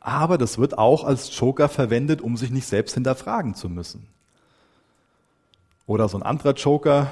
Aber 0.06 0.36
das 0.36 0.58
wird 0.58 0.76
auch 0.76 1.02
als 1.02 1.34
Joker 1.40 1.70
verwendet, 1.70 2.20
um 2.20 2.36
sich 2.36 2.50
nicht 2.50 2.66
selbst 2.66 2.92
hinterfragen 2.92 3.54
zu 3.54 3.70
müssen. 3.70 4.06
Oder 5.86 6.10
so 6.10 6.18
ein 6.18 6.22
anderer 6.22 6.52
Joker, 6.52 7.10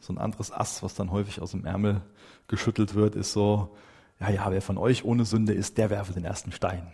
so 0.00 0.12
ein 0.12 0.18
anderes 0.18 0.50
Ass, 0.50 0.82
was 0.82 0.96
dann 0.96 1.12
häufig 1.12 1.40
aus 1.40 1.52
dem 1.52 1.64
Ärmel 1.64 2.00
geschüttelt 2.48 2.96
wird, 2.96 3.14
ist 3.14 3.34
so, 3.34 3.76
ja, 4.18 4.30
ja, 4.30 4.50
wer 4.50 4.62
von 4.62 4.78
euch 4.78 5.04
ohne 5.04 5.24
Sünde 5.24 5.52
ist, 5.52 5.78
der 5.78 5.90
werfe 5.90 6.12
den 6.12 6.24
ersten 6.24 6.50
Stein. 6.50 6.92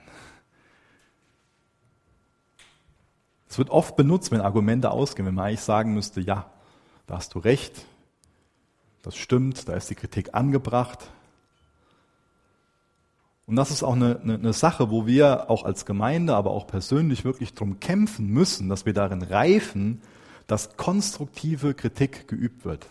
Es 3.49 3.57
wird 3.57 3.71
oft 3.71 3.97
benutzt, 3.97 4.31
wenn 4.33 4.43
Argumente 4.43 4.91
ausgehen, 4.91 5.27
wenn 5.27 5.35
man 5.35 5.47
eigentlich 5.47 5.63
sagen 5.63 5.95
müsste, 5.95 6.21
ja, 6.21 6.51
da 7.07 7.17
hast 7.17 7.35
du 7.35 7.39
recht, 7.39 7.87
das 9.01 9.17
stimmt, 9.17 9.71
da 9.71 9.73
ist 9.73 9.89
die 9.89 9.95
Kritik 9.95 10.35
angebracht. 10.35 11.09
Und 13.51 13.57
das 13.57 13.73
ist 13.73 13.83
auch 13.83 13.95
eine, 13.95 14.21
eine, 14.23 14.35
eine 14.35 14.53
Sache, 14.53 14.93
wo 14.93 15.09
wir 15.09 15.51
auch 15.51 15.65
als 15.65 15.85
Gemeinde, 15.85 16.37
aber 16.37 16.53
auch 16.53 16.69
persönlich 16.69 17.25
wirklich 17.25 17.53
drum 17.53 17.81
kämpfen 17.81 18.29
müssen, 18.29 18.69
dass 18.69 18.87
wir 18.87 18.93
darin 18.93 19.23
reifen, 19.23 20.03
dass 20.47 20.77
konstruktive 20.77 21.75
Kritik 21.75 22.29
geübt 22.29 22.65
wird. 22.65 22.87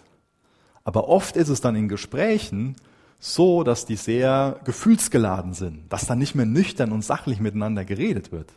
Aber 0.84 1.08
oft 1.08 1.38
ist 1.38 1.48
es 1.48 1.62
dann 1.62 1.78
in 1.78 1.88
Gesprächen 1.88 2.76
so, 3.20 3.64
dass 3.64 3.86
die 3.86 3.96
sehr 3.96 4.60
gefühlsgeladen 4.66 5.54
sind, 5.54 5.94
dass 5.94 6.08
dann 6.08 6.20
nicht 6.20 6.36
mehr 6.36 6.46
nüchtern 6.46 6.92
und 6.92 7.06
sachlich 7.06 7.40
miteinander 7.40 7.86
geredet 7.86 8.34
wird, 8.34 8.52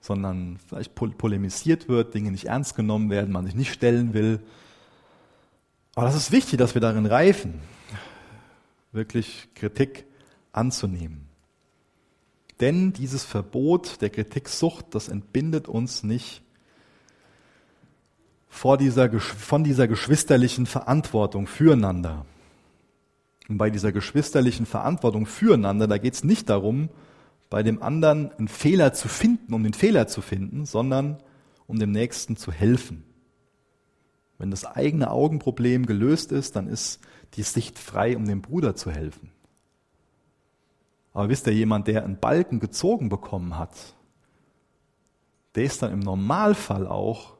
sondern 0.00 0.58
vielleicht 0.66 0.92
polemisiert 0.96 1.88
wird, 1.88 2.14
Dinge 2.14 2.32
nicht 2.32 2.46
ernst 2.46 2.74
genommen 2.74 3.10
werden, 3.10 3.32
man 3.32 3.46
sich 3.46 3.54
nicht 3.54 3.72
stellen 3.72 4.12
will. 4.12 4.40
Aber 5.94 6.06
das 6.06 6.16
ist 6.16 6.32
wichtig, 6.32 6.58
dass 6.58 6.74
wir 6.74 6.80
darin 6.80 7.06
reifen, 7.06 7.60
wirklich 8.90 9.48
Kritik 9.54 10.06
anzunehmen. 10.52 11.28
Denn 12.60 12.92
dieses 12.92 13.24
Verbot 13.24 14.00
der 14.02 14.10
Kritiksucht, 14.10 14.86
das 14.90 15.08
entbindet 15.08 15.66
uns 15.66 16.04
nicht 16.04 16.42
vor 18.48 18.76
dieser, 18.78 19.10
von 19.18 19.64
dieser 19.64 19.88
geschwisterlichen 19.88 20.66
Verantwortung 20.66 21.46
füreinander. 21.46 22.24
Und 23.48 23.58
bei 23.58 23.70
dieser 23.70 23.90
geschwisterlichen 23.90 24.66
Verantwortung 24.66 25.26
füreinander, 25.26 25.88
da 25.88 25.98
geht 25.98 26.14
es 26.14 26.22
nicht 26.22 26.48
darum, 26.50 26.88
bei 27.50 27.62
dem 27.62 27.82
anderen 27.82 28.30
einen 28.32 28.48
Fehler 28.48 28.92
zu 28.92 29.08
finden, 29.08 29.54
um 29.54 29.64
den 29.64 29.74
Fehler 29.74 30.06
zu 30.06 30.20
finden, 30.20 30.64
sondern 30.64 31.18
um 31.66 31.78
dem 31.78 31.90
Nächsten 31.90 32.36
zu 32.36 32.52
helfen. 32.52 33.02
Wenn 34.38 34.50
das 34.50 34.64
eigene 34.64 35.10
Augenproblem 35.10 35.86
gelöst 35.86 36.30
ist, 36.30 36.54
dann 36.54 36.68
ist 36.68 37.00
die 37.34 37.42
Sicht 37.42 37.78
frei, 37.78 38.16
um 38.16 38.24
dem 38.26 38.40
Bruder 38.40 38.76
zu 38.76 38.90
helfen. 38.90 39.31
Aber 41.14 41.28
wisst 41.28 41.46
ihr, 41.46 41.52
jemand, 41.52 41.88
der 41.88 42.04
einen 42.04 42.18
Balken 42.18 42.60
gezogen 42.60 43.08
bekommen 43.08 43.58
hat, 43.58 43.94
der 45.54 45.64
ist 45.64 45.82
dann 45.82 45.92
im 45.92 46.00
Normalfall 46.00 46.86
auch 46.86 47.34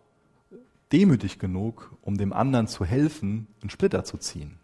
demütig 0.92 1.38
genug, 1.38 1.90
um 2.02 2.18
dem 2.18 2.32
anderen 2.32 2.66
zu 2.66 2.84
helfen, 2.84 3.46
einen 3.62 3.70
Splitter 3.70 4.04
zu 4.04 4.18
ziehen. 4.18 4.58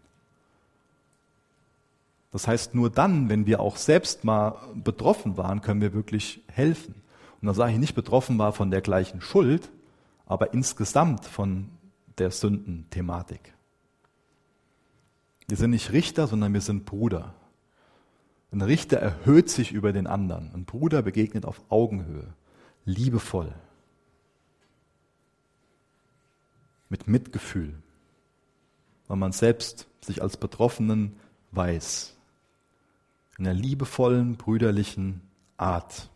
Das 2.31 2.47
heißt, 2.47 2.75
nur 2.75 2.91
dann, 2.91 3.29
wenn 3.29 3.47
wir 3.47 3.59
auch 3.59 3.77
selbst 3.77 4.23
mal 4.23 4.55
betroffen 4.75 5.37
waren, 5.37 5.61
können 5.61 5.81
wir 5.81 5.93
wirklich 5.93 6.43
helfen. 6.47 6.93
Und 7.41 7.47
da 7.47 7.53
sage 7.55 7.73
ich 7.73 7.79
nicht 7.79 7.95
betroffen 7.95 8.37
war 8.37 8.53
von 8.53 8.69
der 8.69 8.81
gleichen 8.81 9.21
Schuld, 9.21 9.71
aber 10.27 10.53
insgesamt 10.53 11.25
von 11.25 11.69
der 12.19 12.29
Sündenthematik. 12.29 13.53
Wir 15.47 15.57
sind 15.57 15.71
nicht 15.71 15.91
Richter, 15.91 16.27
sondern 16.27 16.53
wir 16.53 16.61
sind 16.61 16.85
Bruder. 16.85 17.33
Ein 18.51 18.61
Richter 18.61 18.97
erhöht 18.97 19.49
sich 19.49 19.71
über 19.71 19.93
den 19.93 20.07
anderen. 20.07 20.51
Ein 20.53 20.65
Bruder 20.65 21.01
begegnet 21.01 21.45
auf 21.45 21.61
Augenhöhe, 21.69 22.33
liebevoll, 22.85 23.53
mit 26.89 27.07
Mitgefühl, 27.07 27.75
weil 29.07 29.17
man 29.17 29.31
selbst 29.31 29.87
sich 30.01 30.21
als 30.23 30.37
Betroffenen 30.37 31.15
weiß. 31.51 32.15
In 33.37 33.47
einer 33.47 33.53
liebevollen, 33.53 34.35
brüderlichen 34.35 35.21
Art. 35.57 36.09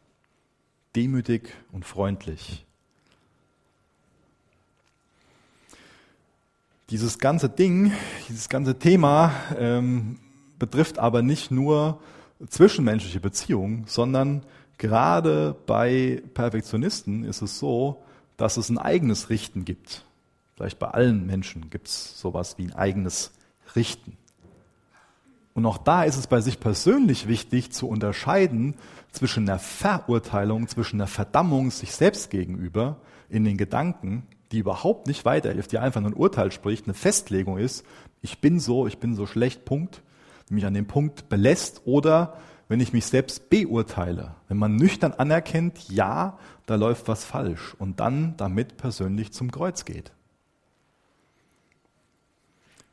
Demütig 0.96 1.54
und 1.72 1.86
freundlich. 1.86 2.66
Dieses 6.90 7.18
ganze 7.18 7.50
Ding, 7.50 7.92
dieses 8.30 8.50
ganze 8.50 8.78
Thema 8.78 9.34
ähm, 9.58 10.20
betrifft 10.60 11.00
aber 11.00 11.22
nicht 11.22 11.50
nur 11.50 12.00
zwischenmenschliche 12.50 13.20
Beziehungen, 13.20 13.86
sondern 13.88 14.44
gerade 14.78 15.56
bei 15.66 16.22
Perfektionisten 16.34 17.24
ist 17.24 17.41
es 17.41 17.60
so, 17.60 18.04
dass 18.38 18.58
es 18.58 18.70
ein 18.70 18.78
eigenes 18.78 19.30
Richten 19.30 19.66
gibt. 19.66 20.06
Vielleicht 20.56 20.80
bei 20.80 20.88
allen 20.88 21.26
Menschen 21.26 21.70
gibt 21.70 21.88
es 21.88 22.20
sowas 22.20 22.58
wie 22.58 22.66
ein 22.66 22.74
eigenes 22.74 23.32
Richten. 23.76 24.18
Und 25.54 25.66
auch 25.66 25.78
da 25.78 26.04
ist 26.04 26.18
es 26.18 26.28
bei 26.28 26.41
sich 26.41 26.60
persönlich 26.60 27.28
wichtig 27.28 27.72
zu 27.72 27.88
unterscheiden 27.88 28.76
zwischen 29.12 29.48
einer 29.48 29.60
Verurteilung, 29.60 30.68
zwischen 30.68 31.00
einer 31.00 31.08
Verdammung 31.08 31.70
sich 31.70 31.91
selbst 31.94 32.32
gegenüber 32.32 32.98
in 33.30 33.44
den 33.44 33.58
Gedanken, 33.58 34.24
die 34.52 34.60
überhaupt 34.60 35.08
nicht 35.08 35.26
weiterhilft, 35.26 35.72
die 35.72 35.78
einfach 35.78 36.02
nur 36.02 36.12
ein 36.12 36.16
Urteil 36.16 36.52
spricht, 36.52 36.86
eine 36.86 36.94
Festlegung 36.94 37.58
ist, 37.58 37.86
ich 38.22 38.39
bin 38.39 38.60
so, 38.60 38.88
ich 38.88 39.00
bin 39.00 39.16
so 39.16 39.28
schlecht, 39.28 39.66
Punkt, 39.66 40.02
mich 40.54 40.66
an 40.66 40.74
dem 40.74 40.88
Punkt 40.88 41.30
belässt 41.30 41.82
oder 41.86 42.38
wenn 42.68 42.80
ich 42.80 42.93
mich 42.93 43.06
selbst 43.06 43.49
beurteile, 43.49 44.36
wenn 44.47 44.58
man 44.58 44.76
nüchtern 44.76 45.14
anerkennt, 45.14 45.89
ja, 45.89 46.38
da 46.66 46.76
läuft 46.76 47.08
was 47.08 47.26
falsch 47.26 47.76
und 47.78 47.99
dann 47.99 48.36
damit 48.38 48.78
persönlich 48.78 49.32
zum 49.34 49.51
Kreuz 49.51 49.86
geht. 49.86 50.12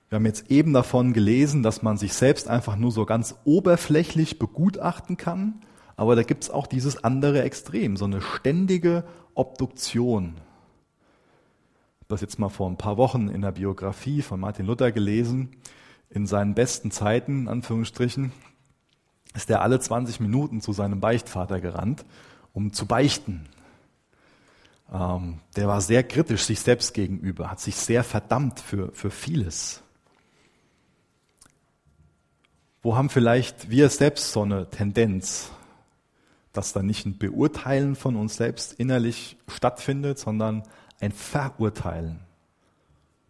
Wir 0.08 0.16
haben 0.16 0.26
jetzt 0.26 0.50
eben 0.50 0.72
davon 0.72 1.12
gelesen, 1.12 1.62
dass 1.62 1.82
man 1.82 1.96
sich 1.96 2.14
selbst 2.14 2.48
einfach 2.48 2.74
nur 2.74 2.90
so 2.90 3.06
ganz 3.06 3.36
oberflächlich 3.44 4.40
begutachten 4.40 5.16
kann, 5.16 5.60
aber 5.96 6.16
da 6.16 6.24
gibt 6.24 6.42
es 6.42 6.50
auch 6.50 6.66
dieses 6.66 7.04
andere 7.04 7.42
Extrem, 7.42 7.96
so 7.96 8.06
eine 8.06 8.20
ständige 8.20 9.04
Obduktion. 9.34 10.34
Ich 10.34 12.00
habe 12.00 12.08
das 12.08 12.22
jetzt 12.22 12.40
mal 12.40 12.48
vor 12.48 12.68
ein 12.68 12.76
paar 12.76 12.96
Wochen 12.96 13.28
in 13.28 13.42
der 13.42 13.52
Biografie 13.52 14.20
von 14.20 14.40
Martin 14.40 14.66
Luther 14.66 14.90
gelesen. 14.90 15.50
In 16.10 16.26
seinen 16.26 16.54
besten 16.54 16.90
Zeiten, 16.90 17.42
in 17.42 17.48
Anführungsstrichen, 17.48 18.32
ist 19.34 19.48
er 19.48 19.62
alle 19.62 19.78
20 19.78 20.20
Minuten 20.20 20.60
zu 20.60 20.72
seinem 20.72 21.00
Beichtvater 21.00 21.60
gerannt, 21.60 22.04
um 22.52 22.72
zu 22.72 22.86
beichten. 22.86 23.46
Ähm, 24.92 25.38
der 25.56 25.68
war 25.68 25.80
sehr 25.80 26.02
kritisch 26.02 26.44
sich 26.44 26.60
selbst 26.60 26.94
gegenüber, 26.94 27.50
hat 27.50 27.60
sich 27.60 27.76
sehr 27.76 28.02
verdammt 28.02 28.58
für, 28.58 28.92
für 28.92 29.10
vieles. 29.10 29.82
Wo 32.82 32.96
haben 32.96 33.10
vielleicht 33.10 33.70
wir 33.70 33.88
selbst 33.90 34.32
so 34.32 34.42
eine 34.42 34.68
Tendenz, 34.68 35.52
dass 36.52 36.72
da 36.72 36.82
nicht 36.82 37.06
ein 37.06 37.18
Beurteilen 37.18 37.94
von 37.94 38.16
uns 38.16 38.36
selbst 38.36 38.72
innerlich 38.72 39.36
stattfindet, 39.46 40.18
sondern 40.18 40.64
ein 40.98 41.12
Verurteilen, 41.12 42.20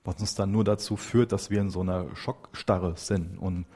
was 0.05 0.21
uns 0.21 0.35
dann 0.35 0.51
nur 0.51 0.65
dazu 0.65 0.97
führt, 0.97 1.33
dass 1.33 1.51
wir 1.51 1.61
in 1.61 1.71
so 1.71 1.81
einer 1.81 2.15
Schockstarre 2.17 2.95
sind 2.97 3.39
und 3.39 3.67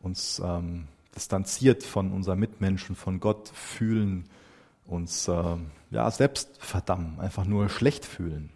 uns 0.00 0.40
ähm, 0.44 0.88
distanziert 1.14 1.82
von 1.82 2.12
unseren 2.12 2.38
Mitmenschen, 2.38 2.96
von 2.96 3.20
Gott 3.20 3.48
fühlen, 3.48 4.24
uns 4.86 5.28
äh, 5.28 5.56
ja 5.90 6.10
selbst 6.10 6.50
verdammen, 6.58 7.20
einfach 7.20 7.44
nur 7.44 7.68
schlecht 7.68 8.04
fühlen. 8.04 8.50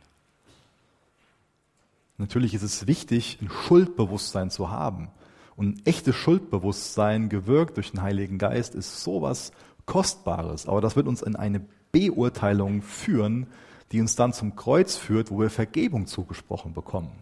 Natürlich 2.18 2.54
ist 2.54 2.62
es 2.62 2.86
wichtig, 2.86 3.38
ein 3.42 3.50
Schuldbewusstsein 3.50 4.50
zu 4.50 4.70
haben. 4.70 5.08
Und 5.56 5.86
echtes 5.86 6.14
Schuldbewusstsein, 6.14 7.28
gewirkt 7.28 7.76
durch 7.76 7.90
den 7.90 8.02
Heiligen 8.02 8.38
Geist, 8.38 8.74
ist 8.74 9.02
sowas 9.02 9.52
Kostbares. 9.86 10.66
Aber 10.66 10.80
das 10.80 10.96
wird 10.96 11.08
uns 11.08 11.20
in 11.20 11.36
eine 11.36 11.60
Beurteilung 11.90 12.82
führen, 12.82 13.48
die 13.92 14.00
uns 14.00 14.16
dann 14.16 14.32
zum 14.32 14.56
Kreuz 14.56 14.96
führt, 14.96 15.30
wo 15.30 15.38
wir 15.40 15.50
Vergebung 15.50 16.06
zugesprochen 16.06 16.72
bekommen. 16.72 17.12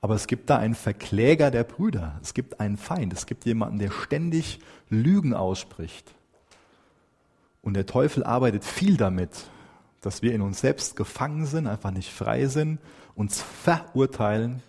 Aber 0.00 0.14
es 0.14 0.26
gibt 0.26 0.50
da 0.50 0.56
einen 0.58 0.74
Verkläger 0.74 1.50
der 1.50 1.64
Brüder. 1.64 2.18
Es 2.22 2.32
gibt 2.32 2.60
einen 2.60 2.76
Feind. 2.76 3.12
Es 3.12 3.26
gibt 3.26 3.44
jemanden, 3.44 3.78
der 3.78 3.90
ständig 3.90 4.60
Lügen 4.88 5.34
ausspricht. 5.34 6.14
Und 7.60 7.74
der 7.74 7.86
Teufel 7.86 8.22
arbeitet 8.22 8.64
viel 8.64 8.96
damit, 8.96 9.30
dass 10.00 10.22
wir 10.22 10.32
in 10.32 10.42
uns 10.42 10.60
selbst 10.60 10.94
gefangen 10.94 11.46
sind, 11.46 11.66
einfach 11.66 11.90
nicht 11.90 12.12
frei 12.12 12.46
sind, 12.46 12.78
uns 13.16 13.42
verurteilen 13.42 14.62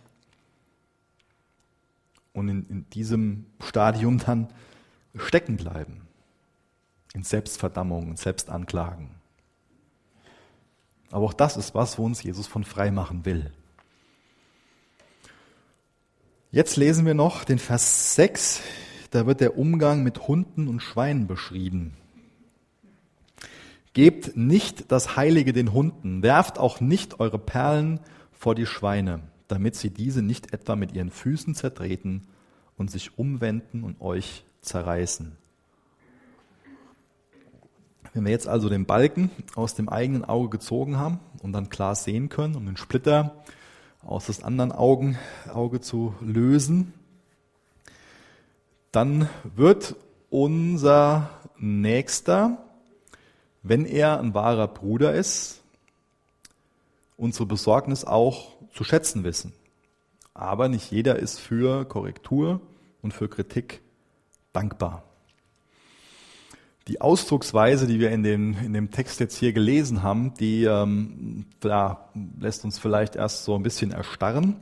und 2.34 2.50
in, 2.50 2.66
in 2.68 2.90
diesem 2.90 3.46
Stadium 3.62 4.18
dann 4.18 4.48
stecken 5.16 5.58
bleiben. 5.58 6.08
In 7.14 7.24
Selbstverdammung 7.24 8.10
und 8.10 8.18
Selbstanklagen. 8.18 9.17
Aber 11.12 11.26
auch 11.26 11.34
das 11.34 11.58
ist 11.58 11.76
was, 11.76 11.98
wo 11.98 12.06
uns 12.06 12.24
Jesus 12.24 12.48
von 12.48 12.64
frei 12.64 12.92
machen 12.92 13.26
will. 13.26 13.52
Jetzt 16.52 16.78
lesen 16.78 17.06
wir 17.06 17.14
noch 17.14 17.44
den 17.44 17.60
Vers 17.60 18.16
6, 18.16 18.62
da 19.12 19.26
wird 19.26 19.42
der 19.42 19.58
Umgang 19.58 20.04
mit 20.04 20.28
Hunden 20.28 20.68
und 20.68 20.82
Schweinen 20.82 21.28
beschrieben. 21.28 21.94
Gebt 23.94 24.38
nicht 24.38 24.92
das 24.92 25.16
Heilige 25.16 25.54
den 25.54 25.74
Hunden, 25.74 26.24
werft 26.24 26.60
auch 26.60 26.80
nicht 26.80 27.20
eure 27.20 27.40
Perlen 27.40 28.00
vor 28.32 28.56
die 28.56 28.66
Schweine 28.66 29.22
damit 29.48 29.76
sie 29.76 29.90
diese 29.90 30.22
nicht 30.22 30.54
etwa 30.54 30.76
mit 30.76 30.94
ihren 30.94 31.12
Füßen 31.12 31.56
zertreten 31.56 32.28
und 32.78 32.92
sich 32.92 33.18
umwenden 33.18 33.84
und 33.84 34.02
euch 34.02 34.44
zerreißen. 34.62 35.38
Wenn 38.18 38.26
wir 38.26 38.32
jetzt 38.32 38.48
also 38.48 38.68
den 38.68 38.88
Balken 38.88 39.30
aus 39.54 39.76
dem 39.76 39.90
eigenen 39.90 40.26
Auge 40.26 40.50
gezogen 40.58 40.98
haben 40.98 41.20
und 41.44 41.54
dann 41.54 41.70
klar 41.70 41.94
sehen 41.94 42.30
können, 42.30 42.56
um 42.56 42.66
den 42.66 42.76
Splitter 42.76 43.44
aus 44.02 44.26
des 44.26 44.42
anderen 44.42 44.72
Augen, 44.72 45.20
Auge 45.54 45.82
zu 45.82 46.16
lösen, 46.20 46.94
dann 48.92 49.30
wird 49.56 49.96
unser 50.32 51.30
Nächster, 51.60 52.58
wenn 53.62 53.86
er 53.86 54.20
ein 54.20 54.34
wahrer 54.34 54.68
Bruder 54.68 55.14
ist, 55.14 55.62
unsere 57.18 57.46
Besorgnis 57.46 58.04
auch 58.04 58.54
zu 58.74 58.84
schätzen 58.84 59.24
wissen. 59.26 59.54
Aber 60.34 60.70
nicht 60.70 60.90
jeder 60.90 61.18
ist 61.20 61.38
für 61.40 61.86
Korrektur 61.86 62.62
und 63.04 63.14
für 63.14 63.30
Kritik 63.30 63.82
dankbar. 64.54 65.07
Die 66.88 67.02
Ausdrucksweise, 67.02 67.86
die 67.86 68.00
wir 68.00 68.12
in, 68.12 68.24
den, 68.24 68.54
in 68.64 68.74
dem 68.74 68.92
Text 68.92 69.20
jetzt 69.20 69.38
hier 69.38 69.52
gelesen 69.52 70.04
haben, 70.04 70.34
die 70.36 70.64
ähm, 70.64 71.46
ja, 71.64 72.10
lässt 72.40 72.64
uns 72.64 72.80
vielleicht 72.80 73.16
erst 73.16 73.44
so 73.44 73.56
ein 73.56 73.64
bisschen 73.64 73.92
erstarren. 73.92 74.56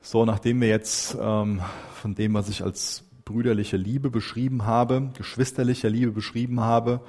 So, 0.00 0.24
nachdem 0.24 0.62
wir 0.62 0.68
jetzt 0.68 1.16
ähm, 1.20 1.60
von 1.94 2.14
dem, 2.14 2.32
was 2.32 2.48
ich 2.48 2.62
als 2.64 3.04
brüderliche 3.26 3.76
Liebe 3.76 4.10
beschrieben 4.10 4.64
habe, 4.64 5.10
geschwisterliche 5.16 5.88
Liebe 5.88 6.10
beschrieben 6.10 6.60
habe, 6.60 7.02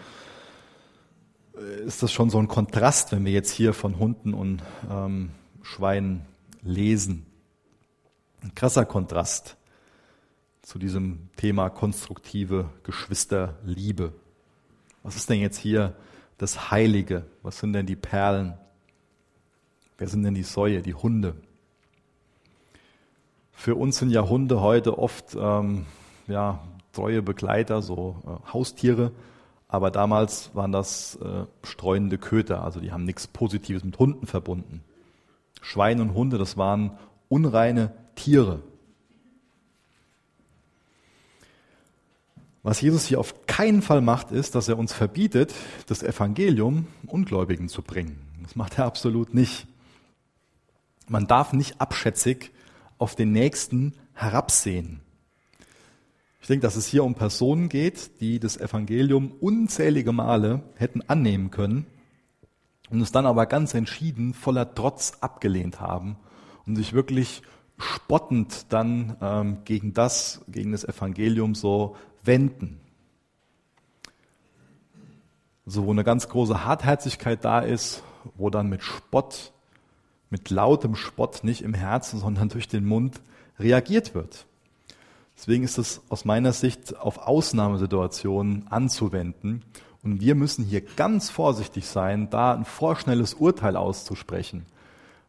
ist 1.85 2.03
das 2.03 2.11
schon 2.11 2.29
so 2.29 2.37
ein 2.37 2.47
Kontrast, 2.47 3.11
wenn 3.11 3.25
wir 3.25 3.31
jetzt 3.31 3.51
hier 3.51 3.73
von 3.73 3.97
Hunden 3.97 4.33
und 4.33 4.61
ähm, 4.89 5.31
Schwein 5.61 6.25
lesen. 6.61 7.25
Ein 8.41 8.55
krasser 8.55 8.85
Kontrast 8.85 9.57
zu 10.71 10.79
diesem 10.79 11.27
Thema 11.35 11.69
konstruktive 11.69 12.69
Geschwisterliebe. 12.83 14.13
Was 15.03 15.17
ist 15.17 15.29
denn 15.29 15.41
jetzt 15.41 15.57
hier 15.57 15.93
das 16.37 16.71
Heilige? 16.71 17.25
Was 17.43 17.59
sind 17.59 17.73
denn 17.73 17.85
die 17.85 17.97
Perlen? 17.97 18.53
Wer 19.97 20.07
sind 20.07 20.23
denn 20.23 20.33
die 20.33 20.43
Säue, 20.43 20.81
die 20.81 20.93
Hunde? 20.93 21.35
Für 23.51 23.75
uns 23.75 23.97
sind 23.97 24.11
ja 24.11 24.29
Hunde 24.29 24.61
heute 24.61 24.97
oft 24.97 25.35
ähm, 25.37 25.87
ja, 26.27 26.61
treue 26.93 27.21
Begleiter, 27.21 27.81
so 27.81 28.15
äh, 28.25 28.53
Haustiere, 28.53 29.11
aber 29.67 29.91
damals 29.91 30.55
waren 30.55 30.71
das 30.71 31.17
äh, 31.17 31.47
streunende 31.63 32.17
Köter, 32.17 32.63
also 32.63 32.79
die 32.79 32.93
haben 32.93 33.03
nichts 33.03 33.27
Positives 33.27 33.83
mit 33.83 33.99
Hunden 33.99 34.25
verbunden. 34.25 34.85
Schweine 35.61 36.01
und 36.01 36.13
Hunde, 36.13 36.37
das 36.37 36.55
waren 36.55 36.97
unreine 37.27 37.91
Tiere. 38.15 38.63
Was 42.63 42.81
Jesus 42.81 43.05
hier 43.05 43.19
auf 43.19 43.47
keinen 43.47 43.81
Fall 43.81 44.01
macht, 44.01 44.31
ist, 44.31 44.53
dass 44.53 44.67
er 44.67 44.77
uns 44.77 44.93
verbietet, 44.93 45.53
das 45.87 46.03
Evangelium 46.03 46.87
Ungläubigen 47.07 47.69
zu 47.69 47.81
bringen. 47.81 48.19
Das 48.43 48.55
macht 48.55 48.77
er 48.77 48.85
absolut 48.85 49.33
nicht. 49.33 49.65
Man 51.07 51.25
darf 51.25 51.53
nicht 51.53 51.81
abschätzig 51.81 52.51
auf 52.99 53.15
den 53.15 53.31
Nächsten 53.31 53.93
herabsehen. 54.13 55.01
Ich 56.39 56.47
denke, 56.47 56.61
dass 56.61 56.75
es 56.75 56.87
hier 56.87 57.03
um 57.03 57.15
Personen 57.15 57.69
geht, 57.69 58.21
die 58.21 58.39
das 58.39 58.57
Evangelium 58.57 59.31
unzählige 59.39 60.11
Male 60.11 60.63
hätten 60.75 61.01
annehmen 61.07 61.51
können 61.51 61.85
und 62.89 63.01
es 63.01 63.11
dann 63.11 63.25
aber 63.25 63.45
ganz 63.47 63.73
entschieden 63.73 64.33
voller 64.33 64.73
Trotz 64.75 65.13
abgelehnt 65.21 65.79
haben 65.79 66.17
und 66.65 66.75
sich 66.75 66.93
wirklich 66.93 67.41
spottend 67.77 68.67
dann 68.69 69.17
ähm, 69.21 69.57
gegen 69.65 69.93
das, 69.93 70.41
gegen 70.47 70.71
das 70.71 70.83
Evangelium 70.83 71.55
so 71.55 71.95
wenden. 72.23 72.79
So, 75.65 75.85
wo 75.85 75.91
eine 75.91 76.03
ganz 76.03 76.27
große 76.27 76.65
Hartherzigkeit 76.65 77.45
da 77.45 77.59
ist, 77.59 78.03
wo 78.35 78.49
dann 78.49 78.67
mit 78.67 78.83
Spott, 78.83 79.53
mit 80.29 80.49
lautem 80.49 80.95
Spott, 80.95 81.43
nicht 81.43 81.61
im 81.61 81.73
Herzen, 81.73 82.19
sondern 82.19 82.49
durch 82.49 82.67
den 82.67 82.85
Mund 82.85 83.21
reagiert 83.59 84.15
wird. 84.15 84.45
Deswegen 85.37 85.63
ist 85.63 85.77
es 85.77 86.01
aus 86.09 86.25
meiner 86.25 86.53
Sicht 86.53 86.97
auf 86.97 87.17
Ausnahmesituationen 87.17 88.67
anzuwenden. 88.69 89.63
Und 90.03 90.21
wir 90.21 90.35
müssen 90.35 90.65
hier 90.65 90.81
ganz 90.81 91.29
vorsichtig 91.29 91.87
sein, 91.87 92.29
da 92.29 92.53
ein 92.53 92.65
vorschnelles 92.65 93.35
Urteil 93.35 93.75
auszusprechen. 93.75 94.65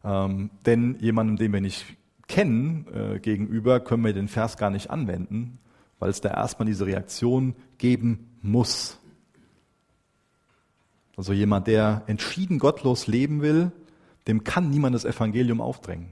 Ähm, 0.03 0.49
denn 0.65 0.97
jemandem, 0.99 1.37
den 1.37 1.53
wir 1.53 1.61
nicht 1.61 1.85
kennen, 2.27 2.85
äh, 2.93 3.19
gegenüber, 3.19 3.79
können 3.79 4.03
wir 4.03 4.13
den 4.13 4.27
Vers 4.27 4.57
gar 4.57 4.69
nicht 4.69 4.89
anwenden, 4.89 5.59
weil 6.03 6.09
es 6.09 6.19
da 6.19 6.31
erstmal 6.31 6.65
diese 6.65 6.85
Reaktion 6.85 7.55
geben 7.77 8.37
muss. 8.41 8.99
Also 11.15 11.31
jemand, 11.31 11.67
der 11.67 12.03
entschieden 12.07 12.59
gottlos 12.59 13.07
leben 13.07 13.41
will, 13.41 13.71
dem 14.27 14.43
kann 14.43 14.69
niemand 14.69 14.95
das 14.95 15.05
Evangelium 15.05 15.61
aufdrängen. 15.61 16.09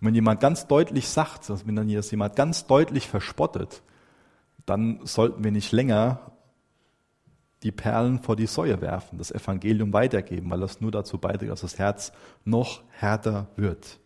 Und 0.00 0.08
wenn 0.08 0.16
jemand 0.16 0.40
ganz 0.40 0.66
deutlich 0.66 1.06
sagt, 1.06 1.48
wenn 1.64 1.76
dann 1.76 1.88
das 1.88 2.10
jemand 2.10 2.34
ganz 2.34 2.66
deutlich 2.66 3.06
verspottet, 3.06 3.84
dann 4.66 4.98
sollten 5.04 5.44
wir 5.44 5.52
nicht 5.52 5.70
länger 5.70 6.32
die 7.62 7.70
Perlen 7.70 8.18
vor 8.18 8.34
die 8.34 8.48
Säue 8.48 8.80
werfen, 8.80 9.16
das 9.16 9.30
Evangelium 9.30 9.92
weitergeben, 9.92 10.50
weil 10.50 10.58
das 10.58 10.80
nur 10.80 10.90
dazu 10.90 11.18
beiträgt, 11.18 11.52
dass 11.52 11.60
das 11.60 11.78
Herz 11.78 12.10
noch 12.44 12.82
härter 12.88 13.46
wird. 13.54 13.99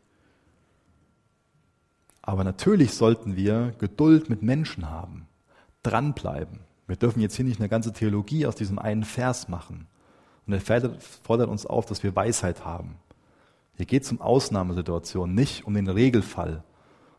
Aber 2.27 2.43
natürlich 2.43 2.95
sollten 2.95 3.37
wir 3.37 3.75
Geduld 3.79 4.31
mit 4.31 4.43
Menschen 4.43 4.91
haben, 4.91 5.27
dranbleiben. 5.83 6.61
Wir 6.87 6.97
dürfen 6.97 7.21
jetzt 7.21 7.37
hier 7.37 7.45
nicht 7.45 7.61
eine 7.61 7.69
ganze 7.69 7.93
Theologie 7.93 8.47
aus 8.47 8.57
diesem 8.57 8.79
einen 8.79 9.05
Vers 9.05 9.49
machen. 9.49 9.87
Und 10.47 10.55
er 10.55 10.91
fordert 11.23 11.51
uns 11.51 11.67
auf, 11.67 11.85
dass 11.85 12.03
wir 12.03 12.17
Weisheit 12.17 12.65
haben. 12.65 12.97
Hier 13.77 13.85
geht 13.85 14.05
es 14.05 14.13
um 14.13 14.23
Ausnahmesituationen, 14.23 15.35
nicht 15.35 15.67
um 15.67 15.75
den 15.75 15.89
Regelfall. 15.89 16.65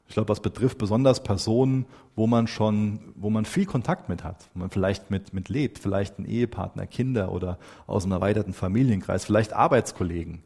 Ich 0.08 0.16
glaube, 0.16 0.28
das 0.28 0.40
betrifft 0.40 0.80
besonders 0.80 1.22
Personen, 1.22 1.86
wo 2.16 2.26
man 2.26 2.48
schon, 2.48 3.14
wo 3.16 3.30
man 3.30 3.46
viel 3.46 3.68
Kontakt 3.68 4.10
mit 4.10 4.24
hat, 4.24 4.50
wo 4.54 4.60
man 4.60 4.72
vielleicht 4.72 5.12
mit, 5.12 5.34
mit 5.34 5.50
lebt, 5.50 5.78
vielleicht 5.78 6.18
ein 6.18 6.26
Ehepartner, 6.26 6.88
Kinder 6.88 7.32
oder 7.32 7.60
aus 7.86 8.06
einem 8.06 8.14
erweiterten 8.14 8.54
Familienkreis, 8.54 9.26
vielleicht 9.26 9.54
Arbeitskollegen, 9.54 10.42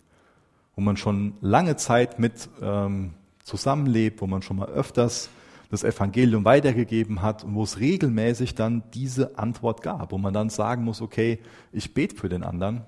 wo 0.75 0.81
man 0.81 0.97
schon 0.97 1.35
lange 1.39 1.77
Zeit 1.77 2.19
mit 2.19 2.49
ähm, 2.61 3.13
zusammenlebt, 3.49 4.21
wo 4.21 4.27
man 4.27 4.41
schon 4.41 4.57
mal 4.57 4.69
öfters 4.69 5.29
das 5.69 5.83
Evangelium 5.83 6.45
weitergegeben 6.45 7.21
hat 7.21 7.43
und 7.43 7.55
wo 7.55 7.63
es 7.63 7.79
regelmäßig 7.79 8.55
dann 8.55 8.83
diese 8.93 9.37
Antwort 9.37 9.81
gab, 9.81 10.11
wo 10.11 10.17
man 10.17 10.33
dann 10.33 10.49
sagen 10.49 10.83
muss, 10.83 11.01
okay, 11.01 11.39
ich 11.71 11.93
bete 11.93 12.15
für 12.15 12.29
den 12.29 12.43
anderen 12.43 12.81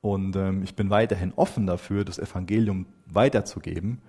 und 0.00 0.34
ähm, 0.34 0.62
ich 0.64 0.74
bin 0.74 0.90
weiterhin 0.90 1.32
offen 1.36 1.66
dafür, 1.66 2.04
das 2.04 2.18
Evangelium 2.18 2.86
weiterzugeben, 3.06 4.00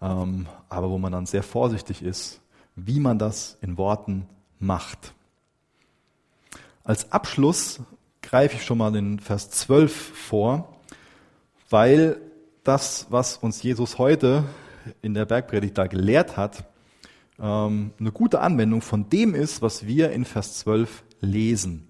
ähm, 0.00 0.46
aber 0.68 0.90
wo 0.90 0.98
man 0.98 1.12
dann 1.12 1.26
sehr 1.26 1.42
vorsichtig 1.42 2.02
ist, 2.02 2.40
wie 2.74 3.00
man 3.00 3.18
das 3.18 3.58
in 3.60 3.76
Worten 3.76 4.26
macht. 4.58 5.12
Als 6.84 7.12
Abschluss 7.12 7.80
greife 8.22 8.56
ich 8.56 8.64
schon 8.64 8.78
mal 8.78 8.92
den 8.92 9.18
Vers 9.18 9.50
12 9.50 9.92
vor, 9.92 10.76
weil 11.68 12.16
das, 12.64 13.06
was 13.10 13.36
uns 13.36 13.62
Jesus 13.62 13.98
heute 13.98 14.44
in 15.02 15.14
der 15.14 15.26
Bergpredigt 15.26 15.78
da 15.78 15.86
gelehrt 15.86 16.36
hat, 16.36 16.64
ähm, 17.38 17.92
eine 17.98 18.12
gute 18.12 18.40
Anwendung 18.40 18.82
von 18.82 19.08
dem 19.08 19.34
ist, 19.34 19.62
was 19.62 19.86
wir 19.86 20.12
in 20.12 20.24
Vers 20.24 20.58
12 20.58 21.02
lesen. 21.20 21.88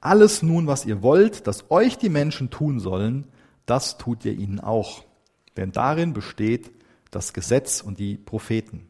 Alles 0.00 0.42
nun, 0.42 0.66
was 0.66 0.86
ihr 0.86 1.02
wollt, 1.02 1.46
dass 1.46 1.70
euch 1.70 1.98
die 1.98 2.08
Menschen 2.08 2.50
tun 2.50 2.80
sollen, 2.80 3.24
das 3.66 3.98
tut 3.98 4.24
ihr 4.24 4.32
ihnen 4.32 4.60
auch. 4.60 5.04
Denn 5.56 5.72
darin 5.72 6.12
besteht 6.12 6.70
das 7.10 7.32
Gesetz 7.32 7.80
und 7.80 7.98
die 7.98 8.16
Propheten. 8.16 8.86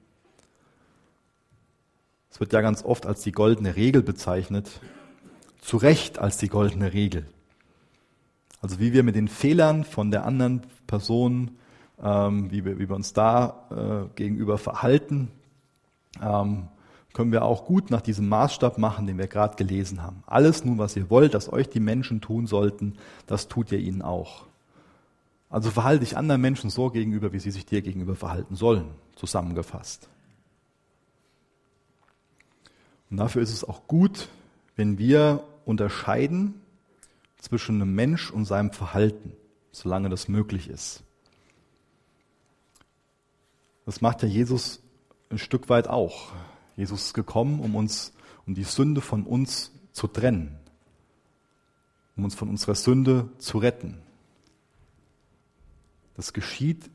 Es 2.30 2.38
wird 2.38 2.52
ja 2.52 2.60
ganz 2.60 2.84
oft 2.84 3.06
als 3.06 3.22
die 3.22 3.32
goldene 3.32 3.76
Regel 3.76 4.02
bezeichnet, 4.02 4.80
zu 5.60 5.76
Recht 5.76 6.18
als 6.18 6.36
die 6.36 6.48
goldene 6.48 6.92
Regel. 6.92 7.26
Also 8.62 8.78
wie 8.78 8.92
wir 8.92 9.02
mit 9.02 9.16
den 9.16 9.28
Fehlern 9.28 9.84
von 9.84 10.10
der 10.10 10.24
anderen 10.24 10.62
Person 10.86 11.56
ähm, 12.02 12.50
wie, 12.50 12.64
wir, 12.64 12.78
wie 12.78 12.88
wir 12.88 12.96
uns 12.96 13.12
da 13.12 13.66
äh, 13.70 14.14
gegenüber 14.16 14.58
verhalten, 14.58 15.30
ähm, 16.22 16.68
können 17.12 17.32
wir 17.32 17.44
auch 17.44 17.64
gut 17.64 17.90
nach 17.90 18.00
diesem 18.00 18.28
Maßstab 18.28 18.78
machen, 18.78 19.06
den 19.06 19.18
wir 19.18 19.26
gerade 19.26 19.56
gelesen 19.56 20.02
haben. 20.02 20.22
Alles 20.26 20.64
nun, 20.64 20.78
was 20.78 20.96
ihr 20.96 21.10
wollt, 21.10 21.34
dass 21.34 21.52
euch 21.52 21.68
die 21.68 21.80
Menschen 21.80 22.20
tun 22.20 22.46
sollten, 22.46 22.94
das 23.26 23.48
tut 23.48 23.72
ihr 23.72 23.78
ihnen 23.78 24.02
auch. 24.02 24.46
Also 25.48 25.70
verhalte 25.70 26.04
dich 26.04 26.16
anderen 26.16 26.40
Menschen 26.40 26.70
so 26.70 26.90
gegenüber, 26.90 27.32
wie 27.32 27.40
sie 27.40 27.50
sich 27.50 27.66
dir 27.66 27.82
gegenüber 27.82 28.14
verhalten 28.14 28.54
sollen, 28.54 28.86
zusammengefasst. 29.16 30.08
Und 33.10 33.16
dafür 33.16 33.42
ist 33.42 33.52
es 33.52 33.64
auch 33.64 33.88
gut, 33.88 34.28
wenn 34.76 34.98
wir 34.98 35.42
unterscheiden 35.64 36.54
zwischen 37.38 37.82
einem 37.82 37.94
Mensch 37.94 38.30
und 38.30 38.44
seinem 38.44 38.70
Verhalten, 38.70 39.32
solange 39.72 40.08
das 40.08 40.28
möglich 40.28 40.70
ist. 40.70 41.02
Das 43.90 44.00
macht 44.00 44.22
ja 44.22 44.28
Jesus 44.28 44.80
ein 45.30 45.38
Stück 45.38 45.68
weit 45.68 45.88
auch. 45.88 46.30
Jesus 46.76 47.06
ist 47.06 47.12
gekommen, 47.12 47.58
um 47.58 47.74
uns, 47.74 48.12
um 48.46 48.54
die 48.54 48.62
Sünde 48.62 49.00
von 49.00 49.24
uns 49.24 49.72
zu 49.90 50.06
trennen, 50.06 50.56
um 52.16 52.22
uns 52.22 52.36
von 52.36 52.48
unserer 52.48 52.76
Sünde 52.76 53.28
zu 53.38 53.58
retten. 53.58 53.98
Das 56.14 56.32
geschieht, 56.32 56.88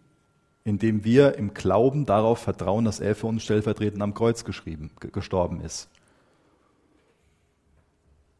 indem 0.63 1.03
wir 1.03 1.35
im 1.35 1.53
Glauben 1.53 2.05
darauf 2.05 2.39
vertrauen, 2.39 2.85
dass 2.85 3.01
er 3.01 3.13
für 3.13 3.27
uns 3.27 3.43
stellvertretend 3.43 4.01
am 4.01 4.13
Kreuz 4.13 4.45
geschrieben, 4.45 4.89
gestorben 5.11 5.59
ist. 5.59 5.89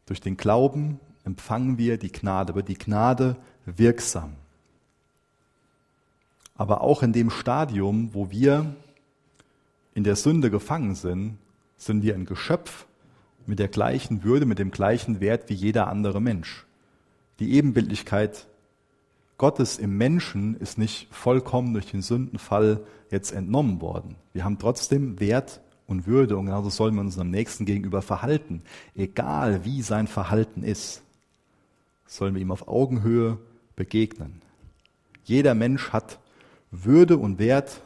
Durch 0.06 0.22
den 0.22 0.38
Glauben 0.38 0.98
empfangen 1.24 1.76
wir 1.76 1.98
die 1.98 2.10
Gnade, 2.10 2.54
wird 2.54 2.68
die 2.68 2.78
Gnade 2.78 3.36
wirksam 3.66 4.36
aber 6.56 6.80
auch 6.80 7.02
in 7.02 7.12
dem 7.12 7.30
Stadium, 7.30 8.10
wo 8.12 8.30
wir 8.30 8.74
in 9.94 10.04
der 10.04 10.16
Sünde 10.16 10.50
gefangen 10.50 10.94
sind, 10.94 11.38
sind 11.76 12.02
wir 12.02 12.14
ein 12.14 12.26
Geschöpf 12.26 12.86
mit 13.46 13.58
der 13.58 13.68
gleichen 13.68 14.24
Würde, 14.24 14.46
mit 14.46 14.58
dem 14.58 14.70
gleichen 14.70 15.20
Wert 15.20 15.48
wie 15.48 15.54
jeder 15.54 15.88
andere 15.88 16.20
Mensch. 16.20 16.66
Die 17.38 17.52
Ebenbildlichkeit 17.52 18.46
Gottes 19.38 19.78
im 19.78 19.98
Menschen 19.98 20.56
ist 20.56 20.78
nicht 20.78 21.08
vollkommen 21.10 21.74
durch 21.74 21.90
den 21.90 22.00
Sündenfall 22.00 22.80
jetzt 23.10 23.32
entnommen 23.32 23.82
worden. 23.82 24.16
Wir 24.32 24.44
haben 24.44 24.58
trotzdem 24.58 25.20
Wert 25.20 25.60
und 25.86 26.06
Würde 26.06 26.38
und 26.38 26.46
genauso 26.46 26.70
sollen 26.70 26.94
wir 26.94 27.02
unserem 27.02 27.30
Nächsten 27.30 27.66
gegenüber 27.66 28.00
verhalten. 28.00 28.62
Egal 28.94 29.64
wie 29.64 29.82
sein 29.82 30.06
Verhalten 30.06 30.62
ist, 30.62 31.02
sollen 32.06 32.34
wir 32.34 32.40
ihm 32.40 32.50
auf 32.50 32.66
Augenhöhe 32.66 33.38
begegnen. 33.76 34.40
Jeder 35.24 35.54
Mensch 35.54 35.90
hat 35.92 36.18
würde 36.70 37.16
und 37.16 37.38
Wert 37.38 37.82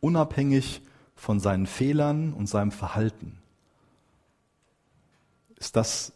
unabhängig 0.00 0.82
von 1.14 1.40
seinen 1.40 1.66
Fehlern 1.66 2.32
und 2.32 2.48
seinem 2.48 2.72
Verhalten. 2.72 3.38
Ist 5.56 5.76
das 5.76 6.12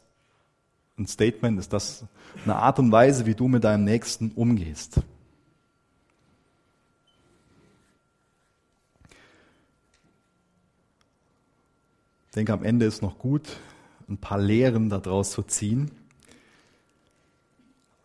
ein 0.99 1.07
Statement? 1.07 1.59
Ist 1.59 1.73
das 1.73 2.05
eine 2.45 2.57
Art 2.57 2.79
und 2.79 2.93
Weise, 2.93 3.27
wie 3.27 3.35
du 3.35 3.49
mit 3.49 3.65
deinem 3.65 3.85
Nächsten 3.85 4.33
umgehst? 4.33 5.01
Ich 12.27 12.35
denke, 12.35 12.53
am 12.53 12.63
Ende 12.63 12.87
ist 12.87 13.03
noch 13.03 13.19
gut, 13.19 13.57
ein 14.09 14.19
paar 14.19 14.39
Lehren 14.39 14.89
daraus 14.89 15.33
zu 15.33 15.43
ziehen. 15.43 15.91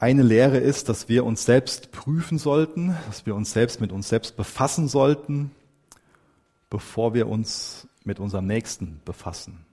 Eine 0.05 0.21
Lehre 0.21 0.59
ist, 0.59 0.87
dass 0.87 1.09
wir 1.09 1.25
uns 1.25 1.45
selbst 1.45 1.91
prüfen 1.91 2.37
sollten, 2.37 2.95
dass 3.07 3.25
wir 3.25 3.33
uns 3.33 3.53
selbst 3.53 3.81
mit 3.81 3.91
uns 3.91 4.07
selbst 4.07 4.37
befassen 4.37 4.87
sollten, 4.87 5.49
bevor 6.69 7.15
wir 7.15 7.27
uns 7.27 7.87
mit 8.03 8.19
unserem 8.19 8.45
Nächsten 8.45 9.01
befassen. 9.03 9.65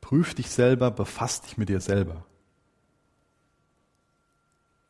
Prüf 0.00 0.34
dich 0.34 0.50
selber, 0.50 0.92
befass 0.92 1.42
dich 1.42 1.58
mit 1.58 1.68
dir 1.68 1.80
selber. 1.80 2.24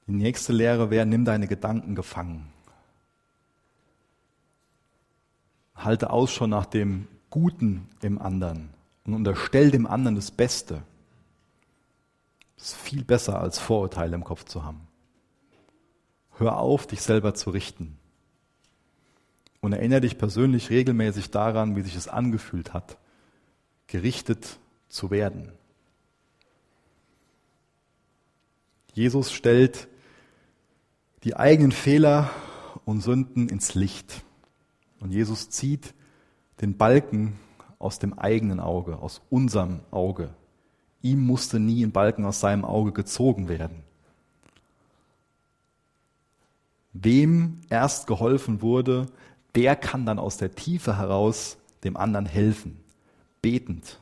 Die 0.07 0.13
nächste 0.13 0.53
Lehre 0.53 0.91
wäre, 0.91 1.07
nimm 1.07 1.25
deine 1.25 1.47
Gedanken 1.47 1.95
gefangen. 1.95 2.53
halte 5.75 6.11
Ausschau 6.11 6.47
nach 6.47 6.67
dem 6.67 7.09
Guten 7.31 7.89
im 8.03 8.21
anderen 8.21 8.69
und 9.07 9.15
unterstell 9.15 9.71
dem 9.71 9.87
anderen 9.87 10.17
das 10.17 10.31
Beste. 10.31 10.83
Das 12.57 12.69
ist 12.69 12.77
viel 12.77 13.05
besser 13.05 13.41
als 13.41 13.59
Vorurteile 13.59 14.15
im 14.15 14.25
Kopf 14.25 14.45
zu 14.45 14.65
haben. 14.65 14.89
Hör 16.39 16.59
auf, 16.59 16.87
dich 16.87 17.03
selber 17.03 17.35
zu 17.35 17.51
richten. 17.51 17.99
Und 19.61 19.73
erinnere 19.73 20.03
dich 20.03 20.19
persönlich 20.19 20.71
regelmäßig 20.71 21.31
daran, 21.31 21.77
wie 21.77 21.83
sich 21.83 21.97
es 21.97 22.09
angefühlt 22.09 22.73
hat, 22.73 22.99
gerichtet 23.87 24.59
zu 24.89 25.11
werden. 25.11 25.53
Jesus 28.93 29.33
stellt 29.33 29.89
die 31.25 31.37
eigenen 31.37 31.73
Fehler 31.73 32.31
und 32.85 33.01
Sünden 33.01 33.49
ins 33.49 33.75
Licht. 33.75 34.23
Und 35.01 35.11
Jesus 35.11 35.51
zieht 35.51 35.95
den 36.61 36.77
Balken 36.77 37.39
aus 37.79 37.99
dem 37.99 38.19
eigenen 38.19 38.61
Auge, 38.61 38.97
aus 38.99 39.21
unserem 39.29 39.81
Auge. 39.91 40.33
Ihm 41.03 41.25
musste 41.25 41.61
nie 41.61 41.85
ein 41.85 41.93
Balken 41.93 42.25
aus 42.25 42.41
seinem 42.41 42.65
Auge 42.65 42.93
gezogen 42.93 43.49
werden. 43.49 43.83
Wem 46.93 47.61
erst 47.69 48.07
geholfen 48.07 48.63
wurde, 48.63 49.07
der 49.55 49.77
kann 49.77 50.07
dann 50.07 50.19
aus 50.19 50.37
der 50.37 50.55
Tiefe 50.55 50.97
heraus 50.97 51.59
dem 51.85 51.97
anderen 51.97 52.27
helfen, 52.27 52.79
betend 53.43 53.99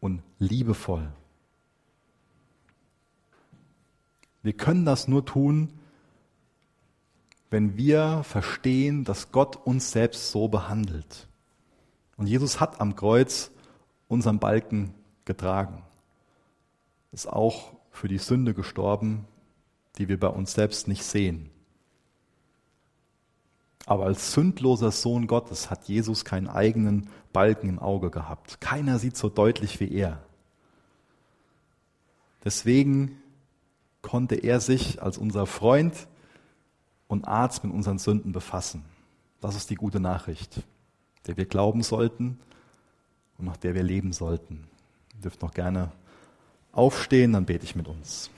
und 0.00 0.22
liebevoll. 0.38 1.12
Wir 4.42 4.54
können 4.54 4.84
das 4.84 5.08
nur 5.08 5.26
tun, 5.26 5.68
wenn 7.50 7.76
wir 7.76 8.22
verstehen, 8.22 9.04
dass 9.04 9.32
Gott 9.32 9.56
uns 9.56 9.90
selbst 9.90 10.30
so 10.30 10.48
behandelt. 10.48 11.26
Und 12.16 12.26
Jesus 12.26 12.60
hat 12.60 12.80
am 12.80 12.96
Kreuz 12.96 13.50
unseren 14.08 14.38
Balken 14.38 14.94
getragen, 15.30 15.82
ist 17.12 17.28
auch 17.28 17.72
für 17.92 18.08
die 18.08 18.18
Sünde 18.18 18.52
gestorben, 18.52 19.26
die 19.96 20.08
wir 20.08 20.18
bei 20.18 20.26
uns 20.26 20.54
selbst 20.54 20.88
nicht 20.88 21.04
sehen. 21.04 21.50
Aber 23.86 24.06
als 24.06 24.32
sündloser 24.32 24.90
Sohn 24.90 25.28
Gottes 25.28 25.70
hat 25.70 25.84
Jesus 25.88 26.24
keinen 26.24 26.48
eigenen 26.48 27.08
Balken 27.32 27.68
im 27.68 27.78
Auge 27.78 28.10
gehabt. 28.10 28.60
Keiner 28.60 28.98
sieht 28.98 29.16
so 29.16 29.28
deutlich 29.28 29.78
wie 29.78 29.92
er. 29.92 30.20
Deswegen 32.44 33.16
konnte 34.02 34.34
er 34.34 34.60
sich 34.60 35.00
als 35.00 35.16
unser 35.16 35.46
Freund 35.46 36.08
und 37.06 37.28
Arzt 37.28 37.62
mit 37.62 37.72
unseren 37.72 37.98
Sünden 37.98 38.32
befassen. 38.32 38.84
Das 39.40 39.54
ist 39.54 39.70
die 39.70 39.76
gute 39.76 40.00
Nachricht, 40.00 40.62
der 41.26 41.36
wir 41.36 41.46
glauben 41.46 41.82
sollten 41.82 42.40
und 43.38 43.44
nach 43.44 43.56
der 43.56 43.74
wir 43.74 43.82
leben 43.82 44.12
sollten. 44.12 44.69
Ihr 45.20 45.24
dürft 45.24 45.42
noch 45.42 45.52
gerne 45.52 45.92
aufstehen, 46.72 47.34
dann 47.34 47.44
bete 47.44 47.62
ich 47.62 47.76
mit 47.76 47.86
uns. 47.88 48.30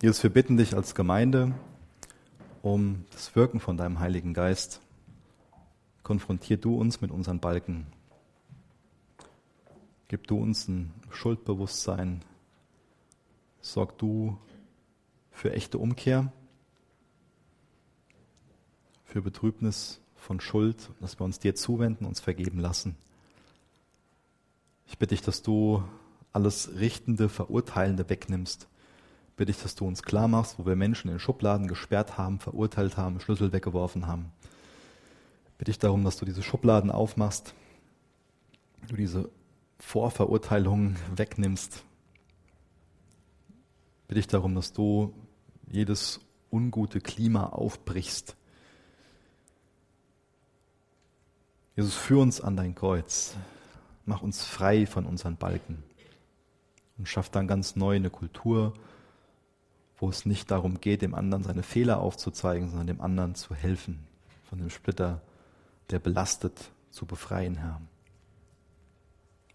Jesus, 0.00 0.22
wir 0.22 0.30
bitten 0.30 0.56
dich 0.56 0.74
als 0.74 0.94
Gemeinde 0.94 1.52
um 2.62 3.04
das 3.10 3.36
Wirken 3.36 3.60
von 3.60 3.76
deinem 3.76 4.00
Heiligen 4.00 4.32
Geist. 4.32 4.80
Konfrontier 6.02 6.56
du 6.56 6.80
uns 6.80 7.02
mit 7.02 7.10
unseren 7.10 7.38
Balken. 7.38 7.86
Gib 10.08 10.26
du 10.26 10.38
uns 10.38 10.66
ein 10.68 10.94
Schuldbewusstsein. 11.10 12.22
Sorg 13.60 13.98
du 13.98 14.38
für 15.30 15.52
echte 15.52 15.78
Umkehr, 15.78 16.32
für 19.04 19.22
Betrübnis 19.22 20.00
von 20.16 20.40
Schuld, 20.40 20.90
dass 21.00 21.18
wir 21.18 21.24
uns 21.24 21.38
dir 21.38 21.54
zuwenden, 21.54 22.04
uns 22.04 22.20
vergeben 22.20 22.58
lassen. 22.58 22.96
Ich 24.86 24.98
bitte 24.98 25.14
dich, 25.14 25.22
dass 25.22 25.42
du 25.42 25.82
alles 26.32 26.72
Richtende, 26.74 27.28
Verurteilende 27.28 28.08
wegnimmst 28.08 28.68
bitte 29.38 29.52
ich, 29.52 29.62
dass 29.62 29.76
du 29.76 29.86
uns 29.86 30.02
klar 30.02 30.28
machst, 30.28 30.58
wo 30.58 30.66
wir 30.66 30.76
Menschen 30.76 31.10
in 31.10 31.18
Schubladen 31.18 31.68
gesperrt 31.68 32.18
haben, 32.18 32.40
verurteilt 32.40 32.98
haben, 32.98 33.20
Schlüssel 33.20 33.52
weggeworfen 33.52 34.06
haben. 34.06 34.32
Bitte 35.56 35.70
ich 35.70 35.78
darum, 35.78 36.04
dass 36.04 36.18
du 36.18 36.26
diese 36.26 36.42
Schubladen 36.42 36.90
aufmachst, 36.90 37.54
du 38.88 38.96
diese 38.96 39.30
Vorverurteilungen 39.78 40.96
wegnimmst. 41.16 41.84
Bitte 44.08 44.20
ich 44.20 44.26
darum, 44.26 44.54
dass 44.54 44.72
du 44.72 45.14
jedes 45.70 46.20
ungute 46.50 47.00
Klima 47.00 47.46
aufbrichst. 47.46 48.36
Jesus, 51.76 51.94
führ 51.94 52.22
uns 52.22 52.40
an 52.40 52.56
dein 52.56 52.74
Kreuz. 52.74 53.36
Mach 54.06 54.22
uns 54.22 54.42
frei 54.42 54.86
von 54.86 55.06
unseren 55.06 55.36
Balken 55.36 55.84
und 56.96 57.08
schaff 57.08 57.30
dann 57.30 57.46
ganz 57.46 57.76
neu 57.76 57.96
eine 57.96 58.10
Kultur, 58.10 58.74
wo 59.98 60.08
es 60.08 60.26
nicht 60.26 60.50
darum 60.50 60.80
geht, 60.80 61.02
dem 61.02 61.14
anderen 61.14 61.44
seine 61.44 61.62
Fehler 61.62 62.00
aufzuzeigen, 62.00 62.68
sondern 62.68 62.86
dem 62.86 63.00
anderen 63.00 63.34
zu 63.34 63.54
helfen, 63.54 64.06
von 64.44 64.58
dem 64.58 64.70
Splitter, 64.70 65.22
der 65.90 65.98
belastet, 65.98 66.72
zu 66.90 67.06
befreien, 67.06 67.56
Herr. 67.56 67.80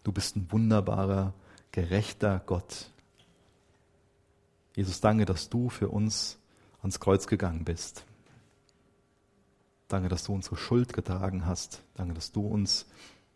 Du 0.04 0.12
bist 0.12 0.36
ein 0.36 0.52
wunderbarer, 0.52 1.34
gerechter 1.72 2.42
Gott. 2.46 2.92
Jesus, 4.76 5.02
danke, 5.02 5.26
dass 5.26 5.50
du 5.50 5.70
für 5.70 5.90
uns 5.90 6.38
ans 6.82 7.00
Kreuz 7.00 7.28
gegangen 7.28 7.64
bist. 7.64 8.06
Danke, 9.88 10.10
dass 10.10 10.24
du 10.24 10.34
unsere 10.34 10.58
Schuld 10.58 10.94
getragen 10.94 11.46
hast. 11.46 11.82
Danke, 11.96 12.14
dass 12.14 12.32
du 12.32 12.46
uns 12.46 12.88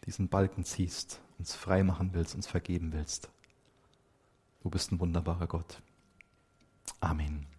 diesen 0.06 0.30
Balken 0.30 0.64
ziehst, 0.64 1.20
uns 1.38 1.56
frei 1.56 1.84
machen 1.84 2.12
willst, 2.14 2.36
uns 2.36 2.48
vergeben 2.48 2.94
willst. 2.94 3.30
Du 4.62 4.70
bist 4.70 4.92
ein 4.92 5.00
wunderbarer 5.00 5.48
Gott. 5.48 5.82
Amen. 7.00 7.48